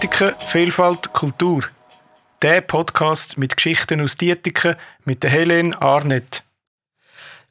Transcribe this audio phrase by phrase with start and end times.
[0.00, 1.62] Dietiken, Vielfalt, Kultur.
[2.40, 6.42] Der Podcast mit Geschichten aus Dietiken mit der Helene Arnett.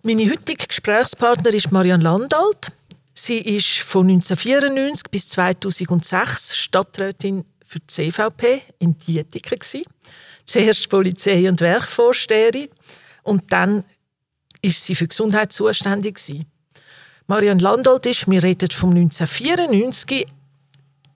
[0.02, 2.72] Meine heutige Gesprächspartnerin ist Marianne Landalt.
[3.14, 9.84] Sie ist von 1994 bis 2006 Stadträtin für die CVP in Dietiken.
[10.46, 12.70] Zuerst Polizei- und Werkvorsteherin
[13.22, 13.84] und dann
[14.64, 16.20] ist sie für Gesundheit zuständig.
[17.28, 20.26] Marianne Landolt ist, wir reden vom 1994,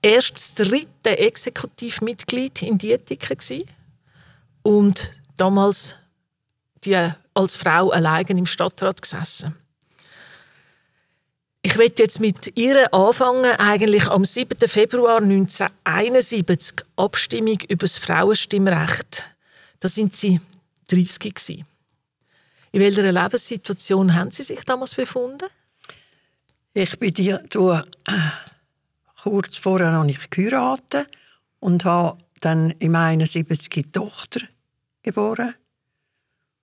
[0.04, 3.64] erst das dritte Exekutivmitglied in Dietiken
[4.62, 5.96] und damals
[6.84, 9.56] die als Frau allein im Stadtrat gesessen.
[11.62, 14.68] Ich werde jetzt mit ihr anfangen, eigentlich am 7.
[14.68, 19.24] Februar 1971, Abstimmung über das Frauenstimmrecht.
[19.80, 20.42] Da sind sie
[20.88, 21.66] 30 gewesen.
[22.72, 25.48] In welcher Lebenssituation haben Sie sich damals befunden?
[26.74, 27.82] Ich bin die, du, äh,
[29.24, 31.08] kurz vorher noch nicht geheiratet
[31.58, 34.40] und habe dann im 71 die Tochter
[35.02, 35.54] geboren.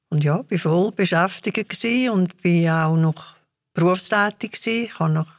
[0.09, 3.35] Und ja, war voll beschäftigt und bin auch noch
[3.73, 4.59] berufstätig.
[4.65, 5.31] Ich habe noch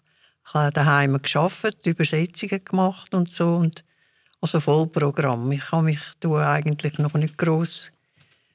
[0.44, 3.84] ich habe daheim geschafft, Übersetzungen gemacht und so und
[4.40, 5.52] also Vollprogramm.
[5.52, 7.92] Ich habe mich eigentlich noch nicht groß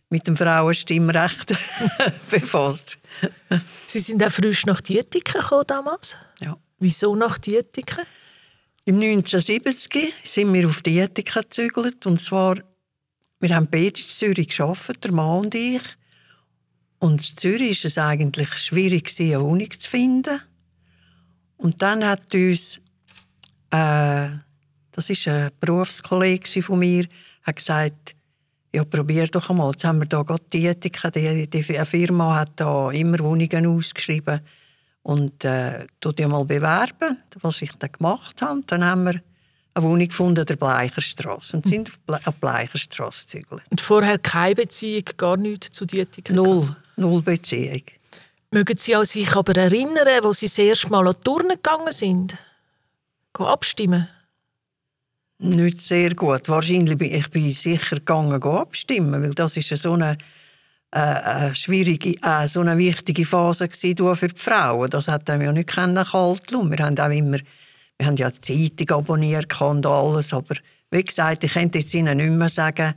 [0.10, 1.56] mit dem Frauenstimmrecht
[2.30, 3.00] befasst.
[3.86, 6.18] Sie sind auch frisch nach Dietiken gekommen damals?
[6.42, 6.58] Ja.
[6.80, 8.06] Wieso nach Dietiken?
[8.88, 12.56] Im 1970 sind wir auf Dietiken gezügelt und zwar
[13.42, 15.82] wir haben beide in Zürich gearbeitet, der Mann und ich.
[17.00, 20.40] Und in Zürich war es eigentlich schwierig, eine Wohnung zu finden.
[21.58, 22.78] Und dann hat uns,
[23.72, 24.30] äh,
[24.94, 27.08] das ist ein Berufskollege von mir,
[27.44, 28.16] hat gesagt,
[28.74, 29.72] ja, probier doch einmal.
[29.72, 34.40] Jetzt haben wir hier gerade die Ethik, die, die Firma hat da immer Wohnungen ausgeschrieben.
[35.08, 38.62] Und äh, dich mal bewerben, was ich dann gemacht habe.
[38.68, 39.22] Dann haben wir
[39.74, 43.62] eine Wohnung gefunden der Bleicherstraße und sind auf die Bleicherstraße gezügelt.
[43.70, 46.36] Und vorher keine Beziehung, gar nichts zu Dietiken?
[46.36, 47.84] Null, null Beziehung.
[48.52, 52.38] Mögen Sie sich aber erinnern, wo Sie das erste Mal an die Turnen gegangen sind?
[53.34, 54.10] Gehen abstimmen?
[55.40, 56.50] Nicht sehr gut.
[56.50, 60.18] Wahrscheinlich bin ich bin sicher gegangen abstimmen, weil das ist so eine,
[61.00, 63.70] eine schwierige, äh, so eine wichtige Phase
[64.16, 64.90] für die Frauen.
[64.90, 65.70] Das hat ja nicht
[66.04, 66.72] kalt lassen.
[66.72, 67.38] Wir haben auch immer,
[67.98, 70.56] wir haben ja die Zeitung abonniert und alles, aber
[70.92, 72.94] wie gesagt, ich könnte jetzt Ihnen nicht mehr sagen,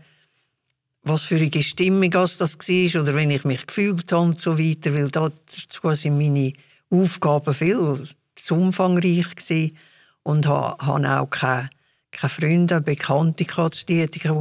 [1.02, 4.94] was für eine Stimmung das war oder wenn ich mich gefühlt habe und so weiter,
[4.94, 6.52] weil dazu sind meine
[6.90, 8.06] Aufgaben viel
[8.36, 9.76] zu umfangreich gewesen
[10.22, 11.70] und habe auch keine
[12.10, 13.44] keine Freunde, Bekannte die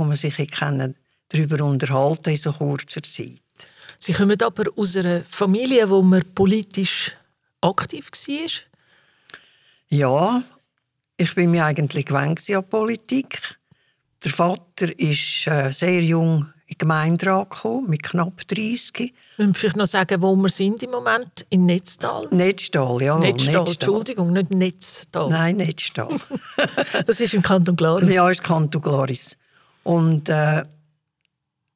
[0.08, 0.38] man sich
[1.30, 3.42] darüber unterhalten in so kurzer Zeit.
[4.00, 7.12] Sie kommen aber aus einer Familie, wo man politisch
[7.60, 8.50] aktiv war?
[9.90, 10.44] Ja,
[11.18, 13.42] ich bin mir eigentlich gewöhnt an Politik.
[14.24, 19.14] Der Vater ist äh, sehr jung in den Gemeinderat gekommen, mit knapp 30.
[19.38, 21.46] Müssen vielleicht noch sagen, wo wir sind im Moment?
[21.50, 22.28] In Netztal?
[22.32, 23.18] Netztal, ja.
[23.18, 23.68] Netztal.
[23.68, 25.30] Entschuldigung, nicht Netztal.
[25.30, 26.10] Nein, Netztal.
[27.06, 28.14] das ist im Kanton Glaris?
[28.14, 29.36] Ja, ist Kanton Glaris.
[29.84, 30.64] Und äh,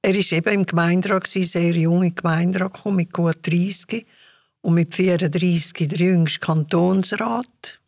[0.05, 4.05] er war eben im Gemeinderat, sehr jung im Gemeinderat mit gut 30.
[4.59, 7.79] Und mit 34 der jüngste Kantonsrat.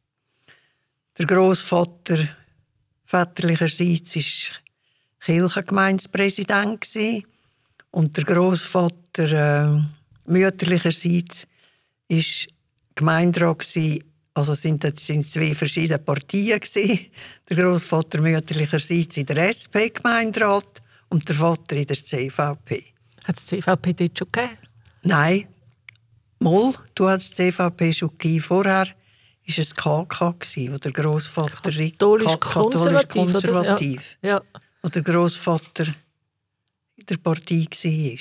[1.17, 2.29] Der Großvater
[3.05, 4.23] väterlicherseits war
[5.25, 6.87] Kirchengemeindepräsident
[7.91, 9.81] und der Großvater äh,
[10.25, 11.47] mütterlicherseits
[12.07, 12.47] ist
[12.95, 13.77] Gemeinderat.
[14.33, 16.61] Also sind das sind zwei verschiedene Partien.
[17.49, 20.81] Der Großvater mütterlicherseits in der SP Gemeinderat
[21.15, 22.83] und der Vater in der CVP.
[23.23, 24.57] Hat es CVP dort schon gegeben?
[25.03, 25.47] Nein,
[26.39, 28.41] Moll, du hast CVP schon gegeben.
[28.41, 30.35] Vorher war es KK,
[30.71, 34.17] wo der Großvater katholisch konservativ, konservativ.
[34.21, 34.29] Ja.
[34.29, 34.41] ja
[34.81, 35.85] wo der Großvater
[36.97, 38.19] in der Partei war.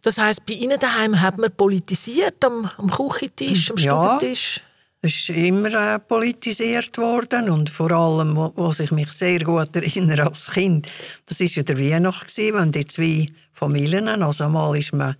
[0.00, 4.60] Das heisst, bei Ihnen daheim hat man politisiert am, am Küchentisch, am ja, Stubentisch?
[5.02, 10.26] Es ist immer äh, politisiert worden und vor allem, was ich mich sehr gut erinnere
[10.26, 10.88] als Kind,
[11.26, 15.16] das war ja der Weihnacht, wenn die zwei Familien, also einmal ist man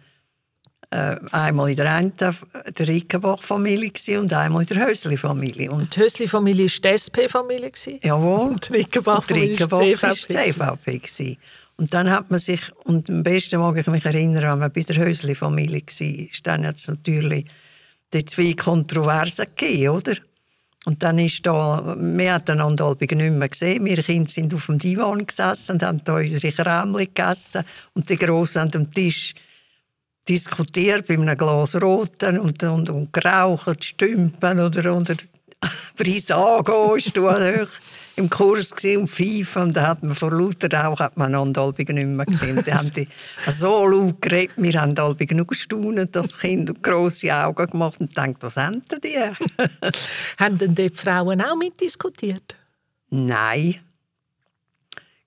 [0.90, 2.34] äh, einmal in der einen der
[2.78, 5.70] Rickenbach-Familie und einmal in der Hösli-Familie.
[5.70, 7.72] Und die Hösli-Familie war die SP-Familie?
[8.02, 8.48] Jawohl.
[8.48, 11.38] Und die Rickenbach-Familie war die CVP.
[11.76, 14.82] Und dann hat man sich, und am besten mag ich mich erinnern, wenn man bei
[14.82, 17.46] der Hösli-Familie war, dann hat es natürlich
[18.12, 20.14] die zwei Kontroversen gegeben, oder?
[20.86, 23.84] Und dann ist da, wir haben einander halbig nicht mehr gesehen.
[23.84, 27.64] Wir Kinder sind auf dem Divan gesessen und haben da unsere Krämchen gegessen.
[27.92, 29.34] Und die Grossen an dem Tisch
[30.26, 35.16] diskutiert bei einem Glas Roten und, und, und geraucht, stümpen oder unter
[35.96, 37.28] Brisango ist du.
[38.20, 42.06] Im Kurs und pfeifen und da hat man vor lauter Rauch hat man Andalbigen nicht
[42.06, 42.62] mehr gesehen.
[42.64, 43.08] Die haben die
[43.50, 48.10] so laut geredet, wir haben Andalbigen nur gestaunt, das Kind und grosse Augen gemacht und
[48.10, 49.18] gedacht, was haben denn die?
[50.38, 52.54] haben denn die Frauen auch mitdiskutiert?
[53.08, 53.76] Nein.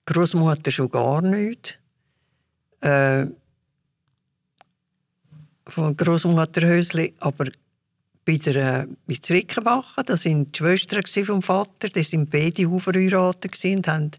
[0.06, 1.80] Großmutter schon gar nicht.
[2.82, 3.26] Äh,
[5.68, 7.46] von Großmutter Hösli, aber
[8.26, 13.64] bei der äh, bei Zrickenbachen, das waren die Schwestern vom Vater, die sind beide verheiratet
[13.64, 14.12] und haben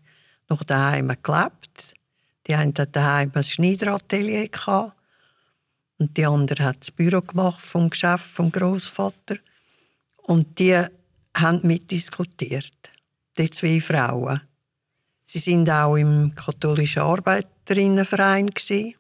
[0.49, 1.95] noch daheim gelebt.
[2.47, 4.49] Die hatten daheim ein Schneideratelier
[5.99, 9.37] und die andere hat das Büro gemacht vom Geschäft vom Großvater
[10.23, 10.85] und die
[11.35, 12.73] haben mitdiskutiert.
[13.39, 14.41] Die zwei Frauen.
[15.25, 18.95] Sie sind auch im katholischen Arbeiterinnenverein gewesen.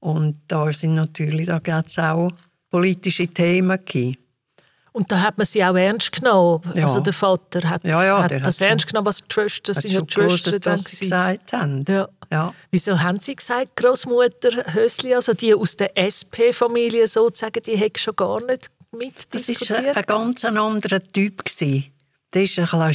[0.00, 1.58] und da sind natürlich da
[1.98, 2.30] auch
[2.74, 4.16] politische Themen gegeben.
[4.90, 6.60] Und da hat man sie auch ernst genommen.
[6.74, 6.86] Ja.
[6.86, 10.04] Also der Vater hat, Ja, ja, hat das hat ernst genommen, was die Schwestern, seine
[10.08, 11.84] Schwestern dann was sie gesagt haben.
[11.88, 12.08] Ja.
[12.32, 12.52] Ja.
[12.72, 18.16] Wieso haben Sie gesagt, Großmutter Hösli, also die aus der SP-Familie sozusagen, die hätte schon
[18.16, 19.96] gar nicht Das war mitdiskutiert?
[19.96, 21.44] ein ganz anderer Typ.
[21.44, 21.84] gewesen.
[22.32, 22.42] Der
[22.72, 22.92] war ein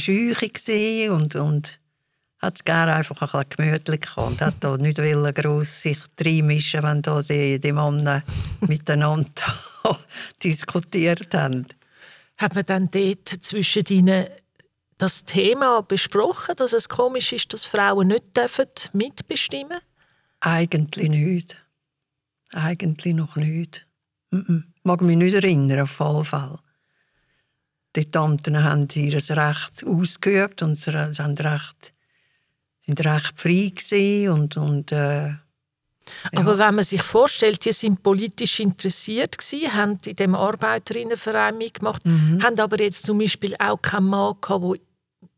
[0.52, 1.78] bisschen und, und
[2.42, 4.30] hat es gerne einfach ein bisschen gemütlich gehabt.
[4.30, 4.98] Und hat da nicht
[5.36, 8.22] gross sich reinmischen, wenn da die, die Männer
[8.60, 9.69] miteinander
[10.42, 11.66] diskutiert haben.
[12.36, 14.26] Hat man dann dort zwischen ihnen
[14.98, 19.78] das Thema besprochen, dass es komisch ist, dass Frauen nicht dürfen mitbestimmen
[20.40, 21.56] Eigentlich nicht.
[22.52, 23.86] Eigentlich noch nicht.
[24.30, 24.72] Mhm.
[24.82, 26.58] Mag mich nicht erinnern, auf jeden Fall.
[27.96, 31.92] Die Tanten haben ihr Recht ausgeübt und sie haben recht,
[32.86, 35.34] sind recht frei und, und äh,
[36.32, 36.40] ja.
[36.40, 42.04] Aber wenn man sich vorstellt, die sind politisch interessiert gewesen, haben in dem Arbeiterinnenverein mitgemacht,
[42.06, 42.42] Mhm.
[42.42, 44.76] haben aber jetzt zum Beispiel auch keinen Mann gehabt, wo,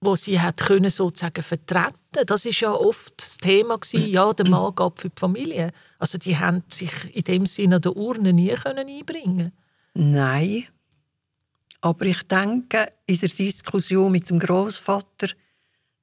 [0.01, 2.27] wo sie hat können sozusagen vertreten.
[2.27, 5.73] Das ist ja oft das Thema gewesen, ja, der Mann geht für die Familie.
[5.99, 9.53] Also die haben sich in dem Sinne an der Urne nie können einbringen.
[9.95, 10.65] Nein.
[11.81, 15.29] Aber ich denke, in der Diskussion mit dem Großvater,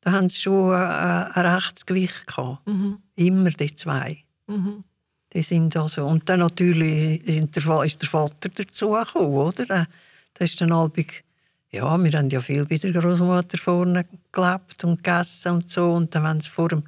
[0.01, 2.67] da haben sie schon äh, ein Rechtsgewicht gehabt.
[2.67, 2.99] Mhm.
[3.15, 4.17] Immer die zwei.
[4.49, 4.83] Mhm.
[5.31, 9.65] Die sind also, und dann natürlich sind der, ist der Vater dazugekommen, oder?
[9.65, 9.87] Da,
[10.33, 11.23] da ist dann halbig,
[11.69, 15.91] ja, wir haben ja viel bei der Großmutter vorne gelebt und gegessen und so.
[15.91, 16.83] Und dann, wenn es vor dem,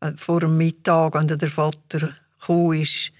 [0.00, 3.12] äh, vor dem Mittag, wenn der Vater gekommen ist,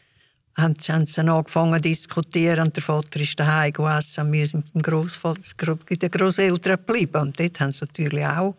[0.56, 4.32] haben sie, haben sie dann angefangen zu diskutieren und der Vater ist daheim gegessen und
[4.32, 7.22] wir sind mit dem Großvater, bei den Großeltern geblieben.
[7.22, 8.56] Und dort haben sie natürlich auch,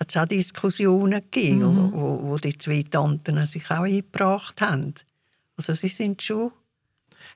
[0.00, 1.58] hat es auch Diskussionen gegeben,
[1.88, 1.92] Mhm.
[1.92, 4.94] wo, wo die zwei Tanten sich auch eingebracht haben.
[5.56, 6.52] Also sie sind schon...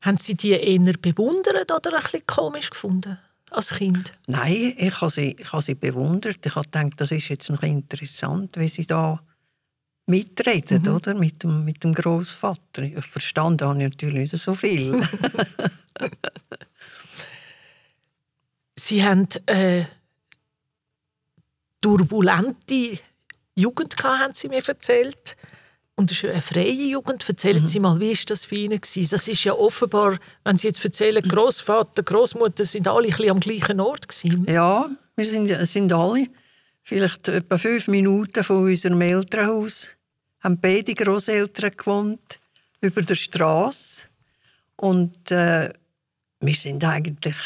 [0.00, 3.18] Haben Sie die eher bewundert oder ein bisschen komisch gefunden
[3.50, 4.12] als Kind?
[4.26, 6.44] Nein, ich habe sie, ich habe sie bewundert.
[6.44, 9.20] Ich habe gedacht, das ist jetzt noch interessant, wie sie da
[10.06, 10.88] mitreden, Mhm.
[10.94, 11.14] oder?
[11.14, 12.82] Mit dem, mit dem Großvater.
[12.82, 15.00] Ich verstanden habe ich natürlich nicht so viel.
[18.78, 19.84] Sie haben äh,
[21.82, 22.98] turbulente
[23.54, 25.36] Jugend gehabt, haben Sie mir erzählt.
[25.94, 27.28] Und es ist eine freie Jugend.
[27.28, 27.66] Erzählen Mhm.
[27.66, 29.10] Sie mal, wie ist das für Ihnen gewesen?
[29.10, 33.40] Das ist ja offenbar, wenn Sie jetzt erzählen, Großvater, Großmutter sind alle ein bisschen am
[33.40, 34.46] gleichen Ort gewesen.
[34.48, 36.28] ja, wir sind, sind alle
[36.82, 39.90] vielleicht etwa fünf Minuten von unserem Elternhaus.
[40.40, 42.40] Haben beide Großeltern gewohnt,
[42.80, 44.06] über der Straße.
[44.76, 45.72] Und äh,
[46.40, 47.36] wir sind eigentlich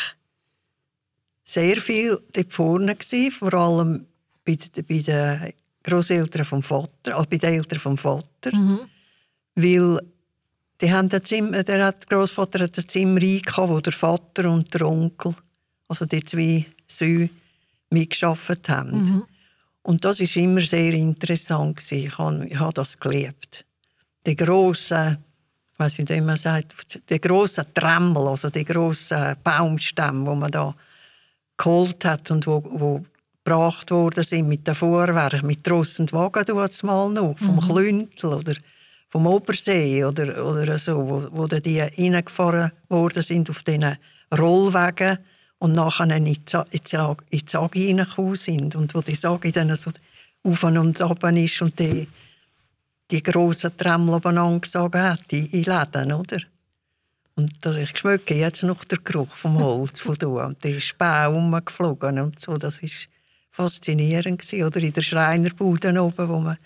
[1.42, 4.06] sehr viel dort vorne gewesen, vor allem
[4.46, 8.80] bei, den- bei den Großeltern vom Vater, also bei den Eltern vom Vater, Mhm.
[9.56, 10.00] weil
[10.80, 14.50] die haben ein Zimmer, der hat, der Großvater hat ein Zimmer eingehabt, wo der Vater
[14.50, 15.34] und der Onkel,
[15.88, 17.30] also die zwei Söhne,
[17.90, 18.98] mitgearbeitet haben.
[18.98, 19.22] Mhm.
[19.82, 22.06] Und das ist immer sehr interessant gewesen.
[22.06, 23.64] Ich habe, ich habe das geliebt.
[24.26, 25.18] Die grossen,
[25.72, 30.50] ich weiß nicht, wie man sagt, die grossen Tremmel, also die grossen Baumstämme, wo man
[30.50, 30.74] da
[31.56, 33.04] geholt hat und wo, wo
[33.46, 38.54] gebracht worden sind mit den Vorwerken, mit Tross und Wagen mal noch, vom Klüntel oder
[39.08, 43.96] vom Obersee oder, oder so, wo, wo dann die reingefahren worden sind auf diesen
[44.36, 45.18] Rollwegen
[45.58, 49.74] und nachher in die in die in Sage reingekommen sind und wo die Sage dann
[49.76, 49.92] so
[50.42, 52.08] auf und ab ist und die,
[53.12, 56.40] die grossen Tremmel abeinander gesogen hat, in, in Läden, oder?
[57.36, 61.28] Und das, ich schmecke jetzt noch den Geruch vom Holz von da und die Späne
[61.28, 63.08] rumgeflogen und so, das ist
[63.56, 64.64] faszinierend gewesen.
[64.64, 66.58] Oder in der Schreinerbude oben, wo, man,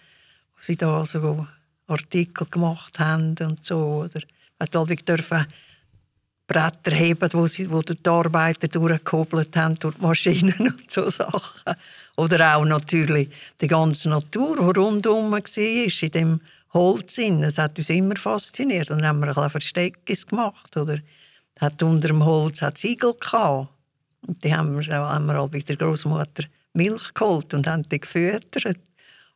[0.55, 1.47] wo sie da so
[1.87, 4.21] Artikel gemacht haben und so, oder
[4.59, 5.47] man dürfen
[6.47, 11.75] Bretter heben, wo, sie, wo die Arbeiter durchgehobelt haben durch die Maschinen und so Sachen.
[12.17, 13.31] Oder auch natürlich
[13.61, 16.41] die ganze Natur, die rundum war, in dem
[16.73, 17.17] Holz.
[17.17, 18.91] Das hat uns immer fasziniert.
[18.91, 20.77] Dann haben wir ein Versteckis gemacht.
[20.77, 20.99] Oder
[21.61, 23.69] hat unter dem Holz hat Igel gehabt.
[24.27, 28.01] Und die haben wir, haben wir auch bei der Großmutter Milch geholt und haben die
[28.01, 28.79] gefüttert.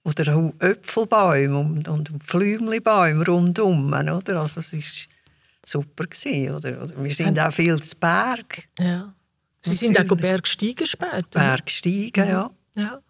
[0.04, 3.92] Oder auch Äpfelbäume und, und Pflümlibäume rundum.
[3.92, 4.40] Oder?
[4.40, 4.82] Also es war
[5.64, 6.04] super.
[6.04, 6.82] Gewesen, oder?
[6.82, 8.64] oder wir sind auch viel zu Berg.
[8.78, 9.14] Ja.
[9.62, 9.96] Sie Natürlich.
[9.96, 11.40] sind auch Bergsteigen später?
[11.40, 12.50] Bergsteigen, ja.
[12.76, 13.00] ja.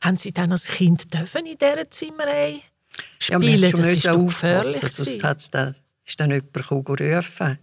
[0.00, 2.60] Haben Sie dann als Kind dürfen in dieser Zimmerei
[3.18, 3.42] spielen?
[3.42, 4.92] Ja, wir das ist gefährlich.
[4.92, 7.58] Sonst hat's dann, ist dann jemand gerufen.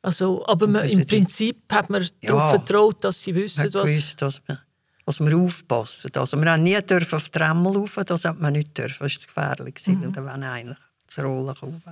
[0.00, 3.90] Also, aber man, im Prinzip hat man ja, darauf vertraut, dass sie wissen, was...
[3.90, 4.58] Gewusst, dass wir,
[5.04, 6.10] dass wir aufpassen.
[6.14, 9.02] Also wir haben nie dürfen auf die Tremmel rauf, das hat man nicht dürfen.
[9.02, 10.12] Das war gefährlich, mhm.
[10.12, 11.82] dann wäre eigentlich das Rollen gekommen.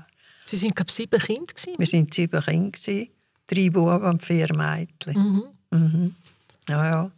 [0.45, 1.55] Sie waren, glaube sieben Kinder?
[1.55, 3.11] Gewesen, wir waren sieben Kinder.
[3.47, 5.15] Drei Buben und vier Mädchen.
[5.15, 5.45] Mhm.
[5.71, 6.15] Mhm.
[6.69, 7.11] Ja, ja.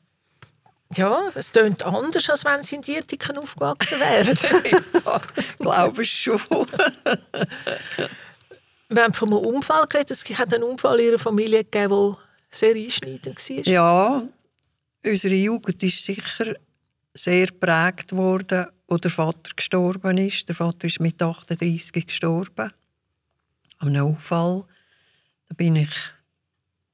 [0.94, 4.36] Ja, es klingt anders, als wenn sie in Dietiken aufgewachsen wären.
[5.04, 5.20] ja,
[5.58, 6.40] glaube ich schon.
[8.88, 10.10] Wir haben von einem Unfall geredet.
[10.10, 12.16] Es hat einen Unfall in ihrer Familie gegeben, der
[12.50, 13.66] sehr einschneidend war.
[13.66, 14.22] Ja,
[15.04, 16.54] unsere Jugend ist sicher
[17.14, 20.48] sehr geprägt worden, als der Vater gestorben ist.
[20.48, 22.72] Der Vater ist mit 38 gestorben.
[23.78, 24.64] Einem Unfall.
[25.48, 25.90] Da bin ich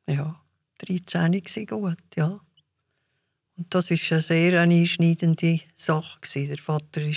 [0.08, 0.40] ja,
[0.78, 2.40] 13 gewesen, gut, ja.
[3.56, 6.18] Und das ist eine sehr einschneidende Sache.
[6.34, 7.14] Der Vater war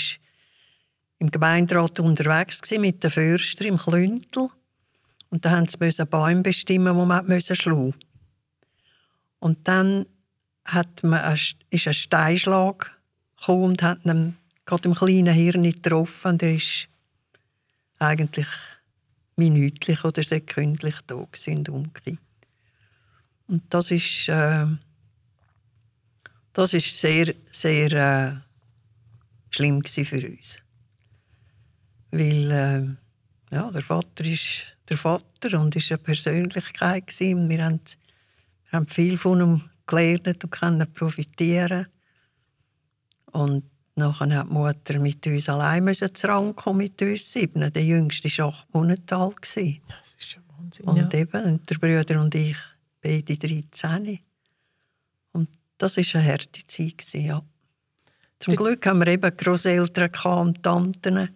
[1.19, 4.49] im Gemeinderat unterwegs mit den Förster im Klüntel.
[5.29, 7.95] Und da mussten sie Bäume bestimmen, die man schlagen
[9.39, 10.05] Und dann
[10.73, 12.91] hat man ein, ist ein Steinschlag
[13.37, 16.31] gekommen und hat ihn gerade im kleinen Hirn getroffen.
[16.31, 16.87] Und er ist
[17.99, 18.47] eigentlich
[19.35, 22.19] minütlich oder sekündlich da sind umgekehrt.
[23.47, 24.65] Und das ist, äh,
[26.53, 28.35] das ist sehr, sehr äh,
[29.49, 30.59] schlimm für uns.
[32.11, 37.13] Weil äh, ja, der Vater ist der Vater und ist eine Persönlichkeit.
[37.19, 37.81] Wir haben,
[38.69, 41.87] wir haben viel von ihm gelernt und können profitieren.
[43.31, 43.63] Und
[43.95, 46.11] nachher hat die Mutter mit uns allein müssen
[46.55, 47.71] kommen, mit uns sieben.
[47.71, 49.37] Der jüngste war acht Monate alt.
[49.41, 50.87] Das ist ja Wahnsinn.
[50.87, 51.19] Und ja.
[51.19, 52.57] eben, der Bruder und ich,
[53.01, 54.19] beide 13.
[55.33, 57.13] Und das war eine harte Zeit.
[57.13, 57.41] Ja.
[58.39, 61.29] Zum Glück haben wir eben Großeltern und Tanten,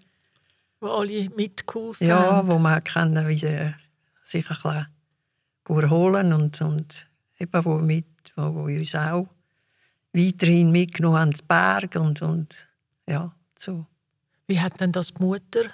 [0.80, 2.48] wo alle mitgeholfen ja, haben.
[2.48, 3.76] Ja, wo man können wieder
[4.24, 7.08] sich ein bisschen erholen und, und
[7.40, 9.28] eben wo, mit, wo uns auch
[10.14, 12.56] weiterhin mitgenommen haben, zu Berg und, und
[13.08, 13.86] ja, so.
[14.48, 15.70] Wie hat denn das die Mutter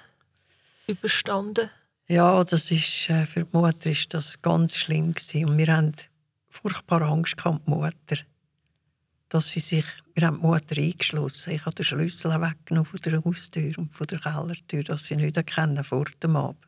[0.88, 1.70] überstanden?
[2.08, 5.46] Ja, das ist, äh, für die Mutter ist das ganz schlimm gewesen.
[5.46, 5.94] und wir haben
[6.50, 8.18] furchtbar Angst gehabt, die Mutter,
[9.30, 11.54] dass sie sich wir haben die Mutter eingeschlossen.
[11.54, 15.38] Ich habe den Schlüssel weggenommen von der Haustür und von der Kellertür, dass sie nicht
[15.38, 16.68] erkennen vor dem Abend.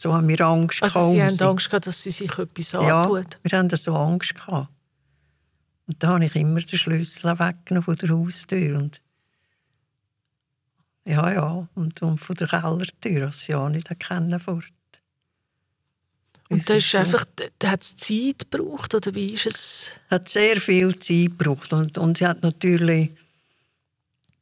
[0.00, 1.12] So haben wir Angst also gehabt.
[1.12, 3.40] Sie haben Angst gehabt, dass sie sich etwas ja, antut?
[3.42, 4.68] wir haben so Angst gehabt.
[5.88, 8.78] Und da habe ich immer den Schlüssel weggenommen von der Haustür.
[8.78, 9.00] Und
[11.04, 14.70] ja, ja, und, und von der Kellertür, dass sie auch nicht erkennen fort.
[16.48, 17.24] Und das ist einfach,
[17.58, 19.90] da hat es Zeit gebraucht, oder wie ist es?
[20.10, 23.10] Hat sehr viel Zeit gebraucht und, und sie hat natürlich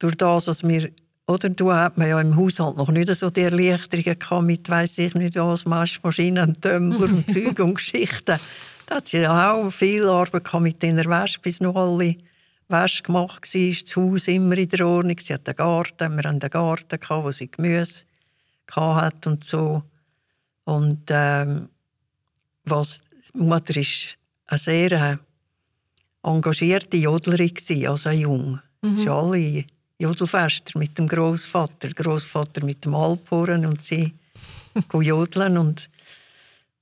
[0.00, 0.90] durch das, dass wir
[1.26, 4.98] oder du hat man ja im Haushalt noch nicht so die Erleichterungen gehabt mit, weiss
[4.98, 8.38] ich nicht was, Maschmaschinen, Tumbler und Zeug und Geschichten.
[8.86, 12.14] Da hat sie ja auch viel Arbeit gehabt mit den Wäsche, bis noch alle
[12.68, 13.80] Wäsche gemacht war.
[13.82, 15.18] Das Haus immer in der Ordnung.
[15.18, 18.04] Sie hat einen Garten, wir hatten einen Garten, gehabt, wo sie Gemüse
[18.70, 19.82] hatte und so.
[20.64, 21.68] Und ähm,
[22.64, 23.02] was,
[23.34, 23.84] die Mutter war
[24.46, 25.16] eine sehr äh,
[26.22, 27.52] engagierte Jodlerin,
[27.88, 28.60] also jung.
[28.82, 29.00] Mhm.
[29.00, 29.64] Sie alle
[29.98, 34.12] Jodelfester mit dem Großvater, Großvater mit dem Alphorn und sie
[34.92, 35.88] jodeln und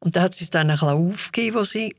[0.04, 1.96] und da hat sie es dann ein bisschen aufgegeben, als sie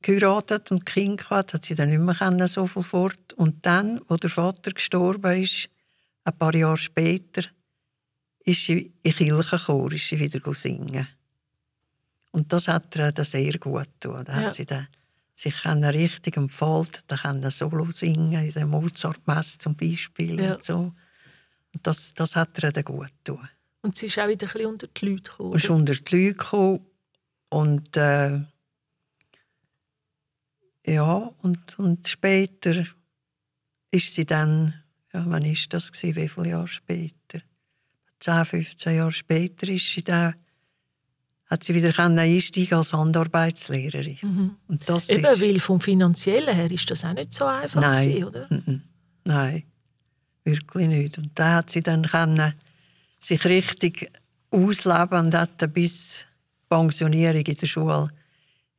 [0.00, 3.34] geheiratet und Kind hatte, hat sie dann nicht mehr so viel fort.
[3.34, 5.68] Und dann, als der Vater gestorben ist,
[6.24, 7.42] ein paar Jahre später,
[8.44, 11.06] ist sie in Kirchenchor ist sie wieder singen.
[12.30, 14.24] Und das hat ihr dann sehr gut getan.
[14.24, 14.46] Da ja.
[14.46, 14.88] hat sie dann
[15.34, 20.40] sich richtig entfaltet, da kann Solo singen, in der Mozart-Messe zum Beispiel.
[20.40, 20.54] Ja.
[20.54, 20.76] Und, so.
[21.72, 23.48] und das, das hat ihr dann gut getan.
[23.80, 25.52] Und sie ist auch wieder ein bisschen unter die Leute gekommen.
[25.52, 26.86] Sie ist unter die Leute gekommen.
[27.48, 28.40] Und äh,
[30.86, 32.86] ja, und, und später
[33.90, 34.74] ist sie dann,
[35.12, 37.40] ja, wann ist das gewesen, wie viele Jahre später?
[38.20, 40.34] 10, 15 Jahre später ist sie dann
[41.52, 44.16] hat sie wieder einsteigen als Handarbeitslehrerin.
[44.22, 44.56] Mhm.
[44.68, 48.08] Und das Eben, ist, weil vom Finanziellen her ist das auch nicht so einfach Nein.
[48.08, 48.48] gewesen, oder?
[49.24, 49.62] Nein,
[50.44, 51.18] wirklich nicht.
[51.18, 52.54] Und da hat sie dann können
[53.18, 54.10] sich richtig
[54.50, 56.26] ausleben und hat bis
[56.70, 58.08] Pensionierung in der Schule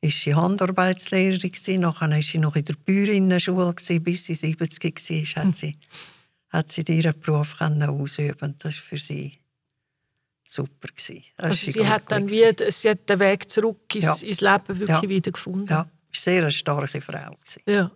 [0.02, 1.82] ist sie Handarbeitslehrerin gewesen.
[1.82, 5.46] Nachher war sie noch in der Bäuerinnenschule gewesen, bis sie 70 war.
[5.46, 5.78] Hat sie,
[6.50, 8.56] hat sie ihren Beruf können ausüben.
[8.58, 9.34] Das war für sie
[10.54, 11.24] super gewesen.
[11.38, 14.28] Also sie hat dann wie, sie hat den Weg zurück ins, Ja.
[14.28, 15.10] ins Leben wirklich Ja.
[15.10, 15.68] wieder gefunden.
[15.70, 17.32] Ja, sehr eine starke Frau.
[17.32, 17.62] Gewesen.
[17.66, 17.92] Ja.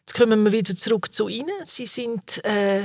[0.00, 1.64] Jetzt kommen wir wieder zurück zu Ihnen.
[1.64, 2.82] Sie sind äh,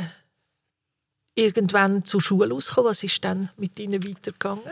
[1.35, 2.89] irgendwann zur Schule ausgekommen.
[2.91, 4.63] Was ist dann mit Ihnen weitergegangen?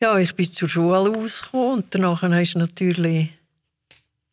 [0.00, 3.30] Ja, ich bin zur Schule ausgekommen und danach ist natürlich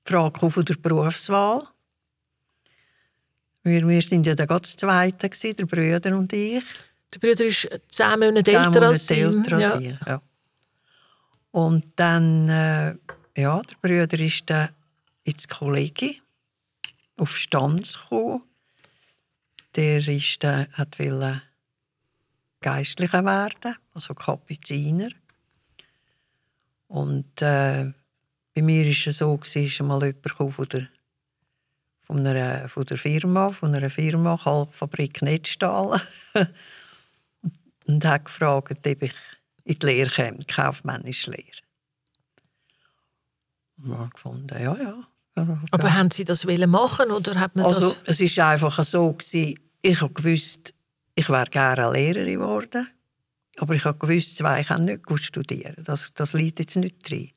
[0.06, 1.68] die Frage von der Berufswahl.
[3.64, 6.64] Wir, wir sind ja gerade das Zweite, der Brüder und ich.
[7.14, 9.20] Der Bruder ist zehn Monate älter als Sie.
[9.20, 9.72] Älter ja.
[9.74, 10.22] als ich, ja.
[11.52, 12.96] Und dann, äh,
[13.36, 14.70] ja, der Brüder ist dann
[15.24, 16.22] ins Kollegie
[17.18, 18.44] auf Stanz gekommen.
[19.76, 21.42] Der ist dann, hat wollte
[22.62, 25.10] Geistlicher werden, also Kapuziner.
[26.88, 27.92] Und äh,
[28.54, 30.88] bei mir war es so, gewesen, ist einmal jemand von der,
[32.02, 36.02] von, einer, von der Firma, von einer Firma, Kalkfabrik Netzstahl.
[37.88, 39.14] und hat gefragt, ob ich
[39.64, 41.62] in die Lehre käme, die kaufmännische Lehre.
[43.78, 45.08] Und wir haben gefunden, ja, ja.
[45.72, 45.94] Aber ja.
[45.94, 48.20] haben Sie das wollen machen oder hat man Also, das...
[48.20, 50.74] es war einfach so, gewesen, ich habe gewusst,
[51.16, 52.88] ich wäre gerne Lehrerin geworden.
[53.58, 55.76] Aber ich habe gewusst, zwei können nicht gut studieren.
[55.84, 57.32] Das, das liegt jetzt nicht drin.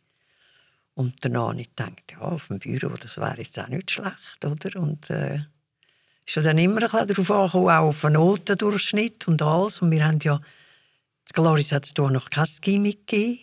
[0.95, 4.45] Und danach habe ich gedacht, ja, auf dem Büro, das wäre jetzt auch nicht schlecht,
[4.45, 4.81] oder?
[4.81, 5.41] Und äh,
[6.27, 9.83] ist ja dann immer ein darauf angekommen, auch auf den Notendurchschnitt und alles.
[9.83, 10.43] Und wir haben ja, in
[11.35, 13.41] Glaris hat es noch kein Gimmick gegeben.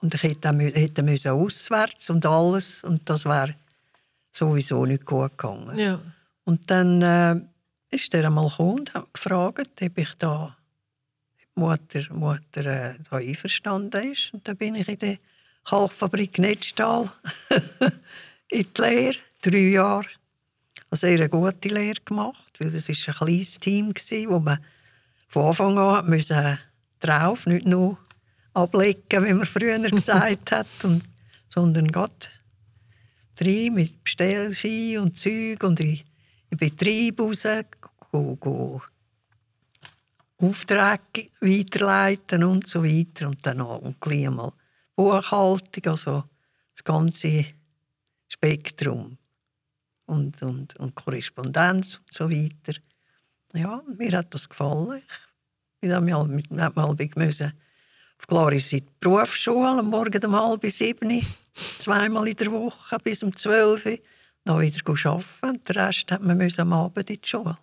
[0.00, 2.84] Und ich hätte, hätte müssen auswärts und alles.
[2.84, 3.54] Und das wäre
[4.32, 5.78] sowieso nicht gut gegangen.
[5.78, 6.00] Ja.
[6.44, 7.40] Und dann äh,
[7.90, 10.56] ist der einmal gekommen und hat gefragt, ob ich da
[11.40, 14.32] die Mutter, Mutter äh, da einverstanden ist.
[14.32, 15.18] Und dann bin ich in der
[15.64, 17.12] Kalkfabrik Netzstahl
[18.48, 20.08] in die Lehre, drei Jahre.
[20.90, 24.58] Eine sehr gute Lehre gemacht, weil das ist ein kleines Team war, wo man
[25.28, 26.58] von Anfang an müssen
[27.00, 27.98] drauf, nicht nur
[28.54, 31.02] ablegen, wie man früher gesagt hat, und,
[31.48, 32.14] sondern gerade
[33.36, 36.00] drei mit Bestellski und Zeug und in,
[36.50, 37.46] in Betrieb raus,
[38.10, 38.82] go, go
[40.40, 43.28] Aufträge weiterleiten und so weiter.
[43.28, 44.52] Und dann auch und gleich mal
[44.94, 46.24] Buchhaltung, also
[46.74, 47.44] das ganze
[48.28, 49.18] Spektrum.
[50.08, 52.78] Und, und, und Korrespondenz und so weiter.
[53.52, 55.02] Ja, mir hat das gefallen.
[55.80, 57.52] Ich bin mal mit mal müssen
[58.18, 61.24] auf Glaris in die Berufsschule, am Morgen um halb sieben,
[61.78, 63.84] zweimal in der Woche bis um zwölf.
[64.44, 65.64] Dann wieder arbeiten.
[65.64, 67.56] Den Rest hat man müssen am Abend in die Schule.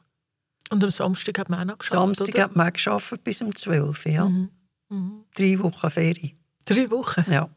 [0.69, 2.43] Und am Samstag hat man auch noch geschafft, Samstag oder?
[2.43, 4.25] hat man gearbeitet bis um 12 ja.
[4.25, 4.49] Mhm.
[4.89, 5.23] Mhm.
[5.35, 6.37] Drei Wochen Ferien.
[6.65, 7.31] Drei Wochen?
[7.31, 7.49] Ja.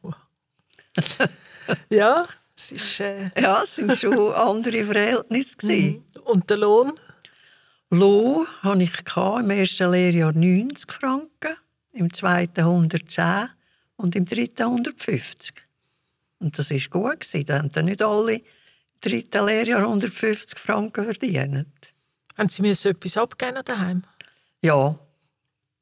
[1.91, 2.27] Ja,
[2.59, 3.01] es ist...
[3.01, 5.67] Äh, ja, es waren schon andere Verhältnisse.
[5.67, 6.05] mhm.
[6.25, 6.93] Und der Lohn?
[7.91, 11.57] Lohn hatte ich im ersten Lehrjahr 90 Franken,
[11.93, 13.49] im zweiten 110
[13.97, 15.55] und im dritten 150.
[16.41, 17.49] Und das war gut.
[17.49, 18.43] Da haben dann nicht alle im
[19.01, 21.67] dritten Lehrjahr 150 Franken verdient.
[22.37, 24.03] Haben Sie müssen etwas abgeben daheim?
[24.61, 24.99] Ja,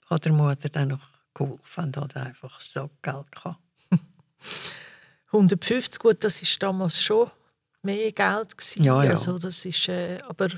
[0.08, 3.60] hat der Mutter dann noch geholfen und hat einfach so Geld gehabt.
[5.28, 7.30] 150, gut, das ist damals schon
[7.82, 8.84] mehr Geld gewesen.
[8.84, 9.10] Ja, ja.
[9.10, 10.48] Also das ist, äh, aber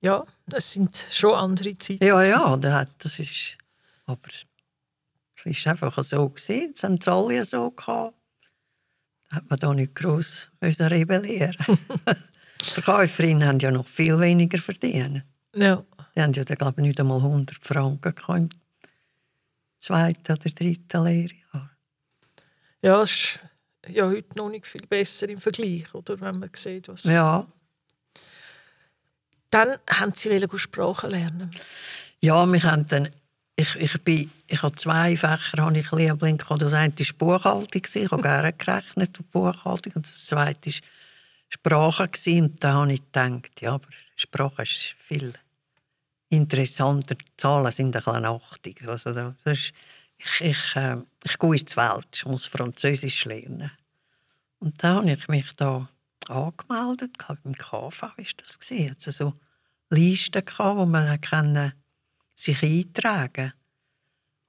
[0.00, 2.04] ja, es sind schon andere Zeiten.
[2.04, 2.56] Ja, ja,
[2.98, 3.56] das ist,
[4.06, 8.14] aber es ist einfach so gewesen, alle so gehabt.
[9.30, 11.56] Da hat man da nicht gross müssen rebellieren.
[12.60, 15.24] Die Verkäuferinnen haben ja noch viel weniger verdient.
[15.54, 15.82] Ja.
[16.14, 18.48] Die haben ja, glaube ich, nicht einmal 100 Franken gehabt im
[19.80, 21.70] zweiten oder dritten Lehrjahr.
[22.84, 23.38] Ja, es ist
[23.88, 27.04] ja heute noch nicht viel besser im Vergleich, oder, wenn man sieht, was...
[27.04, 27.46] Ja,
[29.50, 31.50] Dann haben Sie Sprachen lernen.
[32.20, 33.08] ja wir haben dann,
[33.56, 36.60] ich, ich, bin, ich habe zwei Fächer habe ich Liebling gehabt.
[36.62, 39.92] Das eine war Buchhaltung, ich habe gerne gerechnet und Buchhaltung.
[39.94, 40.76] Und das zweite war
[41.48, 42.08] Sprache.
[42.40, 45.32] Und da habe ich gedacht, ja, aber Sprache ist viel
[46.30, 47.14] interessanter.
[47.14, 48.86] Die Zahlen sind ein bisschen achtig.
[48.88, 49.72] Also da- das ist,
[50.18, 53.70] ich, ich, äh, ich gehe in die Welt, ich muss Französisch lernen.
[54.58, 55.88] Und da habe ich mich da
[56.28, 58.58] angemeldet, ich glaube im KV war das.
[58.58, 58.96] gewesen.
[58.98, 59.34] Es so
[59.90, 61.72] Listen gehabt, wo man können
[62.34, 63.52] sich eintragen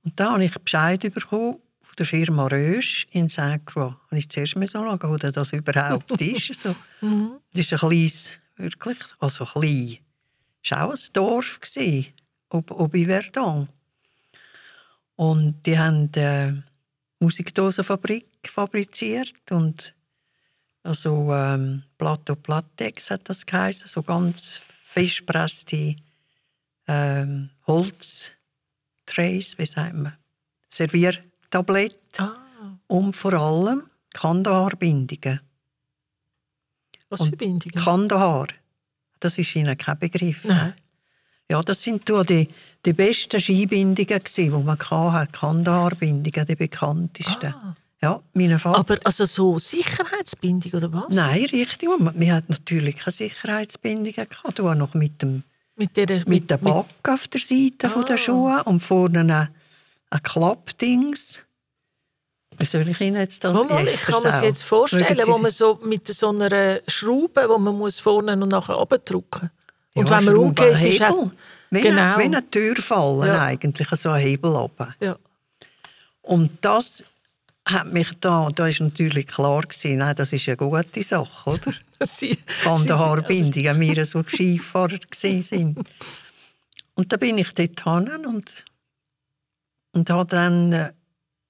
[0.03, 3.65] Und da habe ich Bescheid bekommen von der Firma Rösch in St.
[3.65, 3.93] Croix.
[4.05, 6.53] Habe ich zuerst mal schauen, wo das überhaupt ist.
[6.59, 6.75] So.
[7.01, 7.39] Mhm.
[7.53, 9.97] Das ist ein kleines, wirklich, also klein.
[10.63, 12.07] Es war auch ein Dorf, gewesen,
[12.49, 13.69] ob, ob in Verdun.
[15.15, 16.63] Und die haben eine
[17.19, 19.93] Musikdosenfabrik fabriziert und
[20.83, 25.95] also ähm, Plateau Platex hat das geheißen, so ganz festpresste
[26.87, 30.13] ähm, Holztrays, wie sagt man,
[30.69, 32.35] Serviertablett Ah,
[32.87, 35.39] und vor allem Kandaharbindungen.
[37.09, 37.75] was für Bindungen?
[37.83, 38.47] Kandahar,
[39.19, 40.43] das ist Ihnen kein Begriff.
[40.43, 40.73] Nein.
[41.49, 42.47] Ja, das sind die,
[42.85, 45.31] die besten Skibindungen, die man hatte.
[45.31, 47.53] Kandaharbindungen, die bekanntesten.
[47.53, 47.75] Ah.
[48.01, 48.79] Ja, meine Vater.
[48.79, 51.09] Aber also so Sicherheitsbindung oder was?
[51.09, 51.89] Nein, richtig.
[51.89, 54.13] Wir hatten natürlich keine Sicherheitsbindungen.
[54.13, 54.59] Gehabt.
[54.59, 55.43] Du noch mit, dem,
[55.75, 58.07] Mit, der, mit, der Backe auf der Seite von Ah.
[58.07, 59.49] der Schuhe und vorne ein,
[60.09, 61.39] ein Klappdings.
[62.57, 65.51] Wie soll ich Ihnen jetzt das Mal, ich kann mir das jetzt vorstellen, wo man
[65.51, 69.51] so mit so einer Schraube, wo man muss vorne und nachher runterdrücken
[69.95, 71.31] Und Ja, wenn man umgeht, ist Hebel.
[71.71, 72.01] Wie, Genau.
[72.01, 73.41] eine, wie eine Tür fallen Ja.
[73.43, 74.93] eigentlich, so ein Hebel runter.
[74.99, 75.17] ja.
[76.21, 77.03] Und das
[77.67, 81.73] hat mich da, da ist natürlich klar gewesen, nein, das ist eine gute Sache, oder?
[82.03, 85.89] Sie, Von der Haarbindung, wir so Skifahrer gewesen sind.
[86.95, 88.65] Und da bin ich dort hin und,
[89.93, 90.91] und habe dann äh,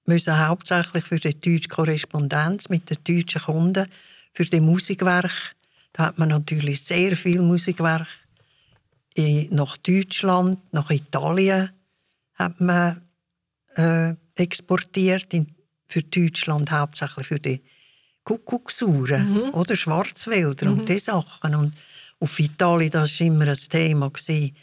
[0.06, 3.86] müssen hauptsächlich für die deutsche Korrespondenz mit den deutschen Kunden,
[4.34, 5.54] für die Musikwerk,
[5.94, 8.06] da hat man natürlich sehr viel Musikwerk
[9.16, 11.70] in, nach Deutschland, nach Italien
[12.34, 13.02] hat man
[13.76, 15.54] äh, exportiert, in,
[15.88, 17.62] für Deutschland hauptsächlich für die
[18.24, 19.54] Kuckucksuhren Mhm.
[19.54, 20.78] oder Schwarzwälder Mhm.
[20.80, 21.54] und diese Sachen.
[21.54, 21.72] Und
[22.20, 24.56] auf Italien das war immer ein Thema, gewesen,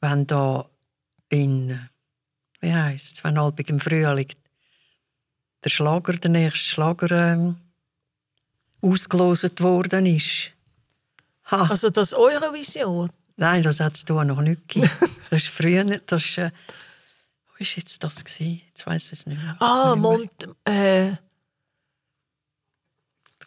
[0.00, 0.68] wenn da
[1.30, 1.78] in,
[2.60, 4.28] wie heisst es, wenn halbig im Frühling
[5.64, 7.56] der Schlager, der nächste Schlager ähm,
[8.82, 10.50] ausgelost worden ist.
[11.50, 13.10] Ha, Also das Eurovision.
[13.36, 14.90] Nein, das hat es noch nicht gegeben.
[15.30, 16.50] das ist früher, das ist, äh,
[17.46, 18.24] wo war jetzt das?
[18.24, 18.60] Gewesen?
[18.68, 19.56] Jetzt weiss ich es nicht mehr.
[19.60, 21.12] Ah, Mont, äh,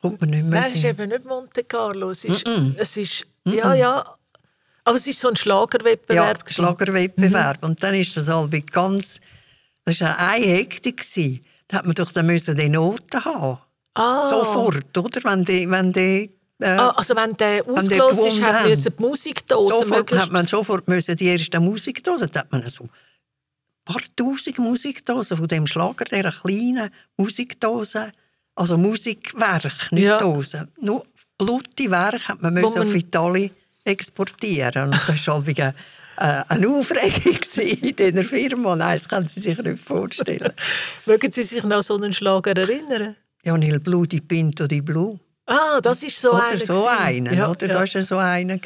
[0.02, 2.12] Kommt mir nicht mehr nein, es ist eben nicht Monte Carlo.
[2.12, 2.76] Es ist, Mm-mm.
[2.78, 4.15] es ist ja, ja.
[4.84, 6.39] Aber es ist so ein Ja, Schlagerwettbewerb.
[6.45, 6.54] gewesen.
[6.56, 7.63] Schlagerwettbewerb.
[7.63, 9.19] Und dann ist das halbig ganz,
[9.86, 11.04] das war eine Hektik.
[11.67, 13.58] Da hat man doch dann müssen die Noten haben.
[13.95, 14.30] ah.
[14.30, 15.23] Sofort, oder?
[15.23, 19.02] Wenn die, wenn die, äh, Ah, also wenn der die ausgelost ist, hat müssen die
[19.04, 20.26] Musikdose sofort möglichst...
[20.26, 22.89] hat man sofort müssen die erste Musikdose, da hat man so ein
[23.86, 28.12] paar tausend Musikdosen von dem Schlager, dieser kleinen Musikdose,
[28.56, 30.17] also Musikwerk, nicht Ja.
[30.20, 30.67] Dosen.
[30.82, 31.06] Nur
[31.38, 33.52] blutige Werk hat man man- auf Italien
[33.86, 34.86] exportieren.
[34.86, 35.74] Und das war halt wie eine,
[36.17, 38.76] äh, eine Aufregung in dieser Firma.
[38.76, 40.52] Nein, das können Sie sich nicht vorstellen.
[41.06, 43.15] Mögen Sie sich noch an so einen Schlager erinnern?
[43.43, 45.17] Ja, und il blu di pinto di blu.
[45.47, 46.60] Ah, das ist so oder einer.
[46.65, 47.67] so einen, Ja, oder?
[47.67, 47.79] ja.
[47.81, 48.60] Das war so einer.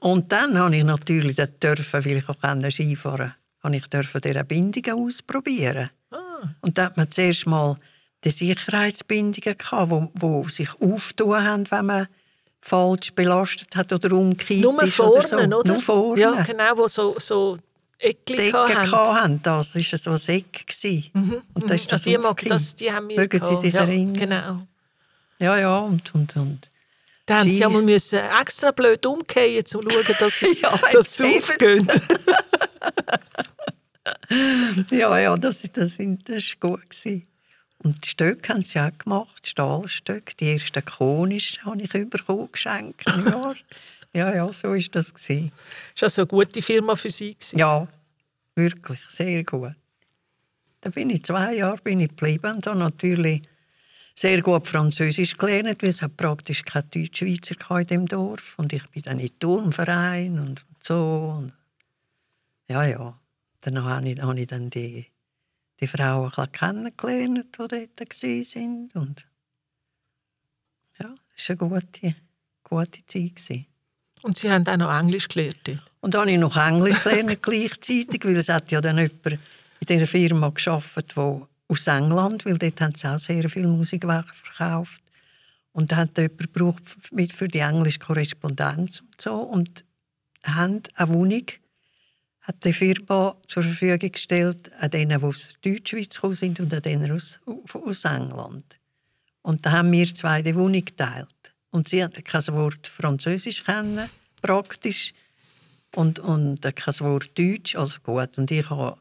[0.00, 4.44] Und dann habe ich natürlich dort dürfen, weil ich auch Skifahren habe ich dürfen diese
[4.44, 5.88] Bindungen ausprobieren.
[6.10, 7.76] Ah, Und da hat man zuerst mal
[8.22, 12.08] die Sicherheitsbindungen gehabt, wo, wo sich auftun haben, wenn man
[12.60, 15.36] falsch belastet hat oder umgekehrt nur ist vorne, oder so.
[15.36, 15.46] oder?
[15.46, 16.20] Nur vorne.
[16.20, 17.56] Ja, genau, wo so, so
[18.04, 18.92] Eckli Decken haben.
[18.92, 19.42] haben.
[19.42, 21.10] Das war so ein gewesen.
[21.12, 21.42] Mhm.
[21.54, 21.88] Und da ist mhm.
[21.88, 24.14] das die, mag, das, die haben wir Mögen Sie sich ja, erinnern?
[24.14, 24.66] Genau.
[25.40, 26.70] Ja, ja, und, und, und.
[27.26, 31.18] Da haben sie einmal müssen extra blöd umkehren, um zu schauen, dass es, Ja, dass
[31.18, 31.86] es aufgeht.
[34.90, 36.10] Ja, ja, das, das, das war
[36.60, 36.90] gut.
[36.90, 37.26] Gewesen.
[37.78, 40.34] Und die Stöcke haben sie auch gemacht, Stahlstöcke.
[40.40, 43.04] Die ersten konisch habe ich bekommen, geschenkt.
[44.14, 45.12] ja, ja, so war das.
[45.12, 45.52] Gewesen.
[45.94, 47.34] Das war also eine gute Firma für sie.
[47.34, 47.58] gewesen.
[47.58, 47.88] Ja,
[48.54, 49.74] wirklich, sehr gut.
[50.80, 53.42] Da bin ich zwei Jahre bin ich geblieben und habe natürlich
[54.14, 58.54] sehr gut Französisch gelernt, weil es hat praktisch keine Deutschschweizer in dem Dorf.
[58.58, 61.36] Und ich bin dann in den Turnverein und so.
[61.38, 61.52] Und
[62.68, 63.18] ja, ja.
[63.62, 65.06] Dann habe ich, habe ich dann die,
[65.80, 68.90] die Frauen kennengelernt, die dort waren.
[68.94, 69.26] Und
[71.00, 72.14] ja, das war eine gute,
[72.62, 73.36] gute Zeit.
[73.36, 73.73] Gewesen.
[74.24, 75.82] Und sie haben auch noch Englisch gelernt.
[76.00, 79.38] Und dann habe ich noch Englisch gelernt gleichzeitig, weil es hat ja dann jemand in
[79.86, 85.02] dieser Firma geschafft, wo aus England, weil dort haben sie auch sehr viel Musikwerke verkauft.
[85.72, 86.82] Und da hat jemand gebraucht
[87.12, 89.84] mit für die englische Korrespondenz und so und
[90.42, 91.44] haben eine Wohnung
[92.40, 96.80] hat die Firma zur Verfügung gestellt an denen, die aus Deutschschweiz gekommen sind und an
[96.80, 97.40] denen aus,
[97.72, 98.78] aus England.
[99.42, 101.53] Und da haben wir zwei die Wohnung geteilt.
[101.74, 104.08] Und sie hatten kein Wort Französisch kennen,
[104.40, 105.12] praktisch
[105.96, 108.38] und, und kein Wort Deutsch, also gut.
[108.38, 108.96] Und ich habe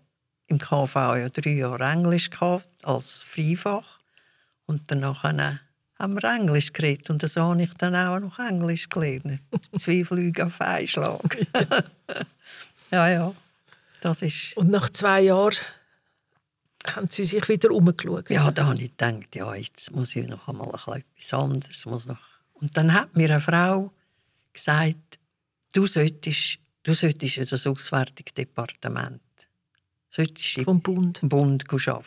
[0.47, 3.99] im KV ja drei Jahre Englisch gehabt, als Freifach.
[4.65, 5.59] Und danach haben
[5.99, 7.11] wir Englisch geredet.
[7.11, 9.39] Und so habe ich dann auch noch Englisch gelernt.
[9.77, 11.45] Zwei Flüge auf einen Schlag.
[12.91, 13.35] ja, ja.
[14.01, 14.57] Das ist...
[14.57, 15.57] Und nach zwei Jahren
[16.87, 18.31] haben Sie sich wieder umgeschaut?
[18.31, 21.85] Ja, da habe ich gedacht, ja, jetzt muss ich noch einmal etwas anderes.
[21.85, 22.32] Muss noch...
[22.53, 23.91] Und dann hat mir eine Frau
[24.53, 25.19] gesagt,
[25.73, 29.21] du solltest, du solltest in das Auswärtige Departement.
[30.09, 31.19] Solltest Vom Bund?
[31.23, 32.05] Bund arbeiten.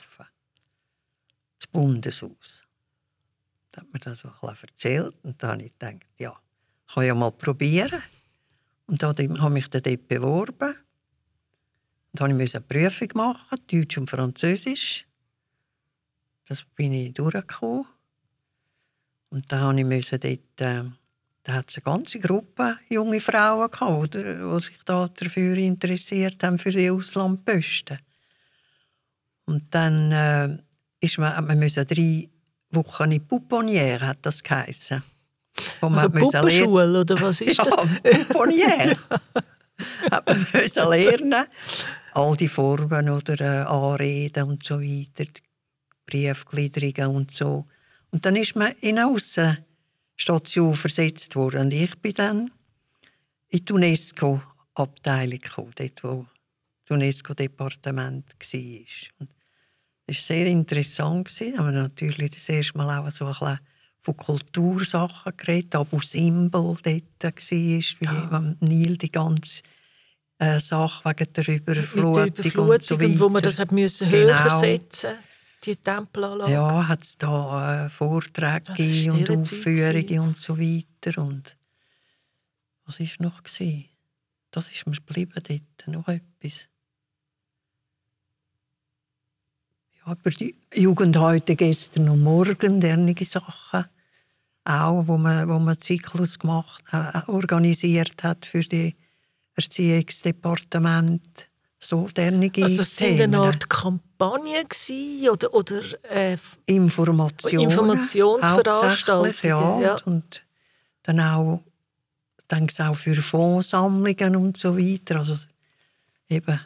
[1.59, 2.63] Das Bundeshaus.
[3.73, 6.41] Da hat mir das so ein erzählt und da habe ich gedacht, ja,
[6.87, 8.03] ich kann ja mal probieren.
[8.87, 10.77] Und da habe ich mich dann dort beworben.
[12.13, 15.07] Und dann musste ich eine Prüfung machen, Deutsch und Französisch.
[16.47, 17.87] Das bin ich durchgekommen.
[19.31, 20.91] Und dann musste ich dort, äh,
[21.43, 26.59] da hat es eine ganze Gruppe junge Frauen gehabt, die sich da dafür interessiert haben,
[26.59, 27.99] für die Auslandposten.
[29.47, 30.59] Und dann äh,
[31.01, 32.29] ist man, man musste drei
[32.71, 35.03] Wochen in Pouponnière, hat das geheißen.
[35.81, 37.67] Also Puppenschule, oder was ist das?
[37.67, 38.97] Ja, Pouponnière.
[40.11, 41.47] hat man müssen lernen
[42.13, 45.31] all die Formen oder äh, Anreden und so weiter,
[46.07, 47.67] Briefgliederungen und so.
[48.17, 51.67] Und dann ist man in eine Aussenstation versetzt worden.
[51.67, 52.51] Und ich bin dann
[53.51, 56.27] in die UNESCO-Abteilung gekommen, dort wo
[56.87, 58.61] das UNESCO-Departement war.
[59.21, 59.29] Und
[60.07, 61.31] das war sehr interessant.
[61.39, 63.61] Da haben wir natürlich das erste Mal auch so ein bisschen
[64.01, 65.75] von Kultursachen geredet.
[65.75, 68.31] Abu Simbel dort war, wie ja.
[68.31, 69.61] am Nil die ganze
[70.39, 73.21] äh, Sache wegen der Überflutung, der Überflutung und so weiter.
[73.21, 74.43] wo man das hat müssen genau.
[74.43, 75.17] höher setzen
[75.65, 76.53] die Tempelanlage.
[76.53, 81.21] Ja, hat es da äh, Vorträge und Aufführungen und so weiter.
[81.21, 81.57] Und
[82.85, 83.43] was war noch?
[83.43, 83.87] Gewesen?
[84.51, 86.69] Das ist mir geblieben dort, noch etwas.
[89.99, 93.87] Ja, aber die Jugend heute, gestern und morgen, dernige Sachen
[94.65, 98.97] auch, wo man, wo man Zyklus gemacht, äh, organisiert hat für die
[99.55, 103.35] Erziehungsdepartement so dernige Also das Themen.
[103.35, 104.65] eine Art Kampagne
[105.31, 106.37] oder, oder äh,
[106.67, 109.35] Informationen, Informationsveranstaltungen.
[109.43, 109.97] Ja, ja.
[110.05, 110.45] Und
[111.03, 111.63] dann auch,
[112.51, 115.17] denke ich auch für Fondsammlungen und so weiter.
[115.17, 115.35] Also
[116.29, 116.61] eben,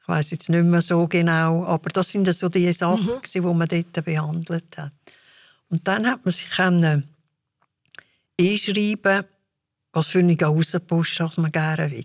[0.00, 3.22] ich weiß jetzt nicht mehr so genau, aber das sind so die Sachen, mhm.
[3.32, 4.92] die man dort behandelt hat.
[5.68, 7.08] Und dann hat man sich können
[8.38, 9.24] einschreiben
[9.96, 12.04] was für eine Außenpost als man gerne will.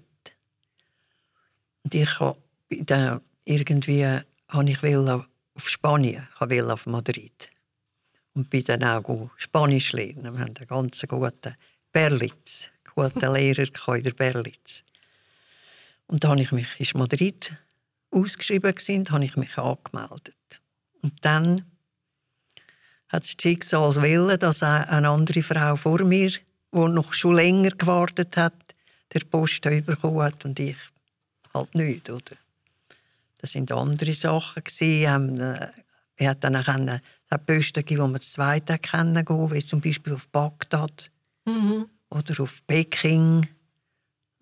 [1.84, 2.10] Und ich
[2.86, 4.06] dann irgendwie
[4.48, 7.50] habe ich auf Spanien, ich will auf Madrid.
[8.34, 10.34] Und bin dann auch Spanisch lernen.
[10.34, 11.56] Wir haben einen ganz guten
[11.92, 14.84] Berlitz, guten Lehrer in der Berlitz.
[16.08, 17.54] Und da habe ich mich in Madrid
[18.12, 20.62] ausgeschrieben gewesen, habe ich mich angemeldet.
[21.02, 21.66] Und dann
[23.10, 26.32] hat das Schicksal wollen, dass eine andere Frau vor mir
[26.72, 28.54] wo noch schon länger gewartet hat,
[29.14, 30.78] der Post bekommen hat und ich
[31.54, 32.36] halt nicht, oder?
[33.40, 35.40] Das sind andere Sachen gewesen.
[35.40, 35.70] Ähm,
[36.16, 37.02] er hat dann auch eine,
[37.46, 41.10] Posten gegeben, wo man das zweite kennenlernen wie zum Beispiel auf Bagdad
[41.46, 41.88] mhm.
[42.10, 43.48] oder auf Peking.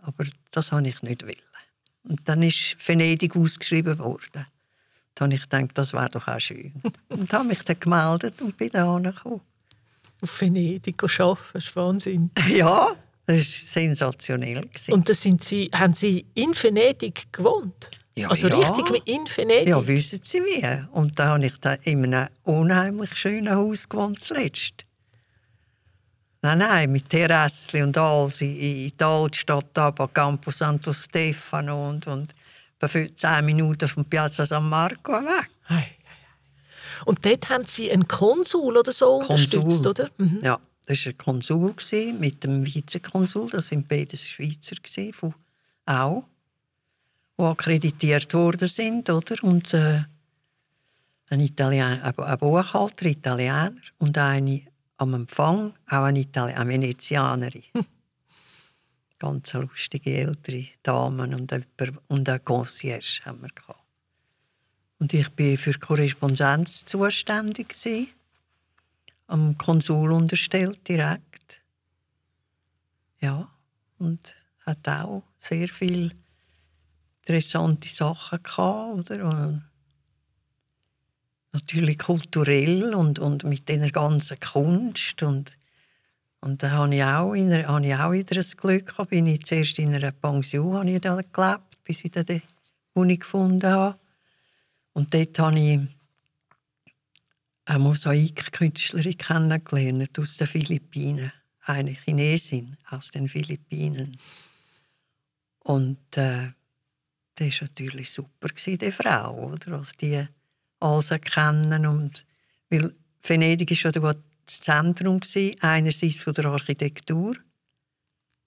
[0.01, 1.35] Aber das habe ich nicht wollen.
[2.03, 4.45] Und dann ist Venedig ausgeschrieben worden.
[5.15, 6.73] Da habe ich gedacht, das wäre doch auch schön.
[7.09, 9.41] und habe mich dann gemeldet und bin da gekommen
[10.21, 11.39] auf Venedig arbeiten.
[11.53, 12.31] Das ist Wahnsinn.
[12.49, 12.95] Ja,
[13.29, 14.67] das war sensationell.
[14.89, 17.91] Und das sind Sie, haben Sie in Venedig gewohnt?
[18.15, 18.57] Ja, also ja.
[18.57, 19.67] richtig in Venedig?
[19.67, 20.87] Ja, wissen Sie wie.
[20.91, 24.83] Und da habe ich da in einem unheimlich schönen Haus gewohnt zuletzt.
[26.41, 32.07] Nein, nein, mit Terrasse und alles in, in die Altstadt, aber Campo Santo Stefano und,
[32.07, 32.33] und
[32.81, 35.49] für zehn Minuten von Piazza San Marco weg.
[35.65, 35.85] Hey.
[37.05, 39.59] Und dort haben Sie einen Konsul oder so Konsul.
[39.59, 40.09] unterstützt, oder?
[40.17, 40.39] Mhm.
[40.41, 41.75] Ja, das war ein Konsul
[42.19, 43.51] mit dem Vizekonsul.
[43.51, 44.75] Das waren beides Schweizer,
[45.13, 45.35] von,
[45.85, 46.23] auch,
[47.37, 49.07] die akkreditiert worden sind.
[49.07, 49.43] Oder?
[49.43, 50.01] Und äh,
[51.29, 54.63] ein, Italiener, ein Buchhalter, Italiener, und eine
[54.97, 57.63] am Empfang, auch eine, Italiener, eine Venezianerin.
[59.19, 61.65] Ganz lustige ältere Damen und, ein,
[62.07, 63.83] und ein Concierge haben wir gehabt.
[64.97, 67.69] Und ich war für Korrespondenz zuständig.
[67.69, 68.07] Gewesen,
[69.29, 71.61] am Konsul unterstellt direkt.
[73.21, 73.49] Ja,
[73.97, 76.11] und hat auch sehr viele
[77.21, 79.25] interessante Sachen gehabt, oder?
[79.25, 79.63] Und
[81.51, 85.57] natürlich kulturell und, und mit dieser ganzen Kunst und
[86.41, 89.09] und da habe ich auch, in habe ich auch wieder das Glück gehabt.
[89.09, 92.41] Bin ich zuerst in einer Pension habe ich da gelebt, bis ich dann die
[92.93, 93.99] Uni gefunden habe.
[94.93, 95.79] Und dort habe ich
[97.69, 101.31] eine Mosaikkünstlerin kennengelernt aus den Philippinen.
[101.61, 104.17] Eine Chinesin aus den Philippinen.
[105.59, 106.49] Und äh,
[107.35, 109.73] das war natürlich super, die Frau, oder?
[109.77, 110.25] Also die
[110.79, 111.85] alles kennen.
[111.85, 112.25] Und,
[112.71, 114.13] weil Venedig war ja
[114.45, 115.19] das Zentrum,
[115.61, 117.35] einerseits von der Architektur,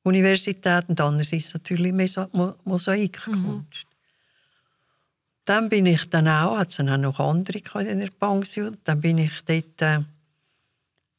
[0.03, 1.93] Universität und andererseits natürlich
[2.65, 3.29] Mosaikkunst.
[3.29, 3.92] Mhm.
[5.45, 9.19] Dann bin ich dann auch, hat es auch noch andere in der Pension, dann bin
[9.19, 10.01] ich dort äh,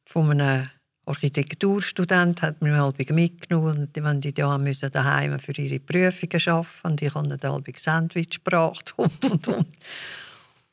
[0.06, 0.70] von einem
[1.06, 6.88] Architekturstudent hat mir halbig mitgenommen und wenn die da müssen daheim für ihre Prüfungen arbeiten
[6.88, 9.68] und ich habe dann halbig Sandwich gebracht und und und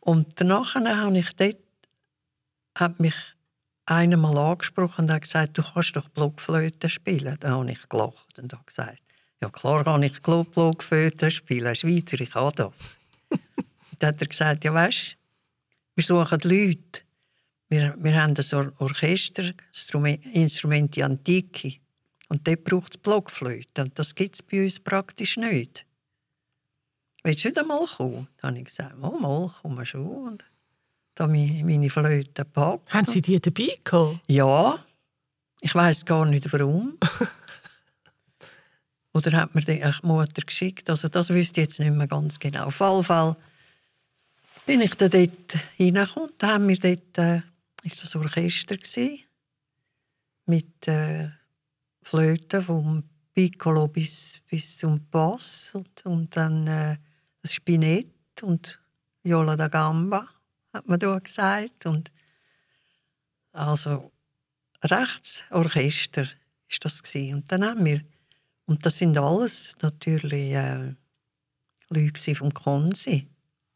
[0.00, 1.56] und danach habe ich dort
[2.76, 3.14] hat mich
[3.86, 7.36] einer mal angesprochen und hat gesagt, du kannst doch Blockflöte spielen.
[7.40, 9.02] Da habe ich gelacht und habe gesagt,
[9.42, 12.99] ja klar kann ich Blockflöte spielen, Schweizer, ich kann das.
[14.00, 15.16] Dann hat er gesagt, ja weißt,
[15.94, 17.02] wir suchen Leute.
[17.68, 19.52] Wir, wir haben ein Orchester,
[20.32, 21.74] Instrumente Antike.
[22.28, 23.82] Und dort braucht es Blockflöte.
[23.82, 25.86] Und das gibt es bei uns praktisch nicht.
[27.22, 28.28] Willst du nicht einmal kommen?
[28.40, 30.06] Dann habe ich gesagt, oh, mal, komm schon.
[30.06, 30.44] Und
[31.14, 32.92] da meine, meine Flöte gepackt.
[32.92, 34.20] Haben Sie die dabei gehabt?
[34.26, 34.82] Ja.
[35.60, 36.96] Ich weiß gar nicht, warum.
[39.12, 40.88] Oder hat mir die Mutter geschickt?
[40.88, 42.66] Also das wüsste ich jetzt nicht mehr ganz genau.
[42.66, 43.36] Auf jeden Fall
[44.70, 46.30] bin ich dann dort hineingekommen.
[46.38, 47.42] Da haben wir dort, äh,
[47.82, 49.18] ist das Orchester gewesen,
[50.46, 51.28] mit äh,
[52.02, 53.02] Flöten vom
[53.34, 56.98] Piccolo bis, bis zum Bass und, und dann äh,
[57.42, 58.78] das Spinett und
[59.24, 60.28] Viola da Gamba,
[60.72, 61.86] hat man da gesagt.
[61.86, 62.12] Und
[63.50, 64.12] also
[64.84, 66.28] rechts Orchester
[66.68, 67.34] ist das gewesen.
[67.34, 68.04] Und dann haben wir
[68.66, 70.94] und das sind alles natürlich äh,
[71.88, 73.26] Leute vom Konsi,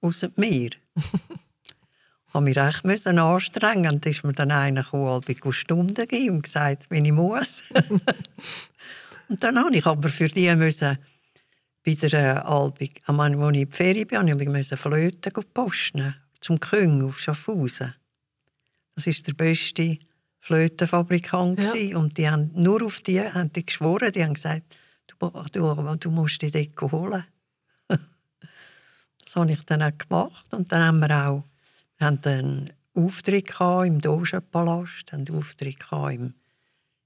[0.00, 0.70] außer mir.
[0.96, 3.94] ich musste mich recht müssen anstrengen.
[3.94, 7.62] Und dann ist mir dann einer gekommen, Stunden gegeben und gesagt, wenn ich muss.
[9.28, 10.98] und dann habe ich aber für die müssen
[11.84, 15.32] bei der äh, Albig, am Anfang, als ich in die Ferien bin, ich musste Flöten
[15.52, 17.94] posten zum Küng auf Schaffhausen.
[18.94, 19.98] Das ist der beste
[20.40, 21.98] Flötenfabrikant ja.
[21.98, 24.62] und die haben nur auf die haben die geschworen, die haben gesagt,
[25.18, 27.24] du, du musst die Decke holen.
[29.24, 30.52] Das habe ich dann auch gemacht.
[30.52, 31.44] Und dann haben wir auch
[31.98, 36.34] wir haben einen Auftritt im Dogenpalast, einen Auftritt im,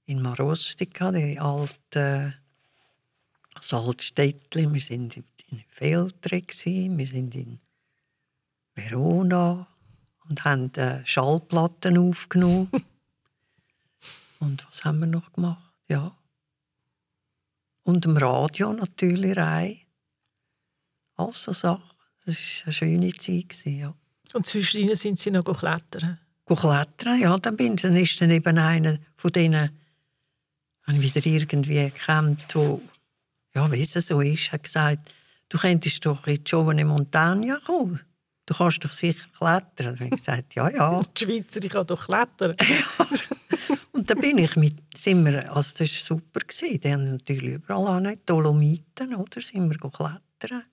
[0.05, 2.35] in Marostica, die alte
[3.61, 4.73] das.
[4.73, 7.59] Wir sind in Feltre, wir sind in
[8.75, 9.67] Verona
[10.27, 12.69] und haben äh, Schallplatten aufgenommen.
[14.39, 15.71] und was haben wir noch gemacht?
[15.87, 16.15] Ja,
[17.83, 19.79] und im Radio natürlich rein.
[21.15, 21.98] Also Sachen.
[22.25, 23.65] Das war eine schöne Zeit.
[23.65, 23.93] Ja.
[24.33, 26.19] Und zwischen sind Sie noch klettern?
[26.45, 27.37] Klettern, ja.
[27.37, 29.69] Dann, bin, dann ist dann eben einer von denen,
[30.83, 32.81] habe wieder irgendwie gekannt, wo,
[33.53, 35.11] ja, wie es so ist, hat gesagt,
[35.49, 38.01] du könntest doch in die Giovane Montagna kommen.
[38.45, 39.89] Du kannst doch sicher klettern.
[39.89, 40.99] Und ich gesagt, ja, ja.
[41.17, 42.55] Die Schweizer, ich kann doch klettern.
[43.91, 46.39] Und dann bin ich mit, sind wir, also das war super.
[46.39, 46.79] Gewesen.
[46.79, 49.41] Die haben natürlich überall auch Dolomiten, oder?
[49.41, 50.63] Sind wir klettern.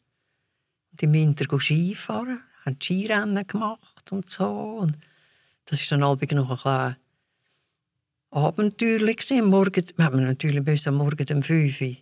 [1.02, 4.78] Im Winter Skifahren, haben Skirennen gemacht und so.
[4.80, 4.96] Und
[5.66, 6.96] das war dann Abend noch ein bisschen
[8.30, 9.30] abenteuerlich.
[9.42, 11.96] Morgen, wir haben natürlich müssen morgen um 5 Uhr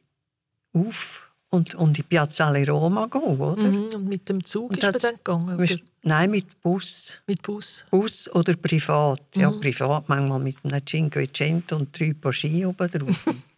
[0.75, 3.63] auf und, und in Piazzale Roma gehen, oder?
[3.63, 5.61] Mhm, und mit dem Zug und ist man dann gegangen?
[5.61, 5.77] Oder?
[6.03, 7.17] Nein, mit Bus.
[7.27, 7.85] Mit Bus?
[7.91, 9.23] Bus oder privat.
[9.37, 9.43] Mhm.
[9.43, 13.27] Ja, privat manchmal mit einem Cinquecento und drei Paar Ski oben drauf.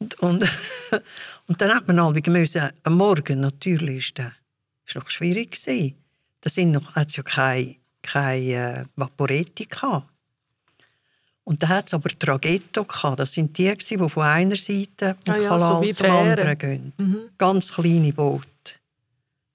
[0.00, 0.20] und,
[1.46, 4.32] und, dann hat man halt müssen, am Morgen natürlich, ist das
[4.94, 5.96] noch schwierig gewesen.
[6.40, 10.08] Da sind noch, hat es ja keine, keine äh, Vaporetti gehabt.
[11.44, 13.20] Und da hat es aber Traghetto gehabt.
[13.20, 16.30] Das sind die, die von einer Seite ah, ja, so zum Fähren.
[16.30, 16.92] anderen gehen.
[16.98, 17.18] Mhm.
[17.38, 18.44] Ganz kleine Boote.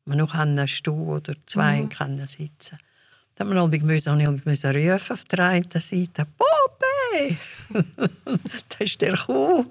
[0.06, 1.90] Man noch einen Stuhl oder zwei mhm.
[1.90, 2.80] können sitzen.
[3.36, 6.28] Da musste man halt müssen rufen auf der einen Seite
[7.14, 7.38] «Bobbe!»
[8.70, 9.70] Da ist der gekommen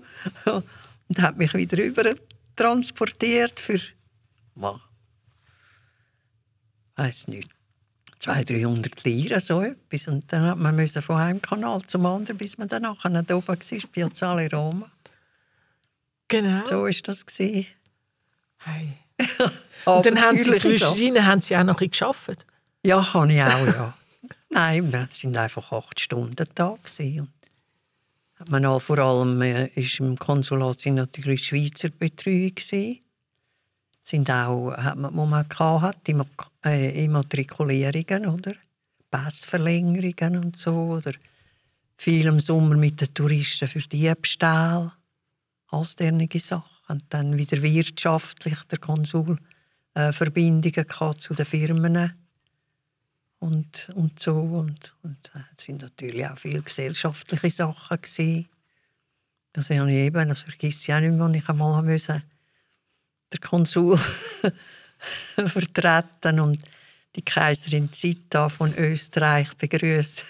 [1.08, 2.14] und hat mich wieder rüber
[2.56, 3.92] transportiert für, ich
[6.96, 7.50] weiß nicht,
[8.20, 10.08] 200, 300 Lira, so etwas.
[10.08, 13.48] Und dann hat man müssen von einem Kanal zum anderen, bis man dann nachher oben
[13.48, 14.90] war, Piazzale Roma.
[16.28, 16.64] Genau.
[16.64, 17.24] So war das.
[18.58, 18.92] Hey.
[19.84, 22.46] Und dann haben Sie zwischendrin haben Sie auch noch geschafft?
[22.84, 23.94] Ja, habe ich auch, ja.
[24.54, 26.78] Nein, es waren einfach acht Stunden Tag.
[28.50, 32.54] Man auch vor allem äh, ist im Konsulat sind natürlich Schweizer Betreuung.
[32.54, 32.98] Gewesen.
[34.02, 36.26] sind auch, hat man, wo man hat, Immo,
[36.66, 38.52] äh, Immatrikulierungen, oder?
[39.10, 41.12] Passverlängerungen und so, oder
[41.96, 44.92] viel im Sommer mit den Touristen für Diebstahl,
[45.70, 46.68] alles derartige Sachen.
[46.88, 49.38] Und dann wieder wirtschaftlich der Konsul
[49.94, 50.86] äh, Verbindungen
[51.18, 52.21] zu den Firmen
[53.42, 54.34] und, und so.
[54.34, 58.00] Und, und äh, es sind natürlich auch viele gesellschaftliche Sachen.
[58.00, 58.48] Gewesen.
[59.52, 62.22] Das habe ich eben, das vergesse ich auch nicht mehr, ich einmal musste
[63.32, 63.98] der Konsul
[65.46, 66.62] vertreten und
[67.16, 70.24] die Kaiserin Zita von Österreich begrüßen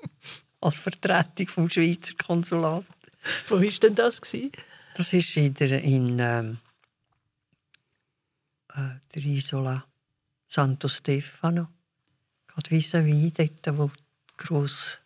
[0.60, 2.84] als Vertretung vom Schweizer Konsulat.
[3.48, 4.20] Wo war denn das?
[4.20, 4.52] Gewesen?
[4.96, 6.58] Das ist in, der, in ähm,
[8.74, 9.84] äh, der Isola
[10.48, 11.68] Santo Stefano.
[12.60, 14.98] Gerade vis-à-vis, dort, wo die grosse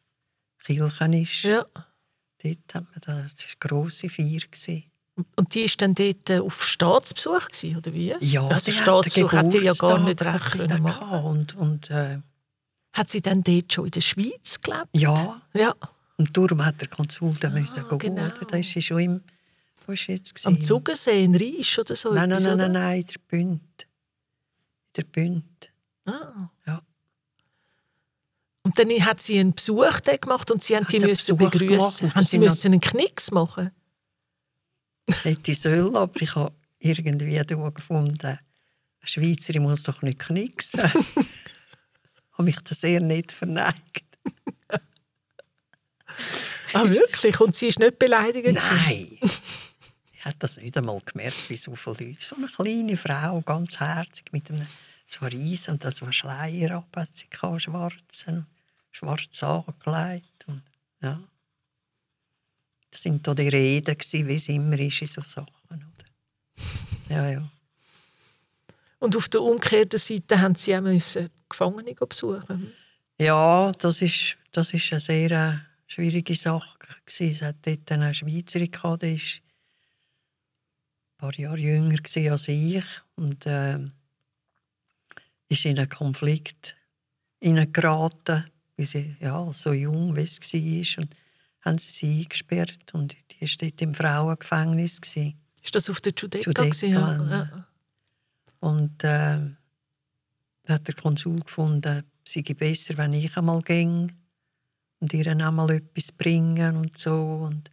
[0.64, 1.42] Kirche ist.
[1.42, 1.64] Ja.
[2.42, 4.40] Dort hat man da, das war eine grosse Feier.
[4.40, 4.84] Gewesen.
[5.36, 8.14] Und die war dann dort äh, auf Staatsbesuch, gewesen, oder wie?
[8.20, 11.24] Ja, also sie Staatsbesuch hätte ja gar nicht recht hat können sie machen.
[11.24, 12.18] Und, und, äh,
[12.92, 14.88] Hat sie dann dort schon in der Schweiz gelebt?
[14.92, 15.74] ja, Ja,
[16.16, 17.98] und darum hat der Konsul dann Ah, müssen gehen.
[17.98, 18.28] genau.
[18.28, 19.20] Da ist sie schon im...
[19.86, 20.46] Wo ist jetzt?
[20.46, 20.60] am?
[20.60, 23.62] Zugersee in Riesch oder so Nein, nein, etwas, nein, nein, nein, in der Bünd.
[23.82, 25.70] In der Bünd.
[26.06, 26.48] Ah.
[26.66, 26.82] Ja.
[28.64, 32.14] Und dann hat sie einen Besuch gemacht und sie haben Hat die müssen begrüßen.
[32.14, 33.70] Haben sie müssen einen Knicks machen?
[35.22, 37.36] Hätte ich sollen, aber ich habe irgendwie
[37.74, 38.40] gefunden, eine
[39.02, 40.80] Schweizerin muss doch nicht knicksen.
[42.32, 44.04] habe mich das sehr nicht verneigt.
[46.72, 47.40] Ah, wirklich?
[47.40, 48.46] Und sie ist nicht beleidigt?
[48.46, 49.18] Nein!
[49.20, 52.24] ich habe das nicht einmal gemerkt, wie so viele Leute.
[52.24, 54.66] So eine kleine Frau, ganz herzig, mit einem
[55.06, 58.46] so Reis und so einem Schleier ab, hat sie gehabt, schwarzen,
[58.94, 60.44] schwarz angelegt.
[60.46, 60.62] Und,
[61.02, 61.22] ja.
[62.90, 65.50] Das sind da die Reden, wie es immer ist in so Sachen.
[65.68, 66.06] Oder?
[67.08, 67.50] Ja, ja.
[69.00, 72.72] Und auf der umgekehrten Seite haben sie auch müssen Gefangene besuchen.
[73.18, 76.78] Ja, das ist, das ist eine sehr äh, schwierige Sache.
[77.06, 81.98] Es hat dort eine Schweizerin gehabt, die ist ein paar Jahre jünger
[82.30, 82.84] als ich
[83.16, 83.78] und äh,
[85.48, 86.76] ist in einen Konflikt
[87.40, 91.02] hineingeraten, wie sie ja, so jung wie sie war.
[91.04, 91.16] Und
[91.64, 95.00] haben sie sie eingesperrt und die war dort im Frauengefängnis.
[95.00, 95.34] Gewesen.
[95.62, 96.12] Ist das auf der?
[96.12, 96.92] Giudecca, gewesen?
[96.92, 97.66] Ja.
[98.60, 99.38] Und äh,
[100.64, 104.12] dann hat der Konsul gefunden, es sei besser, wenn ich einmal ging
[105.00, 107.46] und ihr einmal etwas bringen und so.
[107.46, 107.70] Und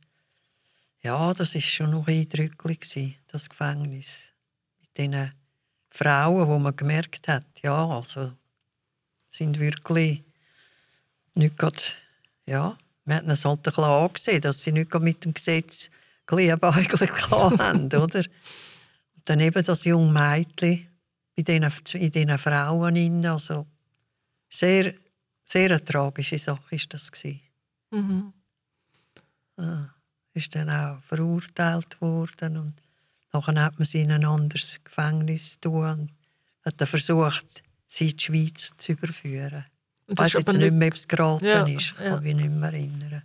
[1.01, 4.31] ja, das ist schon noch eindrücklich gewesen, das Gefängnis
[4.79, 5.31] mit diesen
[5.89, 8.33] Frauen, wo man gemerkt hat, ja, also
[9.29, 10.23] sind wirklich
[11.33, 11.81] nicht gerade,
[12.45, 15.89] ja, wir hatten es halt ein bisschen angesehen, dass sie nicht mit dem Gesetz
[16.27, 18.19] Gliebeiglich haben, oder?
[18.19, 20.87] Und dann eben das junge Mädchen
[21.35, 23.65] bei diesen, in diesen Frauen, innen, also
[24.49, 24.93] sehr,
[25.45, 27.41] sehr eine tragische Sache ist das gewesen.
[27.91, 28.33] Mhm.
[29.57, 29.89] Ah,
[30.33, 32.73] ist dann auch verurteilt worden und
[33.33, 36.11] nachher hat man sie in ein anderes Gefängnis tun und
[36.63, 39.65] hat dann versucht, sie in die Schweiz zu überführen.
[40.11, 41.93] Ich weiß jetzt nicht mehr, ob es geraten Ja, ist.
[41.97, 42.15] Ich ja.
[42.15, 43.23] kann mich nicht mehr erinnern.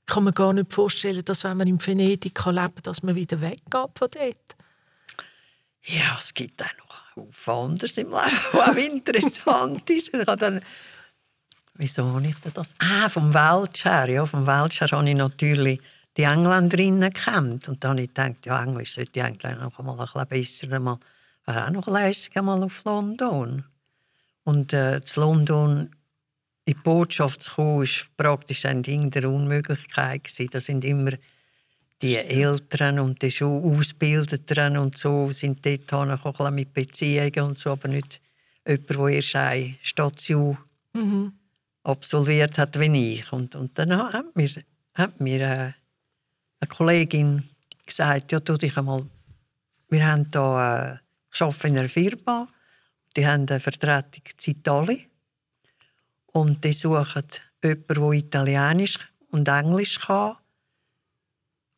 [0.00, 3.02] ich kann mir gar nicht vorstellen, dass wenn man in Venedig kann leben kann, dass
[3.02, 4.56] man wieder weggeht von dort.
[5.82, 10.12] Ja, es gibt auch noch Haufen anderes im Leben, was interessant ist.
[10.12, 10.60] Ich habe dann,
[11.74, 12.74] wieso habe ich das?
[12.78, 14.08] Ah, vom Welsch her.
[14.08, 15.80] Ja, vom Welsch her habe ich natürlich
[16.16, 17.68] die Engländerinnen gekannt.
[17.68, 20.80] Und dann habe ich gedacht, ja, Englisch sollte ich eigentlich noch mal ein bisschen besser
[20.80, 20.98] mal,
[21.44, 23.64] wäre auch noch lässig mal auf London.
[24.44, 25.90] Und äh, zu London
[26.66, 30.24] in die Botschaft zu kommen, war praktisch ein Ding der Unmöglichkeit.
[30.24, 30.48] Gewesen.
[30.50, 31.12] Da sind immer
[32.02, 37.70] die Eltern und die schon Ausbildeten und so sind dort auch mit Beziehungen und so,
[37.70, 38.20] aber nicht
[38.66, 40.58] jemand, der erst eine Station
[40.92, 41.32] Mhm.
[41.84, 43.32] absolviert hat wie ich.
[43.32, 44.50] Und, und dann hat mir,
[44.94, 45.72] hat mir äh,
[46.60, 47.48] eine Kollegin
[47.84, 49.04] gesagt, ja, tu dich einmal,
[49.90, 50.98] wir haben da, äh,
[51.32, 52.48] ich arbeite in einer Firma,
[53.14, 55.04] die haben eine Vertretung in Italien
[56.36, 57.22] und die suchen
[57.62, 58.98] jemanden, der Italienisch
[59.30, 60.36] und Englisch kann,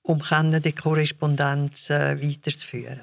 [0.02, 3.00] um die Korrespondenz äh, weiterzuführen.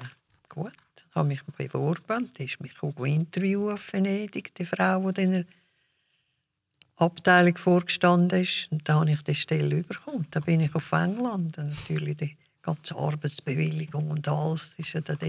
[0.50, 0.74] Gut,
[1.08, 5.32] ich habe mich beworben, die ist mich auch interviewen auf Venedig, die Frau, die in
[5.32, 5.44] der
[6.96, 8.70] Abteilung vorgestanden ist.
[8.70, 10.26] Und da habe ich die Stelle bekommen.
[10.32, 11.56] Da bin ich auf England.
[11.56, 15.24] Und natürlich die ganze Arbeitsbewilligung und alles ist ja dort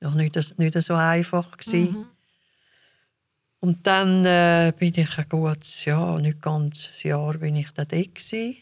[0.00, 1.92] noch nicht, nicht so einfach gewesen.
[1.92, 2.06] Mhm.
[3.66, 7.82] Und dann äh, bin ich ein gutes Jahr, nicht ganz ein Jahr, bin ich da
[7.84, 8.58] gewesen.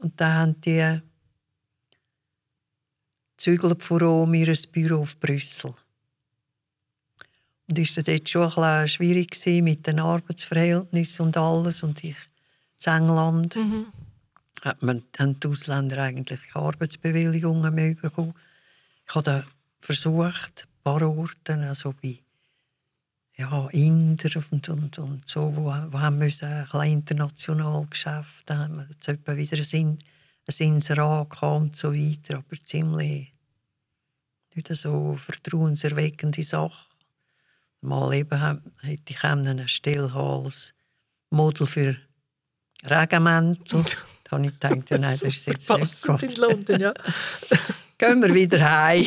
[0.00, 1.00] Und dann haben die
[3.38, 5.74] zügelt vor mir ein Büro auf Brüssel.
[7.68, 11.82] Und ist es dort schon ein bisschen schwierig mit den Arbeitsverhältnissen und alles.
[11.82, 12.16] Und ich
[12.86, 13.86] in England Mhm.
[14.62, 18.34] hat man, haben die Ausländer eigentlich keine Arbeitsbewilligungen mehr bekommen.
[19.08, 19.44] Ich habe
[19.80, 22.20] versucht, ein paar Orte, also bei
[23.40, 28.58] ja, Inder und, und, und so, wo, wo haben müssen ein bisschen international Geschäft, da
[28.58, 29.98] haben wir jetzt etwa wieder ein, In-
[30.46, 33.32] ein Inserat gehabt und so weiter, aber ziemlich
[34.54, 36.86] nicht so vertrauenserweckende Sache.
[37.82, 40.74] Mal eben hätte ich eine Stelle haben als
[41.30, 41.96] Model für
[42.84, 43.84] Regenmäntel.
[44.24, 46.38] Da habe ich gedacht, nein, das ist jetzt nicht Passend in gut.
[46.38, 46.94] London, ja.
[47.98, 49.04] Gehen wir wieder heim.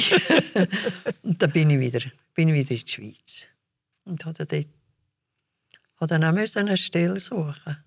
[1.24, 2.02] und dann bin ich wieder,
[2.34, 3.48] bin ich wieder in die Schweiz.
[4.06, 4.68] Und habe dort
[6.00, 7.78] habe dann auch müssen eine Stelle suchen.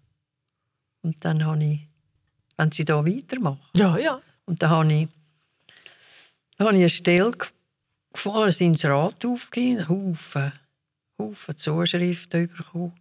[1.03, 1.81] Und dann habe ich,
[2.57, 4.21] wenn sie da weitermachen, Ja, ja.
[4.47, 5.09] und dann habe ich,
[6.57, 7.49] dann habe ich eine Stelle ge-
[8.13, 10.53] gefunden, ein Inserat aufgegeben, Haufen,
[11.19, 12.95] Haufen Zuschriften bekommen.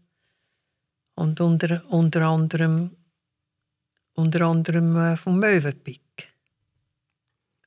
[1.16, 2.92] Und unter, unter anderem,
[4.16, 6.28] unter anderem äh, vom Möwenpick,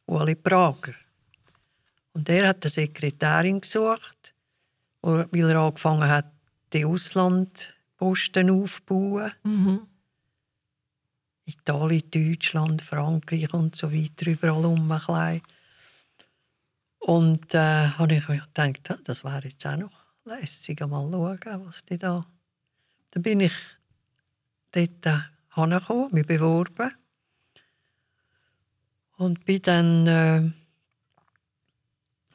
[0.06, 0.94] Ueli Prager.
[2.12, 4.17] Und er hat eine Sekretärin gesucht,
[5.02, 6.32] weil er angefangen hat,
[6.72, 9.32] die Auslandposten aufzubauen.
[9.42, 9.86] Mhm.
[11.46, 15.42] Italien, Deutschland, Frankreich und so weiter, überall um ein bisschen.
[16.98, 19.92] Und äh, habe ich mir gedacht, das wäre jetzt auch noch
[20.24, 22.26] lässig, mal schauen, was die da...
[23.12, 23.54] Dann bin ich
[24.72, 25.18] dort äh,
[25.54, 26.92] hingekommen, mich beworben.
[29.16, 30.50] Und bin dann, äh,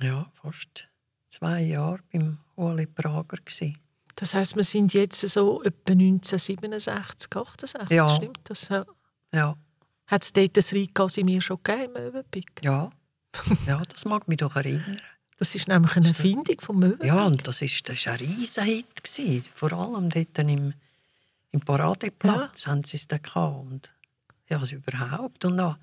[0.03, 0.87] ja, fast
[1.33, 3.77] zwei Jahre beim Ueli Prager gewesen.
[4.15, 8.09] Das heisst, wir sind jetzt so etwa 1967, 68, Ja.
[8.15, 8.69] stimmt das?
[8.69, 8.85] Ja.
[9.33, 9.55] Ja,
[10.05, 12.51] Hat es dort das Rheingasimir schon gegeben, im Möwenpick?
[12.63, 12.91] ja,
[13.65, 15.01] ja, das mag mich doch erinnern.
[15.39, 17.07] Das ist nämlich eine Erfindung vom Möwenpick.
[17.07, 19.03] Ja, und das ist, das ist ein Riesenhit.
[19.03, 19.43] Gewesen.
[19.55, 20.73] Vor allem dort im,
[21.51, 23.65] im Paradeplatz haben sie es da gehabt.
[23.65, 23.91] Und
[24.49, 25.43] ja, also überhaupt.
[25.45, 25.75] Und dann,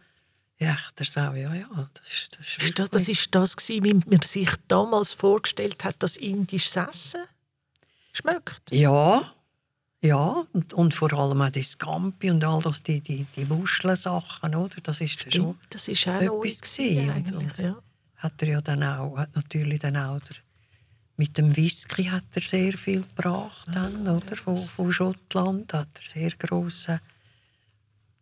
[0.61, 3.85] ja, der Sau, ja, ja, das ist, das ist Ist das, das ist das gewesen,
[3.85, 7.23] wie man sich damals vorgestellt hat, das indisches Essen
[8.13, 8.71] schmeckt.
[8.71, 9.33] Ja,
[10.03, 14.55] ja, und, und vor allem auch die Scampi und all das, die, die, die Muschelsachen,
[14.55, 14.77] oder?
[14.83, 17.77] Das ist dann schon, Stimmt, das ist auch etwas gewesen und- und- ja.
[18.17, 20.37] hat er ja dann auch, hat natürlich dann auch der,
[21.17, 24.37] mit dem Whisky hat er sehr viel gebracht, dann, oder?
[24.37, 27.01] Von, von Schottland hat er sehr grossen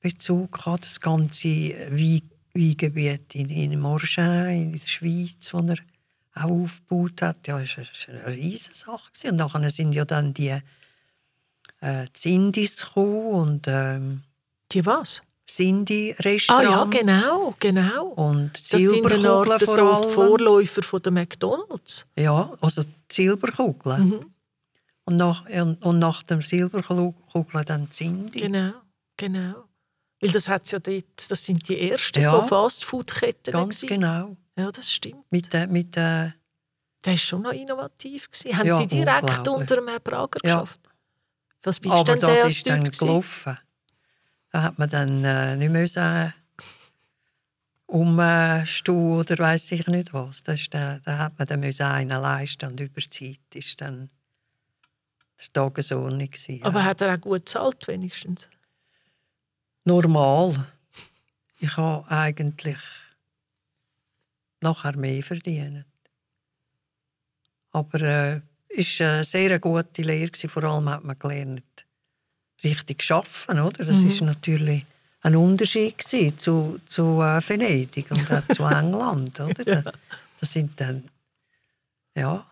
[0.00, 2.22] Bezug gehabt, das ganze Wein,
[2.54, 8.14] Weingebiet in, in Morgin, in der Schweiz, das er auch aufgebaut hat, ja, das war
[8.26, 9.10] eine riesige Sache.
[9.28, 10.58] Und nachher sind ja dann die
[11.80, 14.22] äh, die Sindis gekommen und ähm,
[14.72, 15.20] Die was?
[15.20, 16.94] Ah Sindi-Restaurant.
[16.94, 18.06] ja, genau, genau.
[18.08, 20.08] Und Das sind Silberkugeln vor so die allem.
[20.10, 22.06] Vorläufer von der McDonalds.
[22.16, 24.08] Ja, also die Silberkugeln.
[24.08, 24.26] Mhm.
[25.06, 28.40] Und, nach, und, und nach dem Silberkugeln dann die Sindi.
[28.40, 28.72] Genau,
[29.16, 29.64] genau.
[30.20, 32.30] Weil das hat's ja dort, das sind die ersten Ja.
[32.30, 33.52] so Fastfood-Ketten.
[33.52, 34.00] Ganz gewesen.
[34.00, 34.30] genau.
[34.56, 35.30] Ja, das stimmt.
[35.30, 36.34] Mit, der- mit, der
[37.04, 38.28] Der war schon noch innovativ.
[38.30, 38.56] Gewesen.
[38.58, 40.62] Haben Ja, Sie direkt unter dem Herrn Prager Ja.
[40.62, 40.80] geschafft?
[41.62, 42.98] Was bist aber denn das ist dann gewesen?
[43.06, 43.58] gelaufen.
[44.50, 46.34] Da hat man dann äh, nicht mehr sagen,
[47.86, 50.42] umstehen oder weiß ich nicht was.
[50.42, 53.80] Das ist dann, da hat man dann müssen einen leisten und über die Zeit ist
[53.80, 54.10] dann
[55.40, 56.30] die Tagesordnung.
[56.30, 56.84] gewesen, Aber ja.
[56.86, 58.48] hat er auch gut gezahlt, wenigstens?
[59.88, 60.66] Normal.
[61.60, 62.76] Ich habe eigentlich
[64.60, 65.86] nachher mehr verdient.
[67.72, 70.30] Aber äh, es war eine sehr gute Lehre.
[70.48, 71.86] Vor allem hat man gelernt,
[72.62, 73.60] richtig zu arbeiten.
[73.60, 73.84] Oder?
[73.86, 74.06] Das Mhm.
[74.08, 74.84] ist natürlich
[75.22, 79.40] ein Unterschied zu, zu äh, Venedig und auch zu England.
[79.40, 79.66] Oder?
[79.66, 79.92] Ja.
[80.38, 81.08] Das sind dann,
[82.14, 82.46] ja,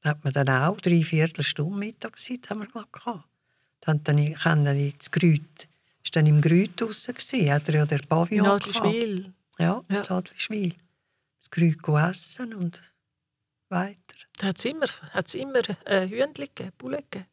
[0.00, 3.24] da hat man dann auch drei Viertelstunde Mittagszeit haben wir gehabt.
[3.80, 5.68] Dann, dann, ich dann ins Grüt,
[6.04, 8.66] ist dann im Grüt draussen gewesen, hat er ja der Pavillon gehabt.
[8.66, 9.32] Nadelschwil.
[9.58, 9.98] Ja, Ja.
[9.98, 10.74] das Adlischwil.
[11.40, 12.80] Das Grüt essen und
[13.68, 13.96] weiter.
[14.38, 17.26] Da hat es immer, hat's immer äh, Hühnchen gegeben, gegeben.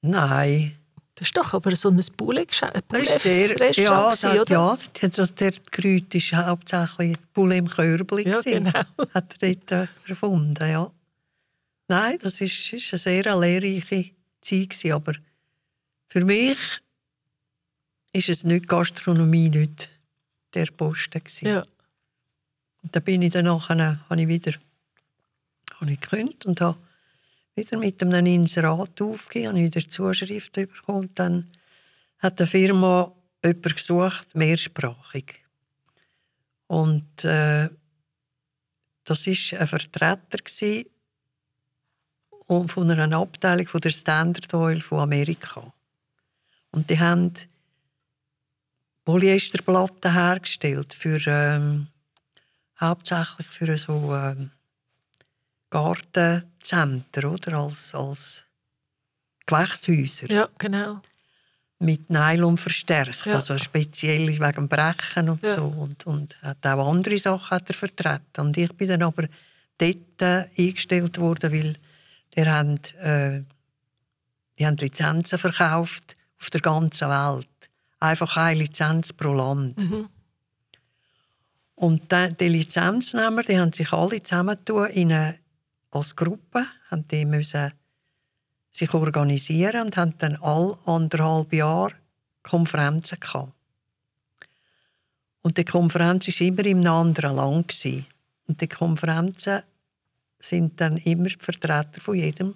[0.00, 0.76] Nein,
[1.14, 4.40] Das ist doch aber so ein Poulet- ein das ist sehr, ja, Poulet-Restaurant, das, gewesen,
[4.40, 4.52] oder?
[4.52, 8.28] ja, das, das, der Grüt ist hauptsächlich Poulet im Körbli.
[8.28, 8.70] Ja, genau.
[9.14, 10.90] hat er dort äh, erfunden, ja.
[11.88, 15.12] Nein, das ist, ist eine sehr lehrreiche Zeit gewesen, aber
[16.12, 16.58] für mich
[18.12, 19.88] ist es nicht Gastronomie, nicht
[20.52, 21.22] der Posten.
[21.40, 21.64] Ja.
[22.82, 24.52] Und da bin ich dann nachher, habe ich wieder
[25.80, 26.76] habe ich gekündigt und habe
[27.54, 30.98] wieder mit einem Inserat aufgegeben, habe wieder Zuschrift bekommen.
[30.98, 31.50] Und dann
[32.18, 33.10] hat die Firma
[33.42, 35.42] jemanden gesucht, mehrsprachig.
[36.66, 37.70] Und äh,
[39.04, 40.38] das war ein Vertreter
[42.46, 45.72] von einer Abteilung von der Standard Oil von Amerika.
[46.72, 47.32] Und die haben
[49.04, 51.88] Polyesterplatten hergestellt für ähm,
[52.80, 54.50] hauptsächlich für so ähm,
[55.70, 58.44] Gartencenter, oder als, als
[59.46, 60.30] Gewächshäuser.
[60.30, 61.00] Ja, genau.
[61.78, 63.34] Mit Nylon verstärkt, Ja.
[63.34, 65.56] also speziell wegen Brechen und Ja.
[65.56, 65.64] so.
[65.66, 68.40] Und, und hat auch andere Sachen hat er vertreten.
[68.40, 69.26] Und ich bin dann aber
[69.78, 71.76] dort äh, eingestellt worden, weil
[72.36, 73.42] die haben, äh,
[74.58, 77.48] die haben Lizenzen verkauft auf der ganzen Welt.
[78.00, 79.78] Einfach eine Lizenz pro Land.
[79.78, 80.08] Mhm.
[81.76, 85.38] Und die, die Lizenznehmer, die haben sich alle zusammentun in eine,
[85.92, 87.72] als Gruppe, haben die müssen
[88.72, 91.94] sich organisieren und haben dann alle anderthalb Jahre
[92.42, 93.52] Konferenzen gehabt.
[95.42, 97.68] Und die Konferenz war immer einem anderen Land.
[97.68, 98.06] Gewesen.
[98.48, 99.62] Und die Konferenzen
[100.40, 102.54] sind dann immer Vertreter von jedem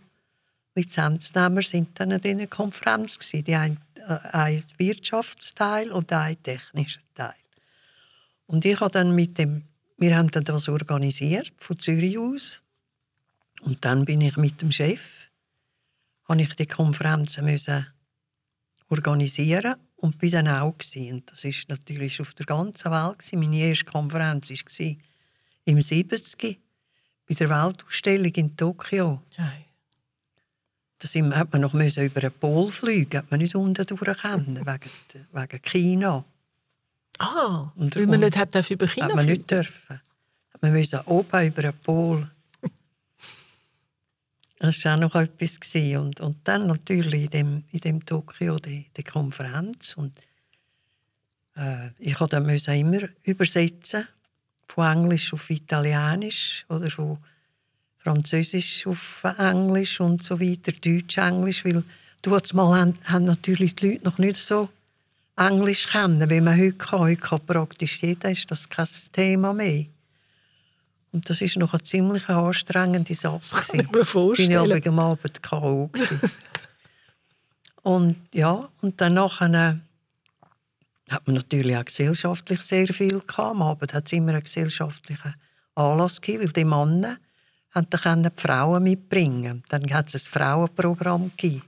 [0.77, 3.45] Lizenznehmer sind dann in dieser Konferenz gewesen.
[3.45, 7.35] Die einen äh, ein Wirtschaftsteil und ein technischer Teil.
[8.47, 9.65] Und ich habe dann mit dem,
[9.99, 12.61] wir haben dann das organisiert von Zürich aus.
[13.63, 15.29] Und dann bin ich mit dem Chef,
[16.29, 17.87] habe ich die Konferenzen müssen
[18.89, 21.25] organisieren und bin dann auch gewesen.
[21.27, 23.41] Das ist natürlich auf der ganzen Welt gewesen.
[23.41, 24.97] Meine erste Konferenz war
[25.65, 26.61] im 70
[27.29, 29.21] bei der Weltausstellung in Tokio.
[29.37, 29.53] Ja.
[30.99, 34.19] Da sind, hat man noch müssen über einen Pol fliegen, hat man nicht unten durch
[34.19, 34.91] können, wegen,
[35.33, 36.25] wegen China.
[37.19, 39.39] Ah, Und- weil man nicht hat über China hat man fliegen.
[39.41, 40.01] nicht dürfen.
[40.53, 42.31] Hat man müssen oben über einen Pol.
[44.59, 45.61] Das war auch noch etwas.
[45.61, 45.99] gewesen.
[45.99, 49.95] Und, und dann natürlich in dem, in dem Tokio die, die Konferenz.
[49.97, 50.17] Und,
[51.57, 52.49] äh, ich musste dann
[52.81, 54.09] immer übersetzen,
[54.69, 57.19] von Englisch auf Italienisch oder von
[58.07, 61.83] Französisch auf Englisch und so weiter, Deutsch, Englisch, weil
[62.23, 64.69] damals mal haben, haben natürlich die Leute noch nicht so
[65.37, 67.01] Englisch kennen, wie man heute kann.
[67.01, 69.87] Heute kann praktisch jeder, ist das kein Thema mehr.
[71.11, 73.41] Und das ist noch eine ziemlich anstrengende Sache.
[73.41, 74.89] Das kann ich mir bin ich vorstellen.
[74.89, 75.91] am Abend K.O.
[77.83, 79.81] Und ja, und dann nachher
[81.09, 83.39] hat man natürlich auch gesellschaftlich sehr viel gehabt.
[83.39, 85.35] Am Abend hat es immer einen gesellschaftlichen
[85.77, 87.19] Anlass gegeben, weil die Männer
[87.77, 89.63] haben dann die Frauen mitbringen.
[89.69, 91.63] Dann hat es ein Frauenprogramm gegeben.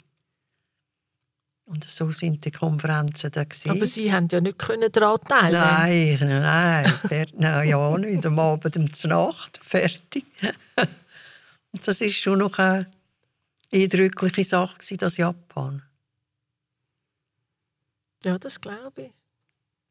[1.66, 3.70] Und so sind die Konferenzen dann gewesen.
[3.70, 5.52] Aber Sie haben ja nicht können daran teilnehmen.
[5.62, 8.24] Nein, nein, fer- nein, ja nicht.
[8.24, 10.24] Am Abend um die Nacht, fertig.
[11.72, 12.86] Und das ist schon noch eine
[13.70, 15.82] eindrückliche Sache, gewesen, das Japan.
[18.24, 19.12] Ja, das glaube ich.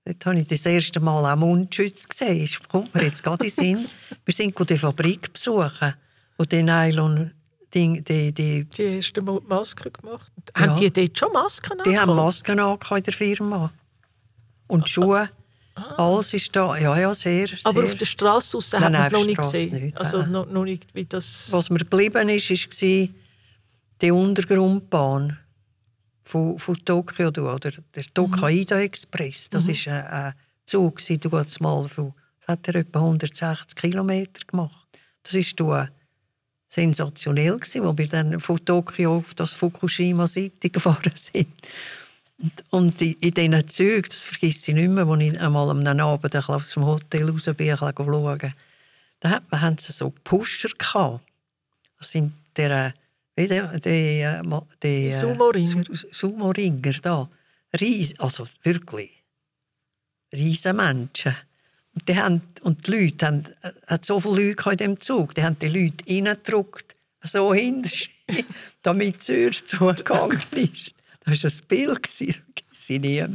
[0.06, 2.42] Dort habe ich das erste Mal auch Mundschutz gesehen.
[2.44, 3.90] Es kommt mir jetzt gerade in den Sinn.
[4.26, 5.94] Wir sind die Fabrik besuchen,
[6.38, 7.32] wo die Nylon,
[7.74, 10.32] die, die, die, Die erste Mal die Maske gemacht.
[10.56, 10.62] Ja.
[10.68, 12.16] Haben die dort schon Masken die haben?
[12.16, 13.72] Masken in der Firma.
[14.68, 15.30] Und Schuhe,
[15.78, 15.94] Ah.
[16.10, 16.76] alles ist da.
[16.76, 17.90] Ja, ja, sehr, Aber sehr.
[17.92, 19.74] auf der Straße raus hat man es noch nicht gesehen.
[19.74, 20.32] nicht, also nein.
[20.32, 21.52] noch, noch nicht, wie das...
[21.52, 23.08] Was mir geblieben ist, war
[24.02, 25.38] die Untergrundbahn
[26.24, 29.52] von, von Tokio, oder der Tokaido Express.
[29.52, 29.70] Das Mhm.
[29.70, 30.34] ist ein, ein
[30.66, 31.00] Zug,
[31.60, 34.88] mal von, das hat er etwa 160 Kilometer gemacht.
[35.22, 35.90] Das war da
[36.78, 41.48] sensationell, gewesen, wo wir dann von Tokio auf das Fukushima City gefahren sind.
[42.70, 46.54] Und, in, diesen Zügen, das vergesse ich nicht mehr, als ich einmal am Abend bisschen
[46.54, 48.54] aus dem Hotel raus bin, bisschen schauen,
[49.20, 51.22] da hat man, haben sie so Pusher gehabt.
[51.98, 52.94] Das sind der,
[53.36, 54.44] wie die, die, äh,
[54.84, 55.84] die, äh, Sumo-Ringer.
[55.92, 57.28] Su- Sumo-Ringer da.
[57.82, 59.24] Ries, also wirklich
[60.32, 61.36] riesen Menschen.
[61.98, 65.34] Und, die haben, und die Leute haben, äh, hat so viele Leute in dem Zug,
[65.34, 67.90] die haben die Leute reingedrückt, so hinter
[68.84, 70.94] damit die Tür zugegangen ist.
[71.26, 73.30] Das war ein Bild, das ich nie mehr.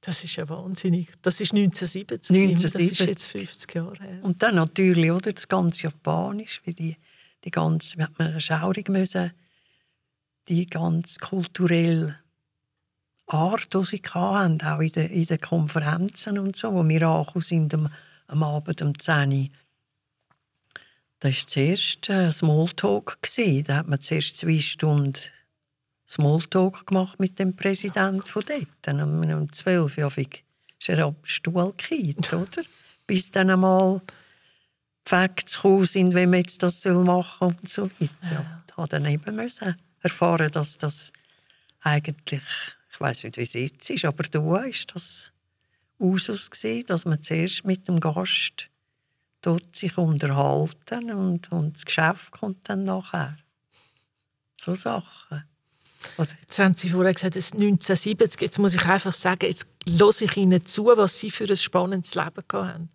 [0.00, 1.12] Das ist ja wahnsinnig.
[1.22, 2.36] Das ist 1970.
[2.36, 2.98] 1970.
[2.98, 4.18] Das ist jetzt 50 Jahre her.
[4.22, 6.96] Und dann natürlich, oder, das ganze Japanisch, wie die,
[7.44, 9.30] die ganze, wir hatten schaurig müssen,
[10.48, 12.18] die ganz kulturelle
[13.26, 17.42] Art, die sie hatten, auch in den, in den Konferenzen und so, wo wir angekommen
[17.42, 17.88] sind am,
[18.26, 19.48] am Abend um 10 Uhr.
[21.20, 23.22] Da war zuerst äh, Smalltalk.
[23.22, 23.64] gewesen.
[23.64, 25.20] Da hat man zuerst zwei Stunden
[26.08, 28.66] Smalltalk gemacht mit dem Präsidenten von dort.
[28.82, 32.62] Dann um, um 12 Uhr ist er ab dem Stuhl gekippt, oder?
[33.06, 34.02] Bis dann einmal
[35.04, 38.10] Facts gekommen sind, wie man jetzt das soll machen und so weiter.
[38.22, 38.62] Ja.
[38.68, 39.50] Ich habe dann eben
[40.02, 41.12] erfahren, dass das
[41.82, 42.42] eigentlich,
[42.92, 45.32] ich weiß nicht, wie es jetzt ist, aber da ist das
[45.98, 48.68] Usus gewesen, dass man zuerst mit dem Gast
[49.40, 53.36] dort sich unterhalten und, und das Geschäft kommt dann nachher.
[54.60, 55.44] So Sachen.
[56.18, 56.30] Oder?
[56.40, 58.40] Jetzt haben Sie vorher gesagt, es ist 1970.
[58.40, 62.14] Jetzt muss ich einfach sagen, jetzt höre ich Ihnen zu, was Sie für ein spannendes
[62.14, 62.90] Leben haben.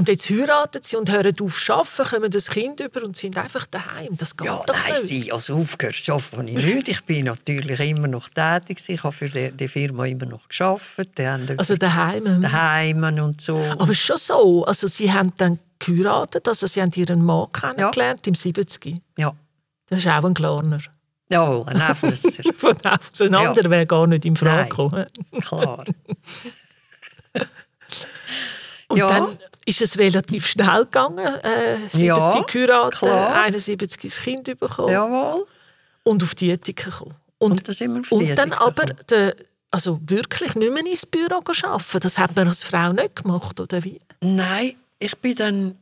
[0.00, 3.36] Und jetzt heiraten sie und hören auf zu arbeiten, kommen das Kind über und sind
[3.36, 4.16] einfach daheim.
[4.16, 5.04] Das geht ja, doch nein, nicht.
[5.04, 6.88] Sie, also aufgehört zu arbeiten ich nicht.
[6.88, 8.82] Ich bin natürlich immer noch tätig.
[8.88, 11.58] Ich habe für die, die Firma immer noch gearbeitet.
[11.58, 12.40] Also daheim?
[12.40, 13.58] Daheim und so.
[13.58, 14.64] Aber schon so.
[14.64, 18.30] Also Sie haben dann geheiratet, also Sie haben Ihren Mann kennengelernt ja.
[18.30, 19.02] im 70.
[19.18, 19.34] Ja.
[19.90, 20.80] Das ist auch ein Klarner.
[21.28, 22.42] Ja, ein Auflöser.
[22.56, 23.70] Von Ein anderer ja.
[23.70, 25.04] wäre gar nicht in Frage gekommen.
[25.42, 25.84] klar.
[28.88, 29.06] und ja.
[29.06, 29.38] dann
[29.70, 31.26] ist es relativ schnell gegangen.
[31.42, 34.92] Äh, 70 ja, geheiratet, 71 das Kind bekommen.
[34.92, 35.46] Jawohl.
[36.02, 37.14] Und auf die Ethik gekommen.
[37.38, 39.34] Und, und, und dann aber de,
[39.70, 42.00] also wirklich nicht mehr ins Büro arbeiten.
[42.00, 44.00] Das hat man als Frau nicht gemacht, oder wie?
[44.20, 45.78] Nein, ich bin dann...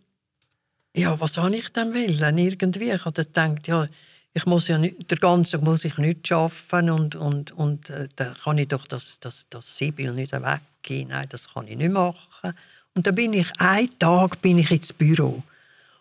[0.95, 2.39] Ja, was habe ich dann wollen?
[2.39, 3.89] Irgendwie, ich habe gedacht, ja,
[4.35, 8.35] ich muss ja nicht, der ganze muss ich nicht arbeiten und, und, und äh, dann
[8.35, 11.09] kann ich doch das, das, das Sibyl nicht weggehen.
[11.09, 12.55] Nein, das kann ich nicht machen.
[12.95, 15.43] Und dann bin ich, einen Tag bin ich ins Büro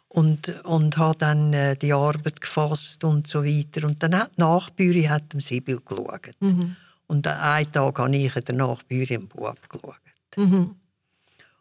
[0.09, 3.85] und, und habe dann äh, die Arbeit gefasst und so weiter.
[3.85, 6.31] Und dann hat die Nachbürin hat dem Sibyl geschaut.
[6.39, 6.75] Mhm.
[7.07, 9.95] Und einen Tag habe ich der Nachbürin im Bub geschaut.
[10.35, 10.75] Mhm.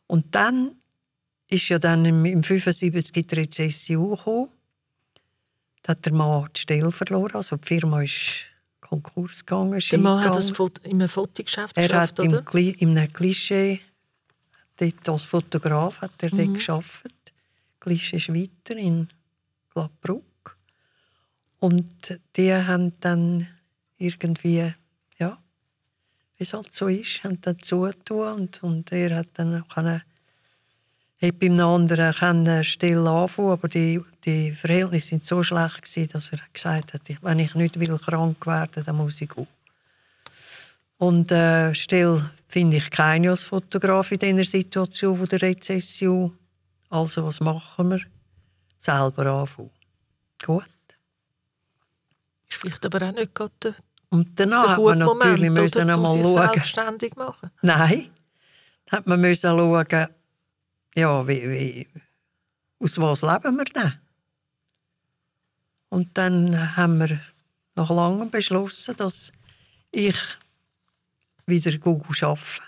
[0.06, 0.72] Und dann
[1.48, 4.48] ist ja dann im, im 75 die Rezession gekommen.
[5.82, 8.46] Da hat der Mann die Stelle verloren, also die Firma ist
[8.80, 9.80] Konkurs gegangen.
[9.90, 10.50] Der Mann hat das
[10.82, 12.54] in einem Fotogeschäft er geschafft, hat oder?
[12.56, 13.80] in einem Klischee
[14.76, 16.54] dort als Fotograf hat er mhm.
[16.54, 17.32] dort gearbeitet.
[17.80, 19.08] Klischee ist weiter in
[19.72, 20.56] Gladbruck.
[21.58, 23.48] Und die haben dann
[23.98, 24.74] irgendwie,
[25.18, 25.38] ja,
[26.36, 30.02] wie es halt so ist, haben dann zugetan und, und er hat dann können,
[31.22, 36.32] hat beim anderen können still anfangen, aber die, die Verhältnisse sind so schlecht gewesen, dass
[36.32, 39.46] er gesagt hat, wenn ich nicht will krank werden, dann muss ich gehen.
[40.98, 46.38] Und äh, still finde ich keine als Fotograf in dieser Situation von der Rezession.
[46.88, 48.00] Also was machen wir?
[48.78, 49.70] Selber anfangen.
[50.44, 50.64] Gut.
[52.48, 53.74] Ist vielleicht aber auch nicht gerade der,
[54.10, 56.52] Und danach hat man natürlich Moment, müssen oder, einmal schauen.
[56.52, 57.50] selbstständig machen.
[57.62, 58.10] Nein,
[58.90, 60.08] hat man müssen schauen,
[60.94, 61.88] ja, wie, wie,
[62.78, 63.92] aus was leben wir denn?
[65.88, 67.20] Und dann haben wir
[67.74, 69.32] nach langem beschlossen, dass
[69.90, 70.16] ich
[71.46, 72.62] wieder arbeiten.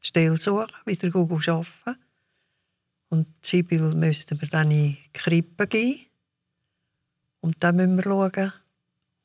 [0.00, 1.98] Stelle suchen, wieder arbeiten.
[3.08, 6.06] Und Sibyl müssten wir dann in die Krippe gehen.
[7.40, 8.52] Und dann müssen wir schauen,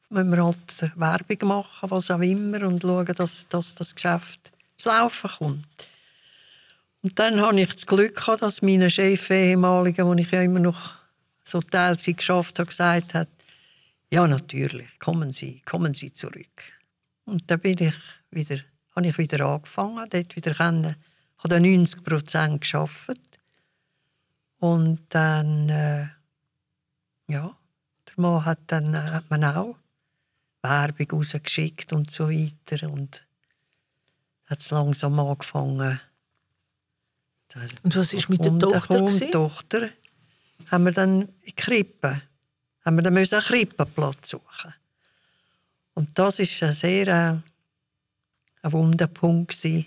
[0.09, 4.89] müssen wir halt Werbung machen, was auch immer, und schauen, dass, dass das Geschäft zu
[4.89, 5.87] Laufen kommt.
[7.01, 10.59] Und dann hatte ich das Glück, gehabt, dass mein Chef, ehemalige, wo ich ja immer
[10.59, 10.95] noch
[11.43, 13.29] so Teilzeit geschafft habe, gesagt hat,
[14.11, 16.73] ja natürlich, kommen Sie, kommen Sie zurück.
[17.25, 17.95] Und dann bin ich
[18.31, 18.57] wieder
[18.97, 20.95] habe ich wieder angefangen, dort wieder können,
[21.37, 23.19] habe dann 90 Prozent geschafft
[24.59, 26.07] und dann äh,
[27.27, 27.55] ja,
[28.07, 29.75] der Mann hat dann äh, hat man auch
[30.63, 33.23] Werbung rausgeschickt und so weiter und
[34.47, 35.99] hat es langsam angefangen.
[37.83, 39.05] Und was ist mit der Tochter?
[39.05, 39.89] Die Tochter
[40.71, 42.21] haben wir dann in Krippe,
[42.83, 44.73] haben wir dann einen Krippenplatz suchen.
[45.93, 47.37] Und das ist eine sehr äh,
[48.61, 49.85] ein Wunderpunkt in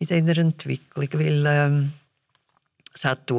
[0.00, 1.92] dieser Entwicklung, weil ähm,
[2.94, 3.30] es hat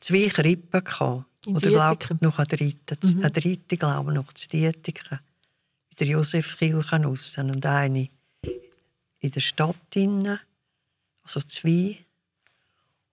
[0.00, 1.26] zwei Krippen gehabt.
[1.46, 3.22] Oder glaube noch eine dritte, mhm.
[3.22, 5.20] eine dritte glaube noch zu Dietiken.
[5.90, 8.08] In der Josef Kirche aussen und eine
[9.20, 10.38] in der Stadt innen,
[11.22, 11.98] also zwei.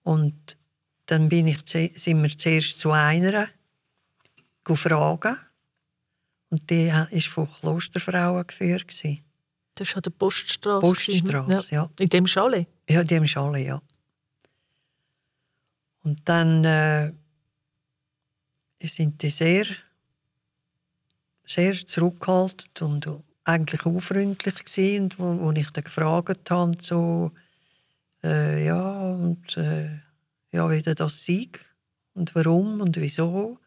[0.03, 0.57] Und
[1.05, 3.49] dann bin ich, sind wir zuerst zu einer
[4.63, 5.38] fragen.
[6.49, 9.03] Und die war von Klosterfrauen geführt.
[9.78, 10.82] Das war an der Poststraße.
[10.82, 11.84] Poststraße, ja.
[11.84, 11.89] ja.
[11.99, 12.65] In dem Schale?
[12.89, 13.82] Ja, in dem Schale, ja.
[16.03, 17.11] Und dann äh,
[18.82, 19.65] sind die sehr,
[21.45, 23.07] sehr zurückgehalten und
[23.43, 27.32] eigentlich unfreundlich gewesen, wo, wo ich dann gefragt habe, so,
[28.23, 29.99] äh, ja, und äh,
[30.51, 31.49] ja, wie das sei
[32.13, 33.59] und warum und wieso.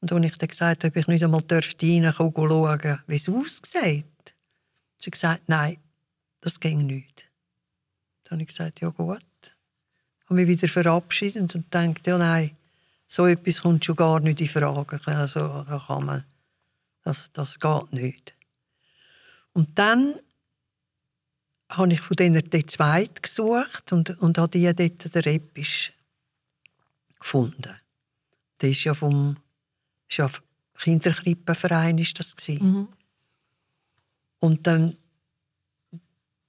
[0.00, 4.06] Und als ich dann gesagt habe, ich nicht einmal reinkommen schauen, wie es aussieht.
[5.00, 5.78] Sie hat gesagt, nein,
[6.40, 7.26] das ging nicht.
[8.24, 9.22] Dann habe ich gesagt, ja gut.
[10.26, 12.56] Habe mich wieder verabschiedet und gedacht, ja nein,
[13.06, 15.00] so etwas kommt schon gar nicht in Frage.
[15.06, 16.24] Also, da kann man,
[17.02, 18.34] das, das geht nicht.
[19.52, 20.14] Und dann
[21.70, 25.92] habe ich von denen den zweiten gesucht und, und habe die dort der Episch
[27.18, 27.74] gefunden.
[28.58, 29.38] Das ist ja vom
[30.08, 30.30] ist ja
[30.78, 32.72] Kinderkrippenverein ist das gewesen.
[32.72, 32.88] Mhm.
[34.40, 34.96] Und dann,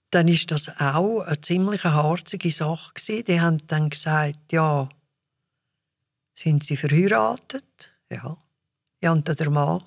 [0.09, 3.25] dann ist das auch eine ziemlich harzige Sache gewesen.
[3.25, 4.89] Die haben dann gesagt, ja,
[6.33, 7.91] sind Sie verheiratet?
[8.09, 8.37] Ja.
[9.01, 9.83] Ja, und der Mann?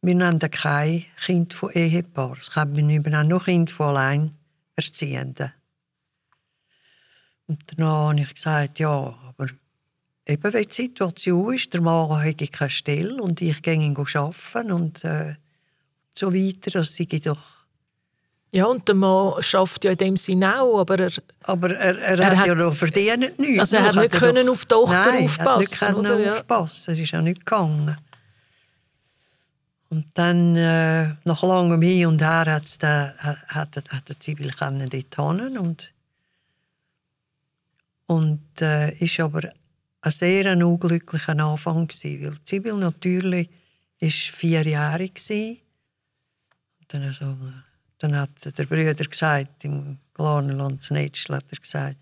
[0.00, 2.36] Wir nennen kein Kind von Ehepaar.
[2.36, 5.52] Es wir übernehmen nur Kind von Alleinerziehenden.
[7.46, 9.48] Und dann habe ich gesagt, ja, aber
[10.26, 14.72] eben, wenn die Situation ist, der Mann hat keine Stelle und ich gehe ihn arbeiten
[14.72, 15.34] und äh,
[16.18, 17.38] so weiter, das sei doch...
[18.50, 21.12] Ja, und der Mann schafft ja in dem Sinne auch, aber er...
[21.42, 23.60] Aber er, er, Er hat, ja noch verdient nichts.
[23.60, 26.26] Also er hat nicht er können doch- auf die Tochter Nein, aufpassen, er hat nicht
[26.26, 26.32] Ja.
[26.32, 26.92] aufpassen.
[26.92, 27.96] Es ist auch nicht gegangen.
[29.90, 34.50] Und dann, äh, nach langem Hin und Her, hat's da, hat, hat, hat der Sibyl
[34.52, 35.92] können dort und
[38.06, 39.50] und äh, ist aber
[40.00, 43.48] ein sehr ein unglücklicher Anfang gewesen, weil Sibyl natürlich
[43.98, 45.60] ist vierjährig gsi.
[46.88, 47.36] Dann, so,
[47.98, 51.96] dann hat der Bruder gesagt, im Glarnerland Netzl hat er gesagt,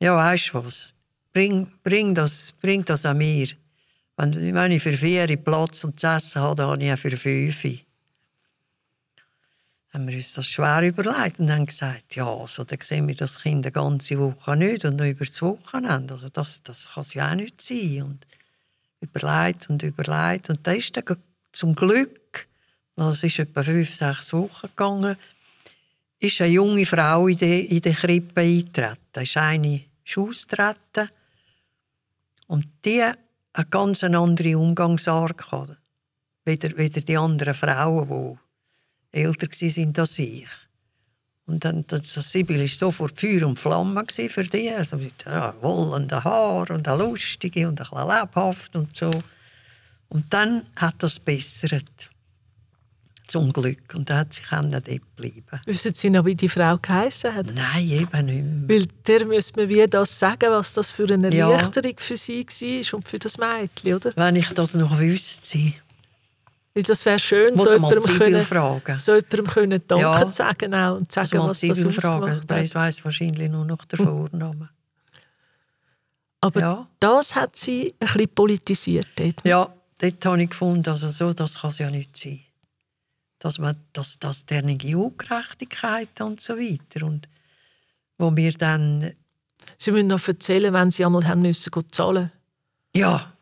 [0.00, 0.94] ja, weißt du was,
[1.32, 3.48] bring, bring, das, bring das an mir.
[4.16, 7.16] Wenn, wenn ich für vier Platz und zu essen habe, dann habe ich auch für
[7.16, 7.64] fünf.
[9.92, 13.40] Haben wir uns das schwer überlegt und haben gesagt, ja, also, dann sehen wir das
[13.40, 16.14] Kind eine ganze Woche nicht und noch über das Wochenende.
[16.14, 18.02] Also das, das kann es ja auch nicht sein.
[18.02, 18.26] Und
[19.00, 20.50] überlegt und überlegt.
[20.50, 21.16] Und da ist dann
[21.52, 22.46] zum Glück,
[23.00, 25.16] also es ist etwa fünf, sechs Wochen gegangen,
[26.18, 28.98] ist eine junge Frau in die, in die Krippe eingetreten.
[29.12, 29.82] Da ist eine
[30.16, 31.08] ausgetreten.
[32.46, 33.18] Und die hat
[33.54, 35.78] eine ganz andere Umgangsart gehabt.
[36.44, 38.38] Weder, weder die anderen Frauen,
[39.14, 40.48] die älter waren als ich.
[41.46, 44.70] Und dann, das, das Sibyl war sofort Feuer und Flamme für die.
[44.70, 49.10] Also mit ja, wollenden Haar und eine lustige und ein bisschen lebhaft und so.
[50.10, 52.09] Und dann hat das bessert.
[53.30, 53.94] Zum Glück.
[53.94, 54.84] Und dann hat sie können dort
[55.16, 55.60] bleiben.
[55.64, 57.46] Wissen Sie noch, wie die Frau geheißen hat?
[57.54, 58.80] Nein, eben nicht mehr.
[58.80, 61.48] Weil der müsste man wie das sagen, was das für eine Ja.
[61.50, 64.12] Erleichterung für sie war und für das Mädchen, oder?
[64.16, 65.72] Wenn ich das noch wüsste,
[66.74, 68.98] Weil das wäre schön, muss so jemandem, können, fragen.
[68.98, 70.32] so jemandem können Danke Ja.
[70.32, 71.88] sagen auch und sagen, was das fragen.
[72.24, 72.64] ausgemacht aber hat.
[72.66, 74.68] Ich weiss wahrscheinlich nur noch den Vornamen.
[76.40, 76.86] Aber Ja.
[77.00, 79.34] das hat sie ein bisschen politisiert dort.
[79.44, 82.40] Ja, dort habe ich gefunden, also so, das kann es ja nicht sein.
[83.40, 87.04] Dass man, dass, dass dernige Ungerechtigkeit und so weiter.
[87.04, 87.28] Und
[88.16, 89.12] wo wir dann,
[89.76, 92.30] Sie müssen noch erzählen, wenn sie einmal haben müssen zahlen
[92.94, 93.32] ja,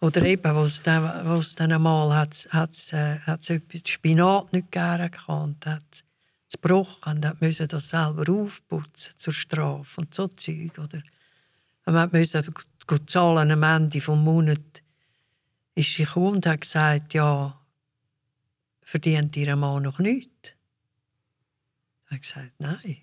[0.00, 4.52] oder eben, wo es dann, wo es dann einmal hat, hat's, äh, hat's etwas Spinat
[4.52, 10.12] nicht gegeben und hat es gebrochen und hat müssen das selber aufputzen zur Strafe und
[10.12, 11.02] so Zeug, oder?
[11.86, 12.44] Und man musste
[12.86, 14.82] gut zahlen am Ende des Monats.
[15.74, 17.58] Ist sie gekommen und hat gesagt, ja,
[18.82, 20.54] verdient ihr Mann noch nichts?
[22.04, 22.98] Ich habe gesagt, nein.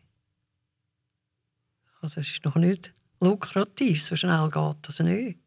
[2.02, 5.40] Also, es ist noch nicht lukrativ, so schnell geht das nicht.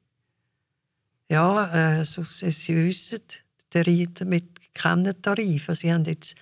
[1.28, 3.22] Ja, äh, so, Sie wissen,
[3.72, 5.74] der Ried mit keinen Tarifen.
[5.74, 6.34] Sie haben jetzt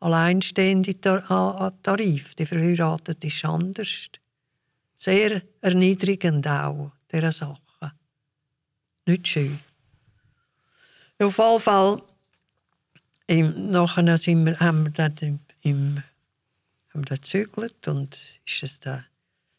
[0.00, 2.34] alleinstehende Tar a- a- Tarif.
[2.34, 4.10] Die verheiratet ist anders.
[4.94, 7.92] Sehr erniedrigend auch, dieser Sache.
[9.06, 9.58] Nicht schön.
[11.18, 12.02] Auf jeden Fall,
[13.26, 16.02] im, nachher sind wir, haben wir dann im, im,
[16.90, 19.04] haben wir dann gezügelt und ist es dann,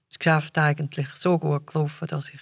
[0.10, 2.40] das Geschäft eigentlich so gut gelaufen, dass ich,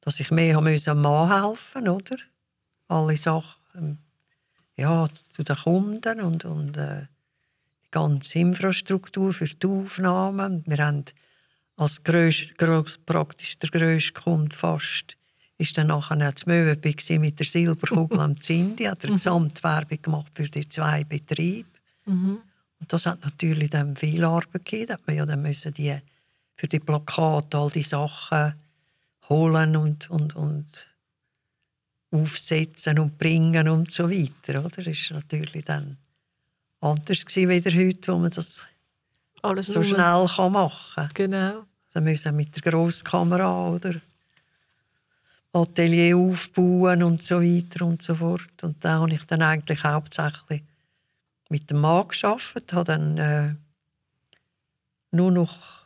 [0.00, 2.16] dass ich mehr haben am Mann helfen oder?
[2.88, 3.98] Alle Sachen,
[4.76, 7.06] ja, zu den Kunden und, und äh,
[7.84, 10.62] die ganze Infrastruktur für die Aufnahmen.
[10.66, 11.04] Wir haben
[11.76, 12.54] als grösst,
[13.06, 15.16] praktisch der grösste Kunde fast
[15.62, 19.14] ist dann nachher Möwenbeck gewesen mit der Silberkugel am Zindi, hat er Mhm.
[19.14, 21.68] Gesamtwerbung gemacht für die zwei Betriebe.
[22.06, 22.38] Mhm.
[22.80, 24.86] Und das hat natürlich dann viel Arbeit gegeben.
[24.88, 25.96] Da man ja dann müssen die
[26.56, 28.54] für die Plakate all die Sachen
[29.28, 30.66] holen und, und, und
[32.10, 34.60] aufsetzen und bringen und so weiter.
[34.60, 34.76] Oder?
[34.76, 35.96] Das ist natürlich dann
[36.80, 38.66] anders gewesen, wieder heute, wo man das
[39.42, 41.08] Alles so schnell kann machen kann.
[41.14, 41.64] Genau.
[41.94, 44.00] Dann müssen wir mit der Grosskamera oder
[45.52, 48.62] Atelier aufbauen und so weiter und so fort.
[48.62, 50.62] Und da habe ich dann eigentlich hauptsächlich
[51.50, 53.54] mit dem Mann gearbeitet, habe dann äh,
[55.10, 55.82] nur noch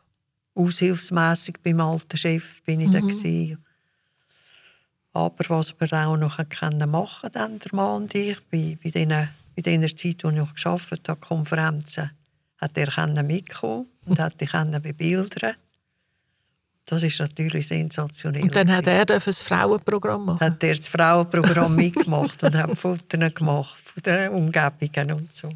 [0.55, 2.93] aushilfsmässig beim alten Chef bin ich Mhm.
[2.93, 3.64] dann gewesen.
[5.12, 9.09] Aber was wir auch noch können machen dann der Mann und ich, bei, bei, den,
[9.09, 12.11] bei der Zeit, wo ich noch gearbeitet habe, Konferenzen,
[12.59, 14.47] hat er mitkommen und hat die
[14.81, 15.57] bebildern.
[16.87, 18.43] Das ist natürlich sensationell.
[18.43, 20.41] Und dann hat er das Frauenprogramm machen.
[20.41, 25.49] hat er das Frauenprogramm mitgemacht und hat Fotos gemacht von den Umgebungen und so.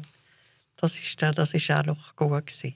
[0.75, 2.75] Das ist, das ist auch noch gut gewesen.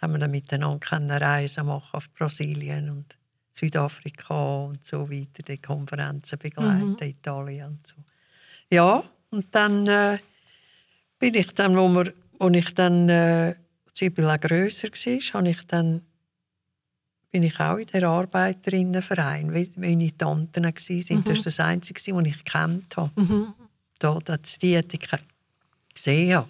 [0.00, 3.16] Haben wir dann miteinander können Reisen machen auf Brasilien und
[3.52, 7.06] Südafrika und so weiter, die Konferenzen begleiten, Mhm.
[7.06, 7.96] Italien und so.
[8.70, 10.18] Ja, und dann äh,
[11.18, 13.54] bin ich dann, wo, wir, wo ich dann äh,
[13.92, 16.02] Sibyl auch grösser war, habe ich dann
[17.38, 20.74] bin ich auch in der Arbeiterinnenverein, wie meine Tanten waren.
[20.74, 21.24] Mhm.
[21.24, 23.12] Das ist das Einzige, was ich gekannt habe.
[23.14, 23.54] Mhm.
[24.00, 25.08] Da, das die Ethik
[25.94, 26.48] gesehen habe.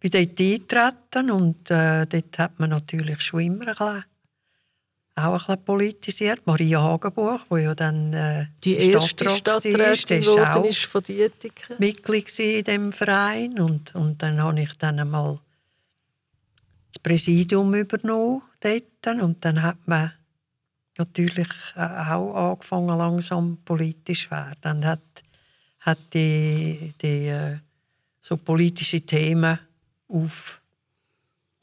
[0.00, 4.02] Ich bin dort eingetreten und äh, dort hat man natürlich schon immer ein
[5.14, 6.46] auch ein bisschen politisiert.
[6.46, 11.76] Maria Hagenbuch, die ja dann äh, Die erste war, Stadträtin die war auch ist von.
[11.78, 15.38] Mitglied in dem Verein und, und dann habe ich dann einmal
[16.92, 20.12] das Präsidium übernommen dort und dann hat man
[20.98, 24.78] natürlich äh, auch angefangen langsam politisch werden.
[24.78, 25.00] Und hat,
[25.80, 27.58] hat die, die äh,
[28.20, 29.58] so politische Themen
[30.08, 30.60] auf,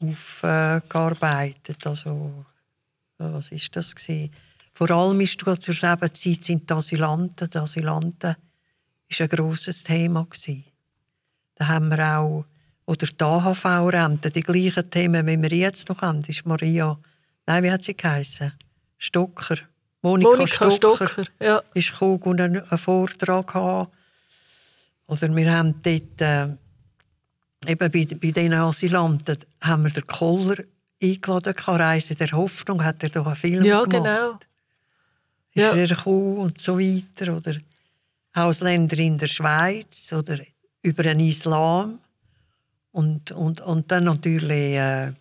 [0.00, 1.86] aufgearbeitet.
[1.86, 2.44] also
[3.18, 4.32] ja, was ist das gewesen?
[4.74, 8.36] Vor allem ist zur selben Zeit sind die Asylanten, die Asylanten
[9.08, 10.64] ist ein grosses Thema gewesen.
[11.56, 12.44] Da haben wir auch
[12.90, 16.98] oder die AHV-Rente, die gleichen Themen, wie wir jetzt noch haben, ist Maria,
[17.46, 18.52] nein, wie hat sie geheißen?
[18.98, 19.58] Stocker.
[20.02, 21.30] Monika, Monika Stocker, Stocker.
[21.38, 21.62] Ja.
[21.74, 23.92] ist gekommen und einen, einen Vortrag haben.
[25.06, 26.48] Oder wir haben dort, äh,
[27.70, 30.56] eben bei, bei diesen Asylanten, haben wir den Koller
[31.00, 34.30] eingeladen, Reise der Hoffnung, hat er doch einen Film ja, gemacht genau.
[35.54, 35.76] ist Ja.
[35.76, 37.36] er gekommen und so weiter.
[37.36, 37.54] Oder
[38.32, 40.40] Ausländer in der Schweiz oder
[40.82, 42.00] über den Islam.
[42.92, 45.12] Und, und, und dann natürlich äh,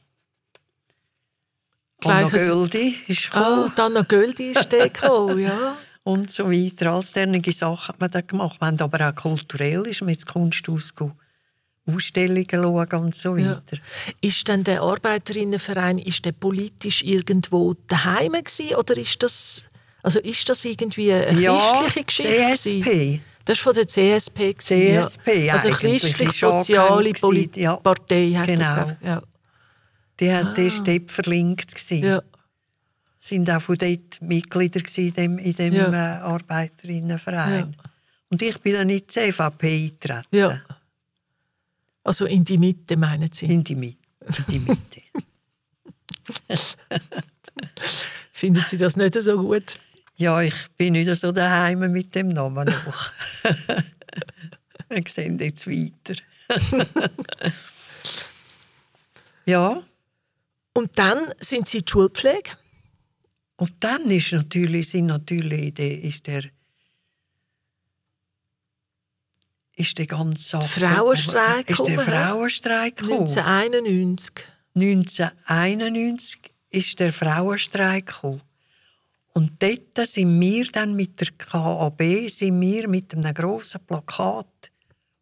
[2.03, 5.77] Anna Gleiches- Göldi ist Ah, gekommen Dana Göldi ist der gekommen, ja.
[6.03, 6.91] und so weiter.
[6.93, 8.59] All diese Sachen hat man dann gemacht.
[8.59, 11.17] Wir haben aber auch kulturell ist man ins Kunsthaus gegangen,
[11.85, 13.51] Ausstellungen schauen und so Ja.
[13.57, 13.77] weiter.
[14.21, 19.65] Ist denn der Arbeiterinnenverein ist der politisch irgendwo daheim gewesen, oder ist das
[20.01, 22.79] also ist das irgendwie eine Ja, christliche Geschichte?
[22.79, 23.21] gewesen?
[23.49, 24.53] Das ist von der CSP.
[24.53, 25.03] gewesen, ja.
[25.07, 27.11] CSP, Also eigentlich christlich-soziale
[27.55, 27.75] ja.
[27.77, 28.75] Partei hat das Genau.
[28.85, 28.97] gegeben.
[29.03, 29.23] ja.
[30.19, 30.81] Die hat Ah.
[30.85, 32.03] dort verlinkt gewesen.
[32.03, 32.21] ja.
[33.19, 35.91] sind auch von dort Mitglieder in dem, in dem Ja.
[35.91, 37.75] äh, Arbeiterinnenverein.
[38.29, 40.27] Und ich bin dann in die CVP eingetreten.
[40.31, 40.61] Ja.
[42.03, 43.47] Also in die Mitte, meinen Sie?
[43.47, 43.97] In die Mitte.
[44.27, 45.01] In die Mitte.
[48.31, 49.79] Finden Sie das nicht so gut?
[50.19, 53.11] Ja, ich bin nicht so daheim mit dem Namen noch.
[54.89, 56.21] Wir sehen jetzt weiter.
[59.45, 59.81] ja,
[60.73, 62.51] Und dann sind Sie die Schulpflege?
[63.59, 66.43] und dann ist natürlich, sind natürlich der, ist der
[69.75, 71.99] ist der ganze Sache, Frauenstreik ist der?
[71.99, 73.27] Frauenstreik gekommen.
[73.27, 74.45] 1991.
[74.75, 78.41] 1991 ist der Frauenstreik gekommen.
[79.39, 84.69] Und dort sind wir dann mit der KAB sind wir mit einem grossen Plakat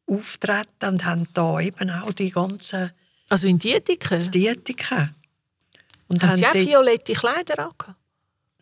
[0.08, 2.94] auftreten und haben da eben auch die ganzen
[3.30, 4.32] Also in Dietiken?
[4.32, 5.14] Dietiken.
[6.08, 7.96] Und Haben Sie auch violette Kleider angehabt?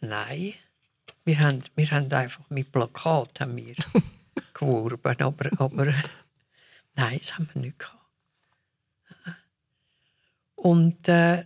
[0.01, 0.55] Nein,
[1.23, 3.75] wir haben, wir haben einfach mit Plakat haben wir
[4.53, 5.85] geworben, aber, aber
[6.95, 8.03] nein, das haben wir nicht gehabt.
[10.57, 11.45] Und äh,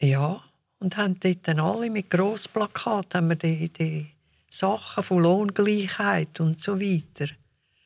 [0.00, 0.42] ja,
[0.84, 4.06] und haben dort dann alle mit Grossplakat haben wir die, die
[4.50, 7.32] Sachen von Lohngleichheit und so weiter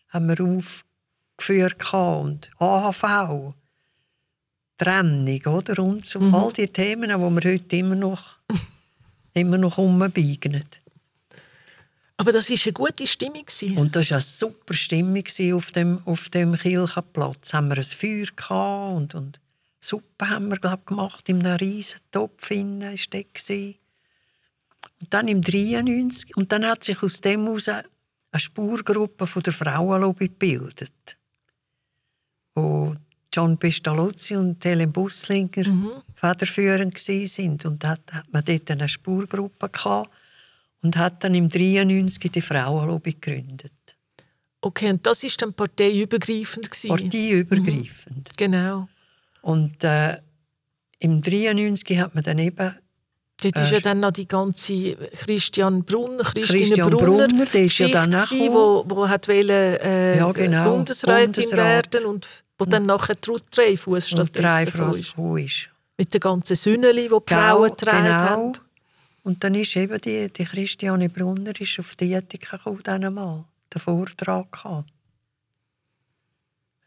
[0.08, 3.54] haben wir aufgeführt und AHV,
[4.78, 5.82] Trennung, oder?
[5.82, 6.34] Und so, Mhm.
[6.34, 8.36] all die Themen, die wir heute immer noch,
[9.34, 10.64] immer noch umbiegen.
[12.16, 13.44] Aber das war eine gute Stimmung.
[13.76, 15.24] Und das war eine super Stimmung
[15.54, 17.52] auf dem, auf dem Kirchenplatz.
[17.52, 19.40] Haben wir ein Feuer gehabt und, und
[19.80, 22.50] Suppe haben wir glaub, gemacht in einem riesen Topf.
[22.50, 23.74] ist dort gewesen.
[25.00, 27.84] Und dann im 93 und dann hat sich aus dem heraus eine
[28.36, 31.16] Spurgruppe von der Frauenlobby gebildet,
[32.54, 32.94] wo
[33.32, 36.02] John Pestalozzi und Helen Busslinger Mhm.
[36.14, 40.10] federführend sind und hat, hat man dort eine Spurgruppe gehabt
[40.82, 43.72] und hat dann im 93 die Frauenlobby gegründet.
[44.60, 46.70] Okay, und das war dann parteiübergreifend.
[46.70, 46.88] gewesen.
[46.88, 48.36] Parteiübergreifend.
[48.36, 48.88] Genau.
[49.42, 50.16] Und äh,
[50.98, 52.74] im 93 hat man dann eben
[53.42, 57.78] Äh, ist ja dann noch die ganze Christian Brunner, Christine Christian Brunner, Brunner, der ist
[57.78, 61.94] ja dann gewesen, wo, wo hat wollte, äh, Ja, genau, Bundesrätin Bundesrat.
[61.94, 62.28] werden und
[62.58, 65.68] wo dann nachher Ruth Dreyfus und stattdessen ist.
[65.96, 68.18] Mit den ganzen Sünneli, die die Frauen getragen genau.
[68.18, 68.52] haben.
[69.22, 73.44] Und dann ist eben die, die Christiane Brunner ist auf die Ethik gekommen, dann mal
[73.72, 74.90] den Vortrag gehabt.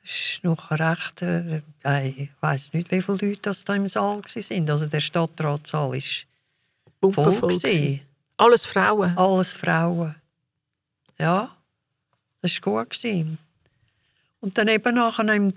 [0.04, 3.88] Es ist noch recht, äh, äh, ich weiß nicht, wie viele Leute das da im
[3.88, 4.70] Saal waren.
[4.70, 7.12] Also der Stadtratssaal war voll.
[7.14, 7.62] Pumpenvoll gewesen.
[7.62, 8.02] gewesen.
[8.38, 9.18] Alles Frauen.
[9.18, 10.16] Alles Frauen.
[11.20, 11.56] Ja,
[12.42, 12.90] das war gut.
[12.90, 13.38] Gewesen.
[14.40, 15.54] Und dann eben nachher im,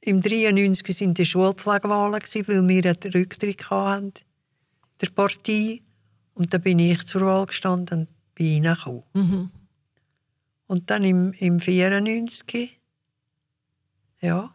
[0.00, 4.12] im 93 sind die Schulpflegewahlen, weil wir einen Rücktritt hatten,
[5.00, 5.82] der Partei.
[6.34, 9.02] Und dann bin ich zur Wahl gestanden und bin reingekommen.
[9.14, 9.50] Mhm.
[10.68, 12.77] Und dann im, im 94,
[14.20, 14.52] ja,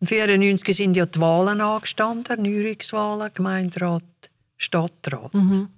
[0.00, 4.04] im 94 sind ja die Wahlen angestanden, Erneuerungswahlen, Gemeinderat,
[4.58, 5.32] Stadtrat.
[5.32, 5.70] Mhm.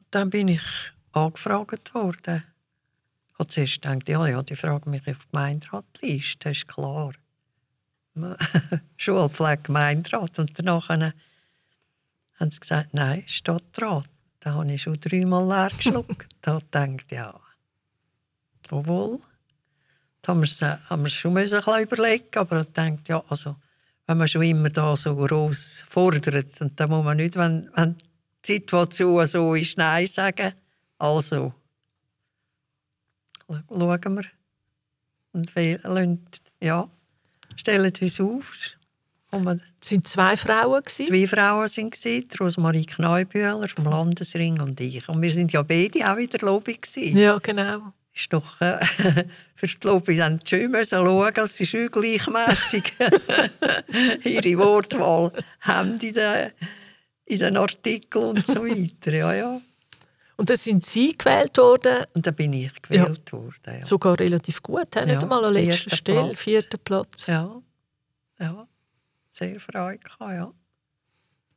[0.00, 0.62] Und dann bin ich
[1.12, 2.42] angefragt worden.
[3.28, 7.12] Ich habe zuerst gedacht, ja, ja, die fragen mich auf die Gemeinderatsliste, das ist klar.
[8.96, 10.38] Schulpflege, Gemeinderat.
[10.40, 11.12] Und danach haben
[12.50, 14.08] sie gesagt, nein, Stadtrat.
[14.40, 16.26] Da habe ich schon dreimal leer geschluckt.
[16.40, 17.40] da habe ich gedacht, ja,
[18.70, 19.20] wohl.
[20.22, 22.98] Da haben wir, es- haben wir es schon müssen ein bisschen überlegen, aber ich dachte,
[23.08, 23.56] ja, also,
[24.06, 27.94] wenn man schon immer da so gross fordert, und dann muss man nicht, wenn, wenn
[28.46, 30.52] die Situation so ist, Nein sagen.
[30.98, 31.52] Also,
[33.48, 34.24] schauen wir.
[35.32, 36.26] Und wir lassen,
[36.60, 36.88] ja,
[37.56, 38.52] stellen uns auf.
[39.30, 40.82] Kommen Es waren zwei Frauen.
[40.82, 41.06] Gewesen.
[41.06, 45.06] Zwei Frauen waren es, Rosmarie Kneubühler vom Landesring und ich.
[45.08, 46.78] Und wir sind ja beide auch in der Lobby.
[46.78, 47.18] Gewesen.
[47.18, 47.92] Ja, genau.
[48.18, 48.84] Ist doch äh,
[49.54, 52.92] für die Lobby dann schön schauen, dass sie schön gleichmässig
[54.24, 56.50] ihre Wortwahl haben in den,
[57.26, 59.12] in den Artikeln und so weiter.
[59.12, 59.60] Ja, ja.
[60.36, 63.54] Und dann sind sie gewählt worden, Und dann bin ich gewählt worden.
[63.78, 63.86] Ja.
[63.86, 66.40] sogar relativ gut, ja, nicht Ja, einmal an letzter Stelle, Platz.
[66.40, 67.26] vierter Platz.
[67.28, 67.62] ja.
[68.40, 68.66] ja.
[69.30, 70.52] Sehr freudig, ja.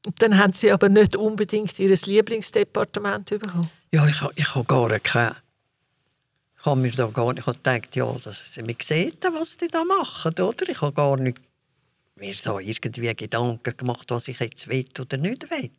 [0.06, 3.70] Und dann haben sie aber nicht unbedingt ihr Lieblingsdepartement bekommen.
[3.92, 5.36] Ja, ich, ich habe gar keine.
[6.62, 10.34] Ich habe mir da gar nicht gedacht, ja, das, man sieht, was die da machen,
[10.40, 10.70] oder?
[10.70, 11.42] Ich habe gar nicht
[12.16, 15.72] mir da irgendwie Gedanken gemacht, was ich jetzt will oder nicht will.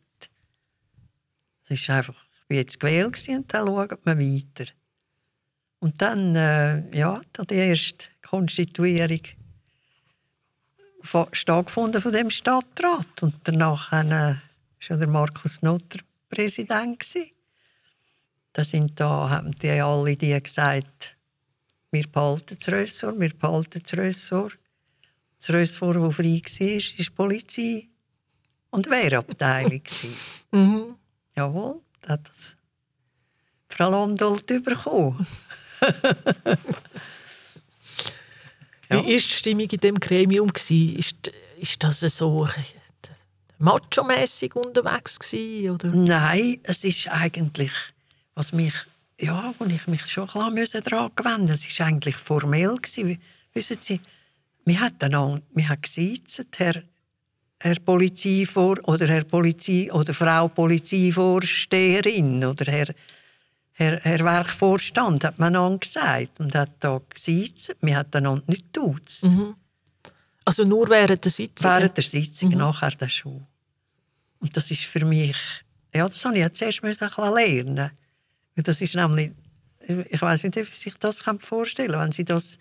[1.63, 4.69] Es ist einfach, ich bin jetzt gewählt und dann schaut man weiter.
[5.79, 9.21] Und dann, äh, ja, da die erste Konstituierung
[11.31, 13.23] stattgefunden von dem Stadtrat.
[13.23, 14.41] Und danach äh, war
[14.81, 16.99] ja der Markus Notter Präsident.
[16.99, 17.31] Gewesen.
[18.53, 21.17] Da sind da, haben die alle die gesagt,
[21.91, 24.57] wir behalten das Ressort, wir behalten das Ressort.
[25.39, 27.87] Das Ressort, das frei war, war die Polizei
[28.71, 29.81] und Wehrabteilung.
[30.51, 30.93] Mhm.
[31.35, 32.55] Jawohl, das hat das
[33.69, 35.25] Frau Landolt bekommen.
[38.89, 38.97] Wie Ja.
[38.97, 40.49] war die Stimmung in dem Gremium?
[40.49, 42.47] Ist, ist das so
[43.57, 45.87] macho-mässig unterwegs gewesen, oder?
[45.89, 47.71] Nein, es ist eigentlich,
[48.35, 48.73] was mich,
[49.19, 52.75] ja, wo ich mich schon ein bisschen daran gewöhnen musste, es war eigentlich formell.
[52.75, 53.19] Gewesen.
[53.53, 53.99] Wissen Sie,
[54.65, 56.81] wir haben dann wir haben gesiezt, Herr,
[57.59, 62.93] Herr Polizeivor oder Herr Polizei oder Frau Polizeivorsteherin oder Herr,
[63.73, 67.75] Herr, Herr Werkvorstand, hat man dann gesagt und hat da gesiezt.
[67.81, 69.23] Wir haben dann nicht duzt.
[69.23, 69.55] Mhm.
[70.45, 71.71] Also nur während der Sitzung?
[71.71, 72.57] Während der Sitzung, Mhm.
[72.57, 73.45] nachher dann schon.
[74.39, 75.37] Und das ist für mich,
[75.93, 77.33] ja, das habe ich jetzt erst müssen ein bisschen
[77.65, 77.91] lernen.
[78.55, 79.31] Das ist nämlich,
[80.09, 82.57] ich weiß nicht, ob Sie sich das vorstellen können, wenn Sie das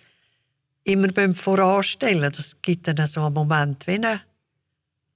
[0.85, 4.21] immer beim voranstellen, das gibt dann so einen Moment eine,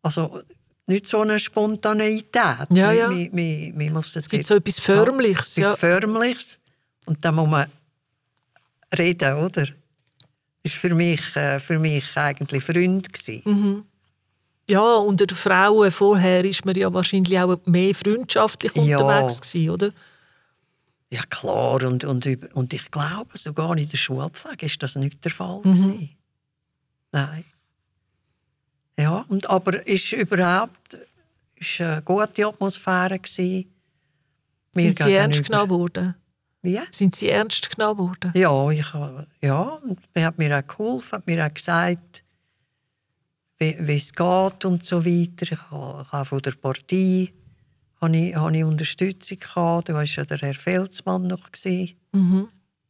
[0.02, 0.42] also
[0.86, 2.68] nicht so eine Spontaneität.
[2.70, 3.08] Ja, ja.
[3.08, 5.56] Man, man, man muss Es gibt so etwas Förmliches.
[5.58, 5.76] etwas Ja.
[5.76, 6.60] Förmliches
[7.06, 7.66] und dann muss man
[8.96, 9.66] reden, oder?
[10.62, 13.08] Das war für mich, äh, für mich eigentlich Freund.
[13.44, 13.84] Mhm.
[14.68, 18.98] Ja, unter den Frauen vorher ist man ja wahrscheinlich auch mehr freundschaftlich Ja.
[18.98, 19.92] unterwegs gewesen, oder?
[21.10, 21.82] Ja, klar.
[21.84, 25.58] Und, und, und ich glaube, sogar in der Schulpflege ist das nicht der Fall.
[25.58, 25.62] Mhm.
[25.62, 26.10] gewesen.
[27.12, 27.44] Nein.
[28.98, 30.98] Ja, und, aber es war überhaupt
[31.56, 33.18] ist eine gute Atmosphäre.
[33.18, 33.72] Gewesen.
[34.72, 36.14] Sind sie ernst genommen worden?
[36.62, 36.80] Wie?
[36.90, 38.32] Sind sie ernst genommen worden?
[38.34, 38.86] Ja, ich,
[39.40, 42.24] ja, und man hat mir auch geholfen, hat mir auch gesagt,
[43.58, 45.52] wie, wie es geht und so weiter.
[45.52, 47.32] Ich habe ich habe von der Partei
[48.06, 49.88] habe ich, habe ich Unterstützung gehabt.
[49.88, 51.48] Da war ja der Herr Felsmann noch.
[52.12, 52.48] Mhm.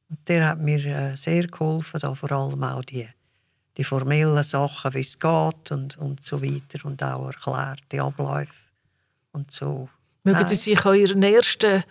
[0.09, 3.09] Und der hat mir äh, sehr geholfen, da vor allem auch die,
[3.77, 8.53] die formellen Sachen, wie es geht und, und so weiter und auch erklärt die Abläufe
[9.33, 9.89] und so.
[10.23, 10.49] Mögen Nein.
[10.49, 11.83] Sie sich an Ihren ersten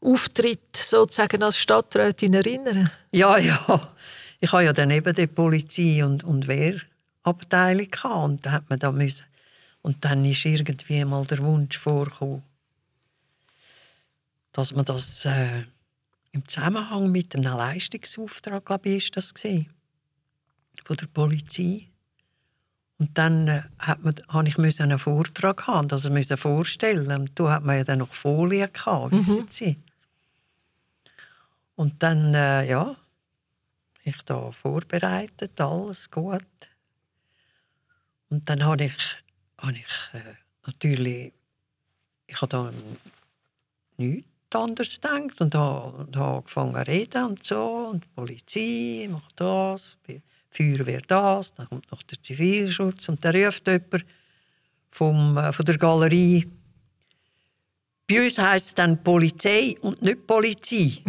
[0.00, 2.90] Auftritt sozusagen als Stadträtin erinnern?
[3.12, 3.88] Ja, ja.
[4.40, 6.80] Ich habe ja dann eben die Polizei und, und Wehr
[7.22, 8.24] Abteilung gehabt.
[8.24, 9.24] und da hat man da müssen.
[9.80, 12.42] Und dann ist irgendwie mal der Wunsch vorgekommen,
[14.54, 15.64] dass man das äh,
[16.32, 19.68] im Zusammenhang mit einem Leistungsauftrag, glaube ich, ist das gewesen,
[20.84, 21.88] von der Polizei.
[22.98, 27.10] Und dann äh, hat man, habe ich müssen einen Vortrag haben, also müssen vorstellen.
[27.10, 29.26] Und da hat man ja dann noch Folien gehabt, Mhm.
[29.26, 29.76] wissen Sie.
[31.74, 32.94] Und dann, äh, ja,
[34.04, 36.44] ich da vorbereitet, alles gut.
[38.28, 38.96] Und dann habe ich,
[39.58, 41.32] habe ich äh, natürlich,
[42.28, 42.72] ich habe da
[43.96, 47.90] nichts anderes gedacht und habe, und habe angefangen zu reden und so.
[47.92, 53.36] Und die Polizei macht das, die Feuerwehr das, dann kommt noch der Zivilschutz und dann
[53.36, 54.04] ruft jemand
[54.90, 56.46] vom, äh, von der Galerie.
[58.06, 60.98] Bei uns heisst es dann Polizei und nicht Polizei.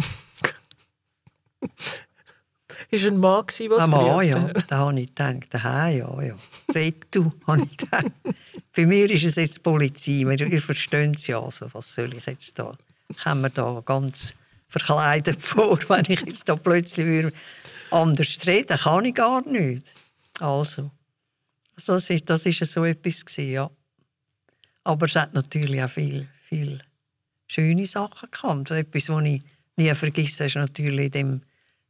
[2.90, 4.62] Ist ein Mann, was Am Mann, gerufen ja.
[4.68, 6.34] Da habe ich gedacht, aha, ja, ja.
[7.10, 8.12] Du, habe ich gedacht.
[8.74, 10.22] Bei mir ist es jetzt Polizei.
[10.22, 12.76] Ihr versteht es ja, also was soll ich jetzt da?
[13.22, 14.34] Komme mir da ganz
[14.68, 17.32] verkleidet vor, wenn ich jetzt da plötzlich würde
[17.90, 19.94] anders reden kann ich gar nicht.
[20.40, 20.90] Also,
[21.86, 23.70] das ist, das ist so etwas gewesen, ja.
[24.84, 26.80] Aber es hat natürlich auch viel, viel
[27.46, 28.70] schöne Sachen gehabt.
[28.70, 29.42] Etwas, was ich
[29.76, 31.42] nie vergesse, ist natürlich in dem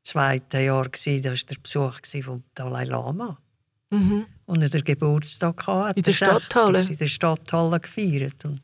[0.03, 3.39] zweiten Jahr gewesen, das war der Besuch vom Dalai Lama.
[3.91, 4.27] Mhm.
[4.47, 5.99] Und er den Geburtstag hatte.
[5.99, 6.83] In der Stadthalle?
[6.83, 8.45] In der Stadthalle gefeiert.
[8.45, 8.61] Und,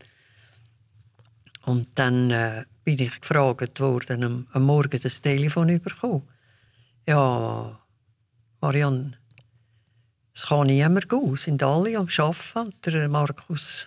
[1.67, 6.23] und dann äh, bin ich gefragt worden, am, am Morgen das Telefon bekommen.
[7.09, 7.79] Ja,
[8.61, 9.13] Marianne,
[10.35, 11.35] es kann niemand gehen.
[11.35, 12.59] Es sind alle am Arbeiten.
[12.59, 13.87] Und der Markus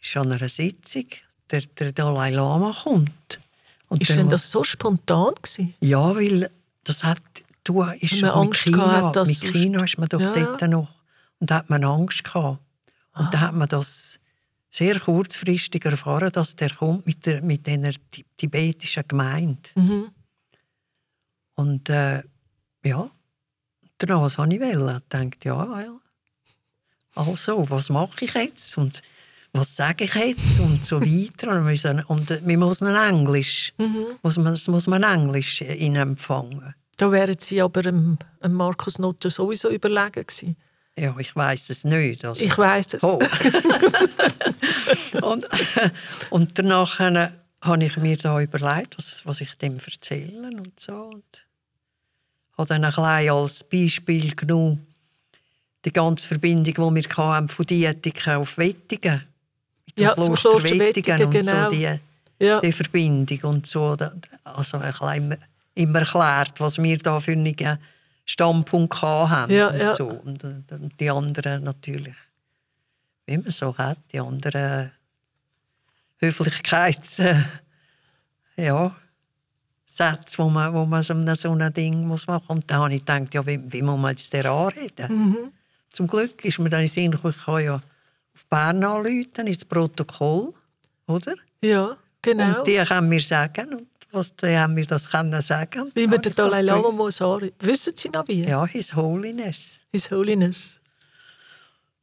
[0.00, 1.06] ist an einer Sitzung.
[1.50, 3.40] Der, der Dalai Lama kommt.
[3.88, 5.74] Und Ist denn das so spontan gewesen?
[5.80, 6.48] ja, weil
[6.84, 7.20] das hat,
[7.64, 10.62] du ist Wenn man Angst China, gehabt dass mit China ist man doch Ja, dort
[10.70, 10.88] noch
[11.40, 12.58] und da hat man Angst gehabt.
[13.14, 13.30] Und Ah.
[13.32, 14.20] da hat man das
[14.70, 19.58] sehr kurzfristig erfahren, dass der kommt mit der mit einer ti- tibetischen Gemeinde.
[19.74, 20.10] Mhm.
[21.56, 22.22] Und äh,
[22.84, 23.10] ja,
[23.98, 24.96] danach was habe ich wollen.
[24.98, 26.00] Ich dachte, ja, ja.
[27.16, 29.02] Also, was mache ich jetzt und
[29.52, 31.48] was sage ich jetzt und so weiter.
[31.48, 34.06] Und, wir müssen, und äh, wir müssen Englisch, Mhm.
[34.22, 36.74] muss man, muss man Englisch äh, in empfangen.
[36.96, 40.56] Da wären Sie aber dem, dem Markus Nutter sowieso überlegen gewesen.
[41.00, 42.24] Ja, ich weiß es nicht.
[42.26, 43.02] Also, Ich weiß es.
[43.02, 43.18] oh.
[45.22, 45.48] und,
[46.28, 47.30] und danach äh,
[47.62, 50.92] habe ich mir da überlegt, was, was ich dem erzählen und so.
[51.04, 51.24] Und
[52.58, 54.86] habe dann ein bisschen als Beispiel genommen,
[55.86, 59.22] die ganze Verbindung, die wir hatten, von Dietiken auf Wettigen.
[59.86, 61.64] Mit dem Ja, zum Kloster Wettingen, und genau.
[61.64, 61.98] so, die,
[62.40, 62.60] Ja.
[62.60, 63.96] die Verbindung und so.
[64.44, 65.36] Also ein bisschen
[65.76, 67.56] immer, erklärt, was wir da für einen
[68.24, 69.52] Standpunkt haben.
[69.52, 69.94] Ja, und, ja.
[69.94, 70.08] So.
[70.08, 72.14] Und, äh, und die anderen natürlich,
[73.26, 74.92] wie man so hat, die anderen
[76.18, 77.18] Höflichkeits...
[77.20, 77.42] Äh,
[78.56, 78.94] ja,
[79.86, 82.56] Sätze, wo man, wo man so ein so ein Ding muss machen muss.
[82.56, 85.08] Und dann habe ich gedacht, ja, wie, wie muss man jetzt den anreden?
[85.08, 85.52] Mhm.
[85.90, 89.64] Zum Glück ist mir dann in Sinn gekommen, ich kann ja auf Bern anrufen, ins
[89.64, 90.54] Protokoll,
[91.06, 91.34] oder?
[91.62, 92.58] ja, genau.
[92.58, 95.90] Und die können mir sagen, was haben mir das können sagen.
[95.94, 97.52] Wie man Habe den Dalai Lama muss anrufen.
[97.60, 98.42] Wissen Sie noch wie?
[98.44, 99.82] Ja, His Holiness.
[99.92, 100.80] His Holiness.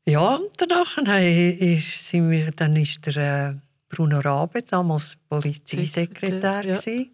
[0.05, 3.55] Ja, und danach ist, sind wir, dann ist der äh,
[3.89, 6.79] Bruno Rabe, damals Polizeisekretär, Sekretär, ja.
[6.79, 7.11] gewesen,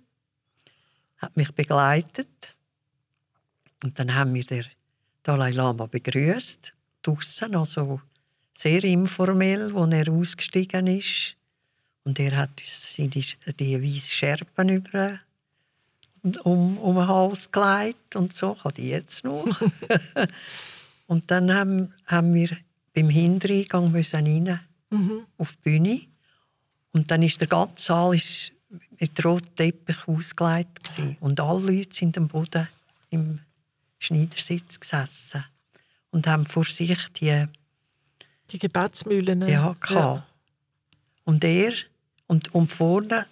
[1.17, 2.55] hat mich begleitet.
[3.83, 4.65] Und dann haben wir den
[5.23, 7.99] Dalai Lama begrüßt, draussen, also
[8.55, 11.35] sehr informell, als er ausgestiegen ist.
[12.05, 15.19] Und er hat uns seine, die weißen Scherben über,
[16.43, 18.53] um, um den Hals gelegt und so.
[18.57, 19.45] Ich habe die jetzt noch.
[21.07, 22.49] und dann haben, haben wir
[22.93, 24.59] beim Hintereingang müssen rein
[24.89, 25.25] Mhm.
[25.39, 26.01] auf die Bühne.
[26.91, 28.51] Und dann ist der ganze Saal ist
[28.99, 30.83] mit rotem Teppich ausgelegt.
[30.83, 31.17] Gewesen.
[31.19, 32.67] Und alle Leute sind am Boden
[33.09, 33.39] im
[33.97, 35.43] Schneidersitz gesessen
[36.11, 37.47] und haben vor sich die
[38.51, 39.47] Die Gebetsmühlen.
[39.47, 40.23] ja, gehabt.
[41.23, 41.73] Und er,
[42.27, 43.25] und, und vorne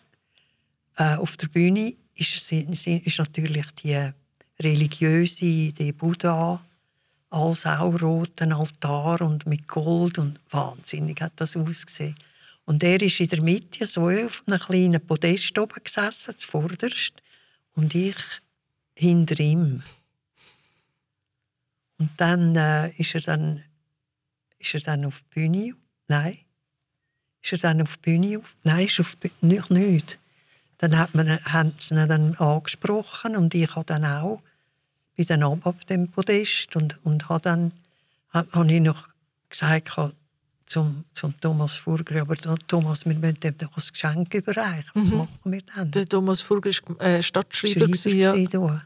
[0.98, 4.12] äh, auf der Bühne ist, ist natürlich die
[4.60, 6.64] religiöse, die Buddha,
[7.30, 12.16] als auch roten Altar und mit Gold und wahnsinnig hat das ausgesehen.
[12.66, 17.14] Und er ist in der Mitte so auf einem kleinen Podest oben gesessen, zuvorderst,
[17.76, 18.18] und ich
[18.96, 19.82] hinter ihm.
[21.98, 23.64] Und dann äh, ist er dann
[24.60, 25.74] ist er dann auf die Bühne?
[26.08, 26.38] Nein.
[27.44, 28.40] Ist er dann auf die Bühne?
[28.40, 28.56] Auf?
[28.64, 29.72] Nein, ist auf die Bühne nicht.
[29.72, 30.20] nicht.
[30.78, 34.42] Dann hat man, haben sie ihn dann angesprochen und ich habe dann auch
[35.28, 37.72] bin dann ab auf dem Podest und, und habe dann
[38.30, 39.08] hab, hab ich noch
[39.50, 39.92] gesagt
[40.66, 44.90] zum, zum Thomas Furger, aber Thomas, wir müssen ihm doch ein Geschenk überreichen.
[44.94, 45.18] Was Mhm.
[45.18, 45.92] machen wir dann?
[45.92, 47.88] Der Thomas Furger war äh, Stadtschreiber.
[47.88, 48.34] gewesen, ja.
[48.34, 48.82] da.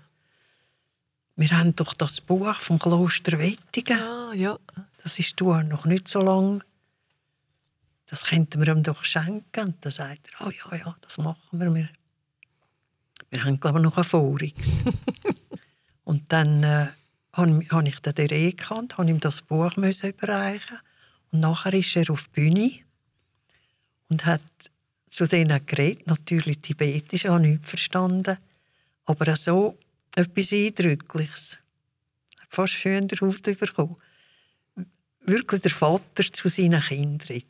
[1.35, 3.99] Wir haben doch das Buch vom Kloster Wettigen.
[3.99, 4.57] Ah, ja.
[5.03, 6.63] Das ist noch nicht so lang.
[8.07, 9.65] Das könnten wir ihm doch schenken.
[9.65, 11.73] Und dann sagt er, oh ja, ja, das machen wir.
[11.73, 11.89] Wir,
[13.29, 14.83] wir haben, glaube ich, noch ein Vorix.
[16.03, 16.87] und dann äh,
[17.33, 20.79] habe hab ich den Reh gekannt, habe ihm das Buch müssen überreichen
[21.31, 22.71] Und nachher ist er auf die Bühne
[24.09, 24.41] und hat
[25.09, 28.37] zu denen geredet, natürlich tibetisch, habe nichts verstanden,
[29.05, 29.77] aber auch so
[30.15, 31.59] etwas Eindrückliches.
[32.49, 33.97] Fast schön den Haut bekommen.
[35.21, 37.41] Wirklich der Vater zu seinen Kindern.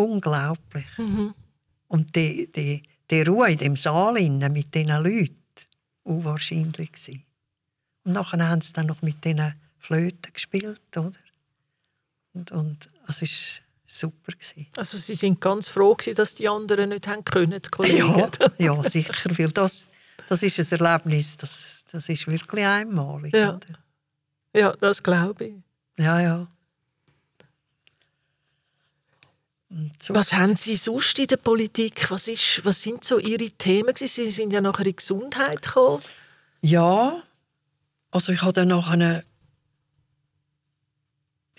[0.00, 0.86] Unglaublich.
[0.96, 1.34] Mhm.
[1.88, 5.36] Und die, die, die Ruhe in dem Saal innen mit diesen Leuten,
[6.04, 7.24] unwahrscheinlich gewesen.
[8.04, 11.12] Und nachher haben sie dann noch mit diesen Flöten gespielt, oder?
[12.32, 13.28] Und, und es war
[13.86, 14.32] super.
[14.32, 14.66] Gewesen.
[14.76, 17.98] Also Sie sind ganz froh, gewesen, dass die anderen nicht haben können, Kollegen.
[17.98, 19.90] Ja, ja, sicher, weil das,
[20.28, 23.34] das ist ein Erlebnis, das, das ist wirklich einmalig.
[23.34, 23.56] Ja.
[23.56, 23.78] Oder?
[24.54, 25.54] ja das glaube ich.
[25.98, 26.20] ja.
[26.20, 26.36] ja.
[26.38, 26.48] Und
[30.00, 32.10] so- Was haben Sie sonst in der Politik?
[32.10, 33.94] Was, ist, was sind so Ihre Themen?
[33.94, 34.06] gewesen?
[34.24, 36.02] Sie sind ja nachher in die Gesundheit gekommen.
[36.62, 37.22] Ja,
[38.10, 39.24] also ich habe dann noch eine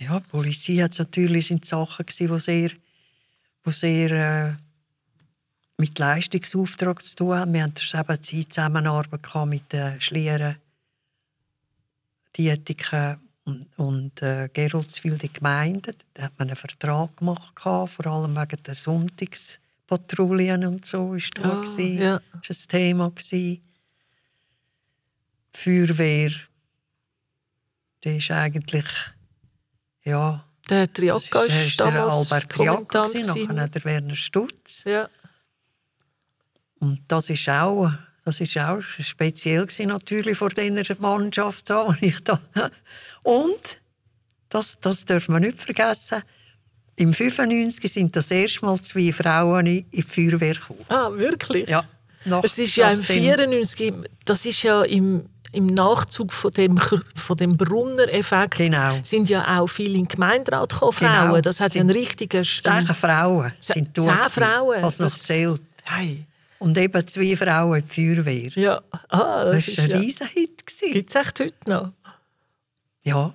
[0.02, 2.72] ja, die Polizei hat natürlich sind Sachen gsi, wo sehr,
[3.64, 4.56] wo sehr äh,
[5.78, 7.54] mit Leistungsauftrag zu tun haben.
[7.54, 10.56] Wir hatten eben Zeit Zusammenarbeit mit den Schlieren,
[12.36, 13.20] Dietiken
[13.52, 15.96] und, und äh, Geroldswil, die Gemeinden.
[16.14, 21.14] Da hat man einen Vertrag gemacht, vor allem wegen der Sonntagspatrouillen und so.
[21.16, 21.98] Ist da Ah, gewesen.
[21.98, 22.22] ja.
[22.48, 23.10] Das war ein Thema.
[23.10, 23.62] gewesen.
[25.54, 26.32] Feuerwehr,
[28.04, 28.86] die ist eigentlich,
[30.04, 33.14] ja, Der das Triacca ist, ist der damals Albert Triacca, Kommandant.
[33.14, 33.56] gewesen.
[33.56, 34.84] nachher der Werner Stutz.
[34.86, 35.10] Ja.
[36.80, 37.92] Und das ist auch,
[38.26, 41.70] das ist auch speziell gewesen, natürlich vor dieser Mannschaft.
[41.70, 42.40] da, wo ich da.
[43.24, 43.80] Und,
[44.50, 46.24] das, das darf man nicht vergessen,
[46.98, 50.80] im 95 sind das erste Mal zwei Frauen in die Feuerwehr gekommen.
[50.90, 51.68] Ah, wirklich?
[51.70, 51.84] Ja,
[52.26, 53.94] nach, Es ist ja im nach dem- 94,
[54.26, 56.78] das ist ja im, im Nachzug von dem,
[57.16, 59.00] von dem Brunner-Effekt, Genau.
[59.04, 61.12] sind ja auch viele in den Gemeinderat gekommen, Genau.
[61.30, 61.42] Frauen.
[61.42, 62.44] Das hat ja Sind einen richtigen...
[62.44, 65.62] Zehn Frauen sind zehn da gewesen, Frauen, Was noch zählt.
[65.84, 66.26] Hey.
[66.60, 68.52] Und eben zwei Frauen in die Feuerwehr.
[68.56, 69.98] Ja, ah, das, ist war ein ja...
[69.98, 70.68] Riesenhit.
[70.68, 71.92] Gibt es echt heute noch?
[73.04, 73.34] Ja,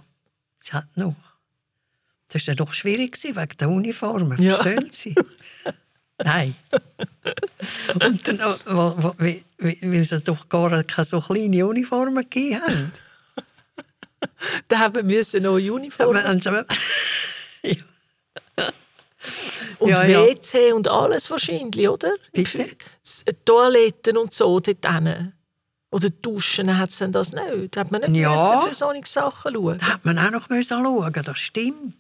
[0.61, 1.15] es hat noch.
[2.29, 4.57] Das war ja doch schwierig wegen der Uniformen, Ja.
[4.63, 5.15] verstehen Sie?
[6.25, 6.55] Nein.
[8.03, 8.55] Und dann, äh,
[9.19, 12.93] wie- weil es doch gar keine so kleine Uniformen gegeben haben.
[14.69, 16.17] Da haben wir müssen neue Uniformen
[17.63, 17.77] ja,
[19.79, 20.27] und ja, ja.
[20.27, 22.13] WC und alles wahrscheinlich, oder?
[22.33, 22.71] Bitte?
[23.05, 25.33] S- Toiletten und so dort hin.
[25.91, 27.77] Oder Duschen hat es das nicht?
[27.77, 28.31] Hat man nicht Ja.
[28.31, 29.81] müssen für solche Sachen schauen?
[29.81, 31.97] Hat man auch noch müssen schauen, das stimmt.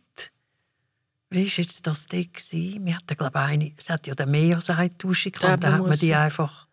[1.30, 2.84] Wie war jetzt das gewesen?
[2.86, 5.64] Wir hatten, glaube ich, eine, es hat ja den mehr als eine Dusche Da gehabt,
[5.64, 6.66] da hat man die einfach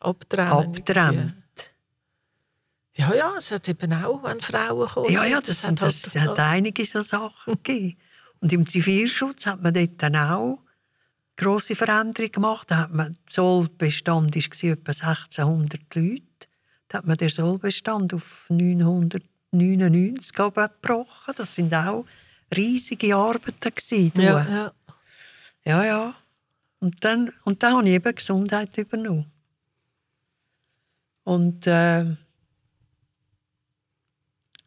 [0.00, 0.90] abgetrennt.
[2.96, 5.10] Ja, ja, es hat eben auch, wenn Frauen kommen.
[5.10, 7.96] Ja, ja, das, sind, halt- das hat einige so Sachen gegeben.
[8.40, 10.60] Und im Zivilschutz hat man dort dann auch
[11.36, 12.70] grosse Veränderungen gemacht.
[12.70, 16.22] Da hat man, der Zollbestand war etwa 1600 Leute.
[16.94, 21.34] Hat man den Zollbestand auf 999 abgebrochen.
[21.36, 22.06] Das sind auch
[22.54, 24.12] riesige Arbeiten gewesen.
[24.16, 24.72] ja, ja.
[25.64, 25.84] ja.
[25.84, 26.14] ja.
[26.80, 29.30] Und dann, und dann habe ich eben Gesundheit übernommen.
[31.24, 32.04] Und äh,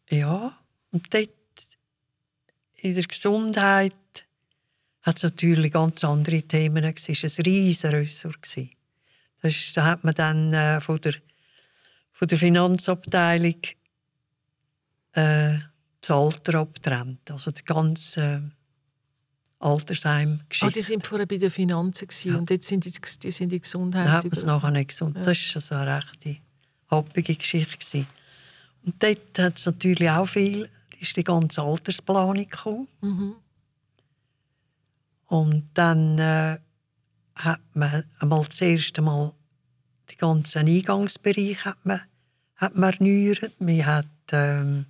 [0.10, 0.58] ja,
[0.92, 1.30] und dort
[2.76, 3.94] in der Gesundheit
[5.02, 6.84] hat es natürlich ganz andere Themen.
[6.84, 8.38] Es war ein riesiger Ressort.
[9.42, 11.14] Das da hat man dann äh, von, der,
[12.18, 13.62] von der Finanzabteilung
[15.14, 15.60] äh,
[16.02, 17.30] das Alter abgetrennt.
[17.30, 18.42] Also die ganze äh,
[19.60, 20.72] Ah, Altersheim-Geschichte.
[20.76, 22.38] die sind vorher bei den Finanzen Ja.
[22.38, 24.06] und jetzt sind die, die sind in Gesundheit.
[24.06, 25.16] Da hat man es über- nachher nicht gesund.
[25.18, 25.24] Ja.
[25.24, 26.38] Das war so eine rechte
[26.92, 27.76] happige Geschichte.
[27.78, 28.08] gewesen.
[28.86, 30.70] Und dort hat es natürlich auch viel,
[31.00, 32.88] ist die ganze Altersplanung gekommen.
[33.02, 33.36] Mhm.
[35.26, 36.60] Und dann äh,
[37.36, 39.34] hat man einmal das erste Mal
[40.18, 42.02] den ganzen Eingangsbereich hat man,
[42.56, 43.60] hat man erneuert.
[43.60, 44.86] Man hat, ähm,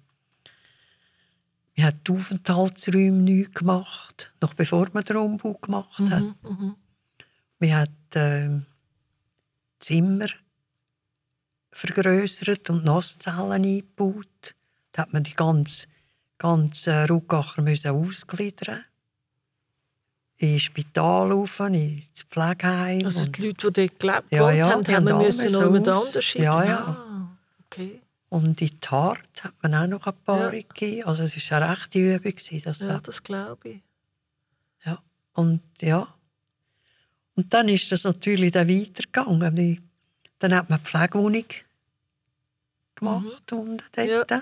[1.76, 6.24] man hat die Aufenthaltsräume neu gemacht, noch bevor man den Umbau gemacht hat.
[6.24, 6.36] Mhm.
[6.44, 6.76] Mhm.
[7.60, 8.66] Man hat ähm,
[9.80, 10.28] Zimmer
[11.72, 14.56] vergrößert und Nasszellen eingebaut.
[14.92, 15.88] Da hat man die ganze,
[16.38, 18.84] ganze Rückacher müssen ausgliedern
[20.38, 23.02] ins Spital rauf, ins Pflegeheim.
[23.04, 25.62] Also die Leute, die dort gelebt Ja, ja, haben, haben haben müssen noch
[25.92, 26.34] aus- anders.
[26.36, 26.78] Ja, ja.
[26.80, 28.02] Ah, okay.
[28.30, 30.62] Und in die Hart hat man auch noch ein paar Ja.
[30.62, 31.08] gegeben.
[31.08, 32.34] Also es war eine rechte Übung.
[32.64, 33.82] Das Ja, das glaube ich.
[35.34, 36.08] Und ja.
[37.36, 39.80] Und dann ist das natürlich dann weitergegangen.
[40.40, 41.46] Dann hat man die Pflegewohnung
[42.96, 44.32] gemacht unten dort.
[44.32, 44.42] Ja.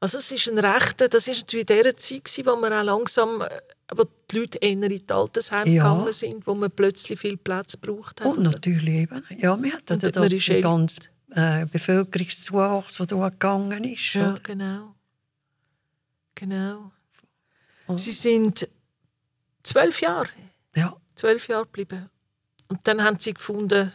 [0.00, 2.84] Also es ist ein rechter, das ist natürlich in dieser Zeit, gewesen, wo man auch
[2.84, 3.48] langsam, äh,
[3.94, 5.82] wo die Leute eher in die Altersheime Ja.
[5.92, 8.20] gegangen sind, wo man plötzlich viel Platz braucht.
[8.20, 13.84] Und natürlich eben, ja, wir hatten man das ist ganzen äh, Bevölkerungszuwachs, der da gegangen
[13.84, 14.14] ist.
[14.14, 14.40] Ja, oder?
[14.40, 14.94] genau.
[16.36, 16.92] Genau.
[17.88, 18.68] Und- Sie sind
[19.64, 20.28] zwölf Jahre,
[20.76, 22.08] Ja, zwölf Jahre geblieben.
[22.68, 23.92] Und dann haben sie gefunden,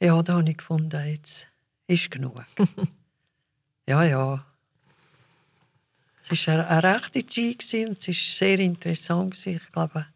[0.00, 1.48] ja, da habe ich gefunden, jetzt
[1.88, 2.40] ist genug.
[3.86, 4.44] ja, ja.
[6.30, 9.34] Es war eine, rechte Zeit und es war sehr interessant.
[9.34, 9.60] gewesen.
[9.64, 10.06] Ich glaube,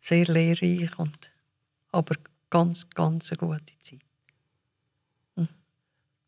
[0.00, 1.30] sehr lehrreich, und,
[1.92, 2.16] aber
[2.48, 4.00] ganz, ganz eine gute Zeit.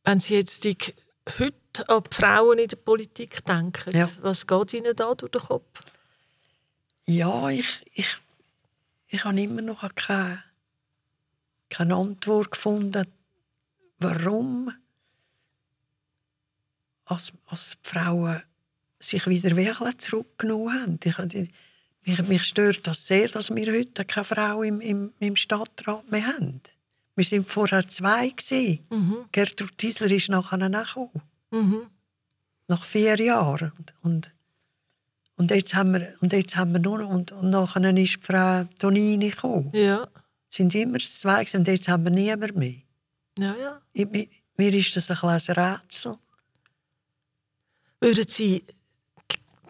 [0.04, 0.76] wenn sie jetzt die,
[1.38, 4.08] heute an die Frauen in der Politik denken, Ja.
[4.20, 5.82] was geht ihnen da durch den Kopf?
[7.06, 8.16] Ja, ich, ich,
[9.08, 10.42] ich habe immer noch keine,
[11.70, 13.06] keine Antwort gefunden,
[13.98, 14.72] warum
[17.04, 18.42] als, als Frauen
[19.04, 20.98] sich wieder wirklich zurückgenommen haben.
[22.04, 26.10] Ich, mich, mich stört das sehr, dass wir heute keine Frau im, im, im Stadtrat
[26.10, 26.60] mehr haben.
[27.14, 28.30] Wir sind vorher zwei.
[28.30, 28.80] Gewesen.
[28.90, 29.16] Mhm.
[29.32, 31.82] Gertrud Diesler ist nachher nachgekommen, Mhm.
[32.68, 33.72] nach vier Jahren.
[33.78, 34.32] Und, und,
[35.36, 38.64] und, jetzt haben wir, und jetzt haben wir nur noch, und, und nachher ist Frau
[38.78, 39.70] Tonini gekommen.
[39.74, 40.08] Ja,
[40.50, 42.76] sind immer zwei gewesen, und jetzt haben wir niemand mehr.
[43.38, 43.80] ja, ja.
[43.92, 44.26] Ich, mir,
[44.56, 46.16] mir ist das ein kleines Rätsel.
[48.00, 48.64] Würden Sie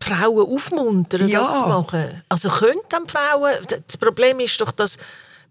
[0.03, 1.41] die Frauen aufmuntern, Ja.
[1.41, 2.23] das zu machen?
[2.29, 3.55] Also können dann Frauen,
[3.87, 4.99] das Problem ist doch, dass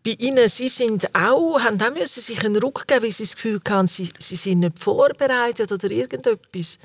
[0.03, 3.35] bei ihnen, sie sind auch, haben auch müssen sich einen Ruck geben, weil sie das
[3.35, 6.79] Gefühl haben, sie, sie sind nicht vorbereitet oder irgendetwas.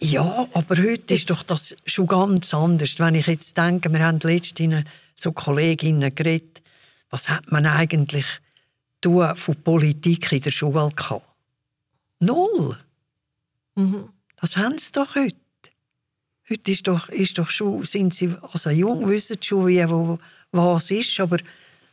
[0.00, 2.98] Ja, aber heute Jetzt- ist doch das schon ganz anders.
[2.98, 4.84] Wenn ich jetzt denke, wir haben letztens
[5.16, 6.60] so Kolleginnen geredet,
[7.10, 8.26] was hat man eigentlich
[9.00, 11.24] tun von Politik in der Schule gehabt?
[12.18, 12.76] Null.
[13.76, 14.08] Mhm.
[14.40, 15.36] Das haben sie doch heute.
[16.50, 20.18] Heute ist doch, ist doch schon, sind sie, also jung wissen schon, wie, wo,
[20.52, 21.38] was ist, aber,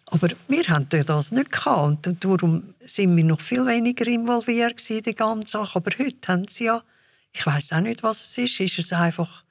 [0.08, 2.06] aber wir haben das nicht gehabt.
[2.06, 5.78] Und darum sind wir noch viel weniger involviert in die ganze Sache.
[5.78, 6.84] Aber heute haben sie ja,
[7.32, 8.60] ich weiß auch nicht, was es ist.
[8.60, 9.46] Ist es einfach,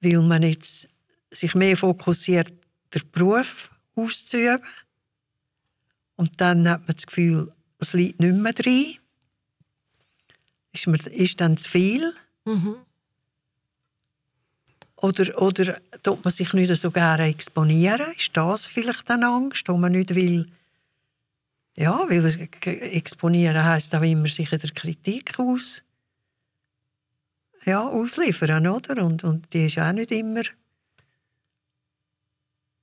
[0.00, 0.88] weil man jetzt
[1.30, 2.50] sich mehr fokussiert,
[2.94, 4.64] den Beruf auszuüben?
[6.16, 8.96] Und dann hat man das Gefühl, es liegt nicht mehr drin.
[10.72, 12.12] Ist, ist dann zu viel?
[12.46, 12.76] Mhm.
[15.00, 18.12] Oder, oder tut man sich nicht so gerne exponieren?
[18.16, 20.50] Ist das vielleicht eine Angst, wo man nicht will?
[21.76, 25.84] Ja, weil exponieren heisst auch immer sich der Kritik aus,
[27.64, 29.04] ja, ausliefern, oder?
[29.04, 30.40] Und, und die ist auch nicht immer,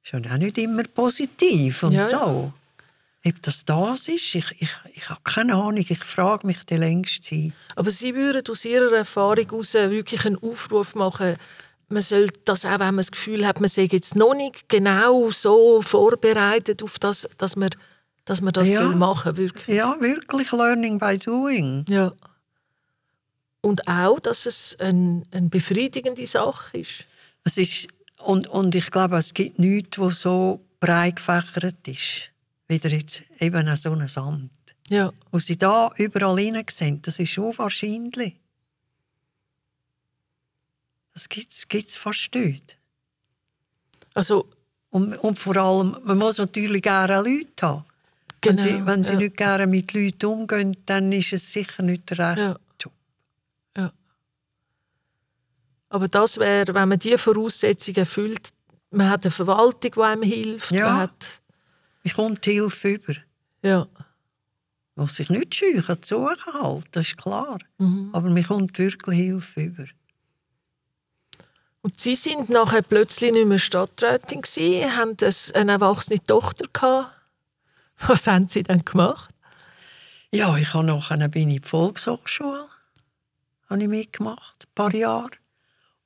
[0.03, 2.25] ist auch nicht immer positiv und Ja, ja.
[2.25, 2.53] so.
[3.27, 5.77] Ob das das ist, ich, ich, ich habe keine Ahnung.
[5.77, 7.53] Ich frage mich die längste Zeit.
[7.75, 11.35] Aber Sie würden aus Ihrer Erfahrung heraus wirklich einen Aufruf machen,
[11.89, 15.31] man soll das auch, wenn man das Gefühl hat, man sei jetzt noch nicht genau
[15.31, 17.69] so vorbereitet auf das, dass man,
[18.25, 18.77] dass man das Ja.
[18.83, 19.75] soll machen wirklich.
[19.75, 21.85] Ja, wirklich Learning by Doing.
[21.89, 22.13] Ja.
[23.61, 27.05] Und auch, dass es ein, eine befriedigende Sache ist.
[27.43, 27.87] Es ist,
[28.23, 32.29] und, und ich glaube, es gibt nichts, was so breit gefächert ist.
[32.67, 34.51] Wieder jetzt eben an so einem Amt.
[34.89, 35.11] Ja.
[35.31, 38.35] Wo sie da überall hinein sehen, das ist schon wahrscheinlich.
[41.15, 42.77] Das gibt es fast nicht.
[44.13, 44.47] Also,
[44.91, 47.85] Und, und vor allem, man muss natürlich gerne Leute haben.
[48.41, 48.63] genau.
[48.63, 49.17] Wenn sie, wenn sie ja.
[49.19, 52.55] nicht gerne mit Leuten umgehen, dann ist es sicher nicht der rechte Ja.
[52.79, 52.93] Job.
[53.77, 53.91] Ja.
[55.89, 58.49] Aber das wäre, wenn man diese Voraussetzungen erfüllt,
[58.91, 60.71] man hat eine Verwaltung, die einem hilft.
[60.71, 60.87] Ja.
[60.89, 61.41] Man hat,
[62.03, 63.15] Ich komme die Hilfe über.
[63.63, 63.87] ja.
[64.97, 67.59] Man muss sich nicht scheuchen, zu suchen halt, das ist klar.
[67.79, 68.11] Mhm.
[68.13, 69.85] Aber mir kommt wirklich Hilfe über.
[71.85, 77.11] Und Sie sind nachher plötzlich nicht mehr Stadträtin gewesen, haben das- eine erwachsene Tochter gehabt.
[78.07, 79.29] Was haben Sie dann gemacht?
[80.31, 82.65] Ja, ich habe nachher bin ich in die Volkshochschule
[83.69, 85.29] habe ich mitgemacht, ein paar Jahre.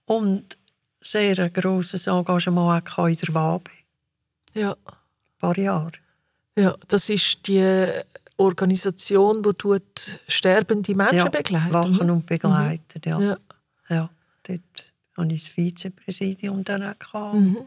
[0.03, 0.57] Und
[0.99, 3.71] sehr ein grosses Engagement auch in der Wabe,
[4.53, 4.71] Ja.
[4.71, 4.95] ein
[5.39, 5.93] paar Jahre.
[6.57, 7.89] Ja, das ist die
[8.35, 11.71] Organisation, die tut sterbende Menschen ja, begleitet.
[11.73, 13.17] Wachen und begleitet, ja.
[13.21, 13.37] Ja.
[13.87, 14.09] ja.
[14.43, 14.88] Dort
[15.19, 16.99] hatte ich das Vizepräsidium dann auch.
[16.99, 17.35] Gehabt.
[17.35, 17.57] Mhm.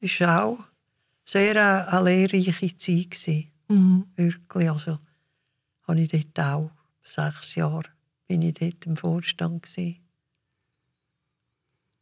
[0.00, 0.58] Das war auch
[1.24, 3.10] sehr eine, eine lehrreiche Zeit.
[3.10, 3.50] Gewesen.
[3.68, 4.06] Mhm.
[4.16, 4.70] Wirklich.
[4.70, 4.98] Also,
[5.86, 6.70] habe ich dort auch
[7.02, 7.84] sechs Jahre
[8.26, 9.62] bin ich dort im Vorstand.
[9.62, 9.96] Gewesen.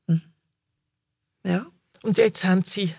[0.06, 0.22] Mhm.
[1.44, 1.66] Ja.
[2.02, 2.94] Und jetzt haben Sie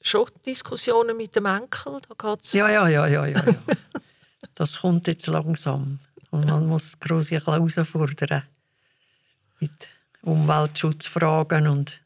[0.00, 2.00] schon Diskussionen mit dem Enkel.
[2.08, 3.44] Da geht's Ja, ja, ja, ja, ja.
[3.44, 3.56] ja.
[4.54, 5.98] das kommt jetzt langsam.
[6.30, 8.42] Und man muss große herausfordern
[9.60, 9.88] mit
[10.22, 12.00] Umweltschutzfragen und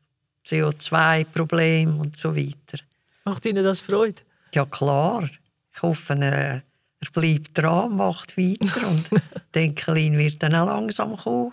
[0.46, 2.78] CO2-Problemen und so weiter.
[3.24, 4.22] Macht Ihnen das Freude?
[4.54, 5.28] Ja, klar.
[5.74, 6.60] Ich hoffe, äh,
[7.00, 9.10] er bleibt dran, macht weiter und
[9.54, 11.52] die Enkelin wird dann auch langsam kommen,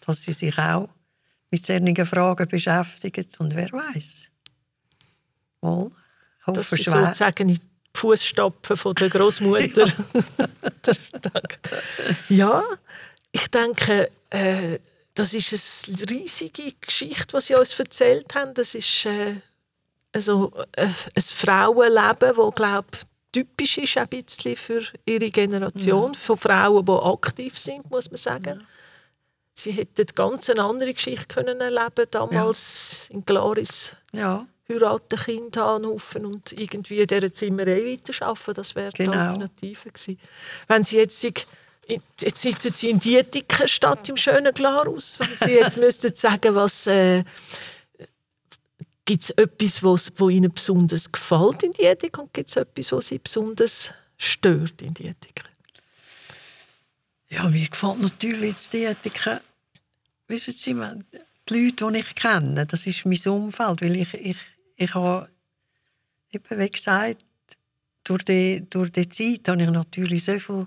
[0.00, 0.88] dass sie sich auch
[1.50, 4.30] mit solchen Fragen beschäftigt und wer weiß.
[5.60, 5.90] Mal,
[6.40, 7.06] ich hoffe Das ist schwer.
[7.06, 7.60] sozusagen in die
[7.94, 9.86] Fußstapfen von der Großmutter.
[12.28, 12.62] ja,
[13.32, 14.78] ich denke, äh,
[15.18, 18.54] das ist eine riesige Geschichte, was Sie uns erzählt haben.
[18.54, 19.36] Das ist äh,
[20.12, 22.86] also, äh, ein Frauenleben, das glaube
[23.32, 28.62] typisch ist ein bisschen für ihre Generation, von Frauen, die aktiv sind, muss man sagen.
[29.54, 35.84] Sie hätten ganz eine andere Geschichte können erleben damals in Glaris Ja, heiraten, Kind haben,
[35.84, 38.54] einen Haufen und irgendwie in dieser Zimmerei weiterarbeiten.
[38.54, 39.18] Das wäre die Genau.
[39.18, 40.18] Alternative gewesen.
[40.68, 41.46] Wenn Sie jetzt, sich-
[41.88, 45.18] jetzt sitzen Sie in Dietiken statt im schönen Glarus.
[45.18, 47.24] Wenn Sie jetzt müssten sagen, was äh,
[49.04, 53.08] gibt es etwas, was wo Ihnen besonders gefällt in Dietiken und gibt es etwas, was
[53.08, 55.48] Sie besonders stört in Dietiken?
[57.30, 59.40] Ja, mir gefällt natürlich die Ethik.
[60.28, 64.38] Wissen Sie, die Leute, die ich kenne, das ist mein Umfeld, weil ich, ich,
[64.76, 65.28] ich habe,
[66.30, 67.24] eben wie gesagt,
[68.04, 70.66] durch die, durch die Zeit habe ich natürlich so viele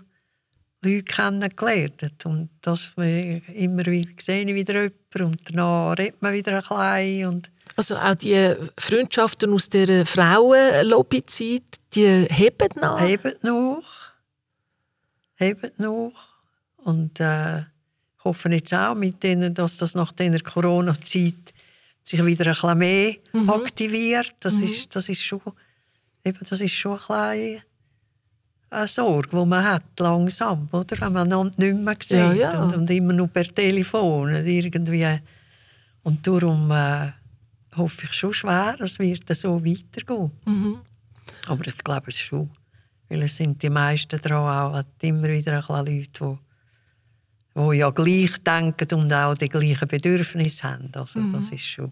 [0.83, 4.73] Leute kennengelernt und das immer wieder sehe ich wieder
[5.13, 10.05] jemanden und danach redet man wieder ein bisschen und Also auch die Freundschaften aus der
[10.07, 11.61] Frauenlobbyzeit,
[11.93, 12.99] die heben nach.
[12.99, 13.83] hebt noch,
[15.35, 16.13] hebt noch
[16.77, 21.33] und äh, ich hoffe jetzt auch mit denen, dass das nach dieser Corona-Zeit
[22.03, 23.49] sich wieder ein bisschen mehr Mhm.
[23.51, 24.33] aktiviert.
[24.39, 24.63] Das, Mhm.
[24.63, 25.41] ist, das, ist schon,
[26.25, 27.61] eben, das ist schon ein bisschen
[28.71, 30.99] eine Sorge, die man hat, langsam, oder?
[31.01, 32.63] wenn man einander nicht mehr sieht Ja, ja.
[32.63, 35.19] Und, und immer nur per Telefon und irgendwie.
[36.03, 37.11] Und darum äh,
[37.75, 40.31] hoffe ich schon schwer, es wird so weitergehen.
[40.45, 40.77] Mhm.
[41.47, 42.49] Aber ich glaube es schon.
[43.09, 46.39] Weil es sind die meisten daran auch immer wieder ein Leute,
[47.55, 50.89] die, die ja gleich denken und auch die gleichen Bedürfnisse haben.
[50.93, 51.33] Also Mhm.
[51.33, 51.91] das ist schon,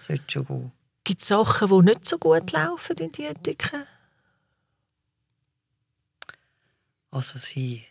[0.00, 0.72] sollte schon gut.
[1.04, 3.84] Gibt es Sachen, die nicht so gut laufen in Dietiken?
[7.10, 7.84] Also sie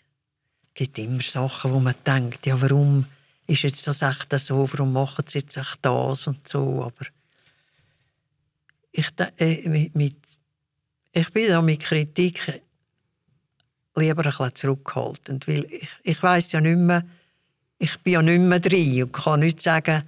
[0.74, 3.06] gibt immer Sachen, wo man denkt, ja warum
[3.48, 7.06] ist jetzt das echt so, warum machen sie jetzt echt das und so, aber
[8.92, 10.16] ich, äh, mit, mit,
[11.12, 12.62] ich bin da mit Kritik
[13.96, 17.06] lieber ein bisschen zurückhaltend, weil ich, ich weiß ja nicht mehr,
[17.78, 20.04] ich bin ja nicht mehr drin und kann nicht sagen,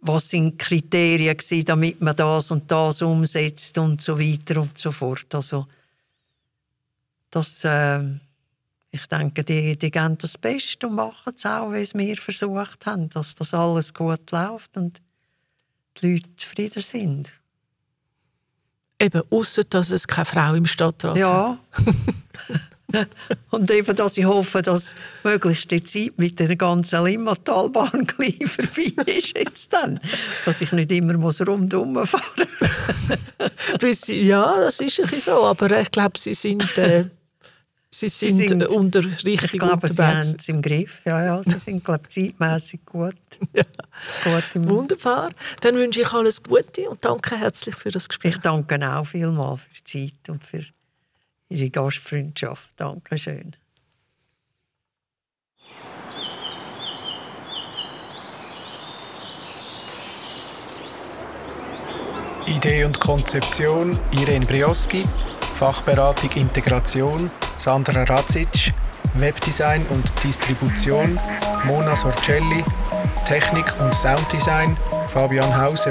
[0.00, 4.78] was sind die Kriterien gewesen, damit man das und das umsetzt und so weiter und
[4.78, 5.34] so fort.
[5.34, 5.66] Also
[7.30, 8.20] das, ähm,
[8.90, 12.86] ich denke, die, die geben das Beste und machen es auch, wie es wir versucht
[12.86, 15.00] haben, dass das alles gut läuft und
[15.98, 17.40] die Leute zufrieden sind.
[19.00, 21.16] Eben, außer dass es keine Frau im Stadtrat.
[21.16, 21.58] Ja.
[23.50, 29.12] und eben, dass ich hoffe, dass möglichst die Zeit mit der ganzen Limmatalbahn gleich vorbei
[29.12, 30.00] ist jetzt dann.
[30.44, 32.48] Dass ich nicht immer muss rundum fahren
[33.80, 37.04] Bis, ja, das ist ein so, aber ich glaube, sie sind, äh,
[37.90, 41.00] sie sind, sind- äh, unter Ich richtig glaube, sie haben es im Griff.
[41.04, 43.14] Ja, ja, sie sind, glaube ich, zeitmässig gut.
[43.54, 43.62] Ja.
[44.24, 45.30] gut im Wunderbar.
[45.60, 48.34] Dann wünsche ich alles Gute und danke herzlich für das Gespräch.
[48.34, 50.64] Ich danke auch vielmals für die Zeit und für
[51.48, 52.70] Ihre Gastfreundschaft.
[52.76, 53.54] Dankeschön.
[62.46, 65.04] Idee und Konzeption Irene Brioski,
[65.58, 67.28] Fachberatung Integration
[67.58, 68.72] Sandra Radzic,
[69.14, 71.18] Webdesign und Distribution
[71.64, 72.64] Mona Sorcelli,
[73.26, 74.76] Technik und Sounddesign
[75.12, 75.90] Fabian Hauser.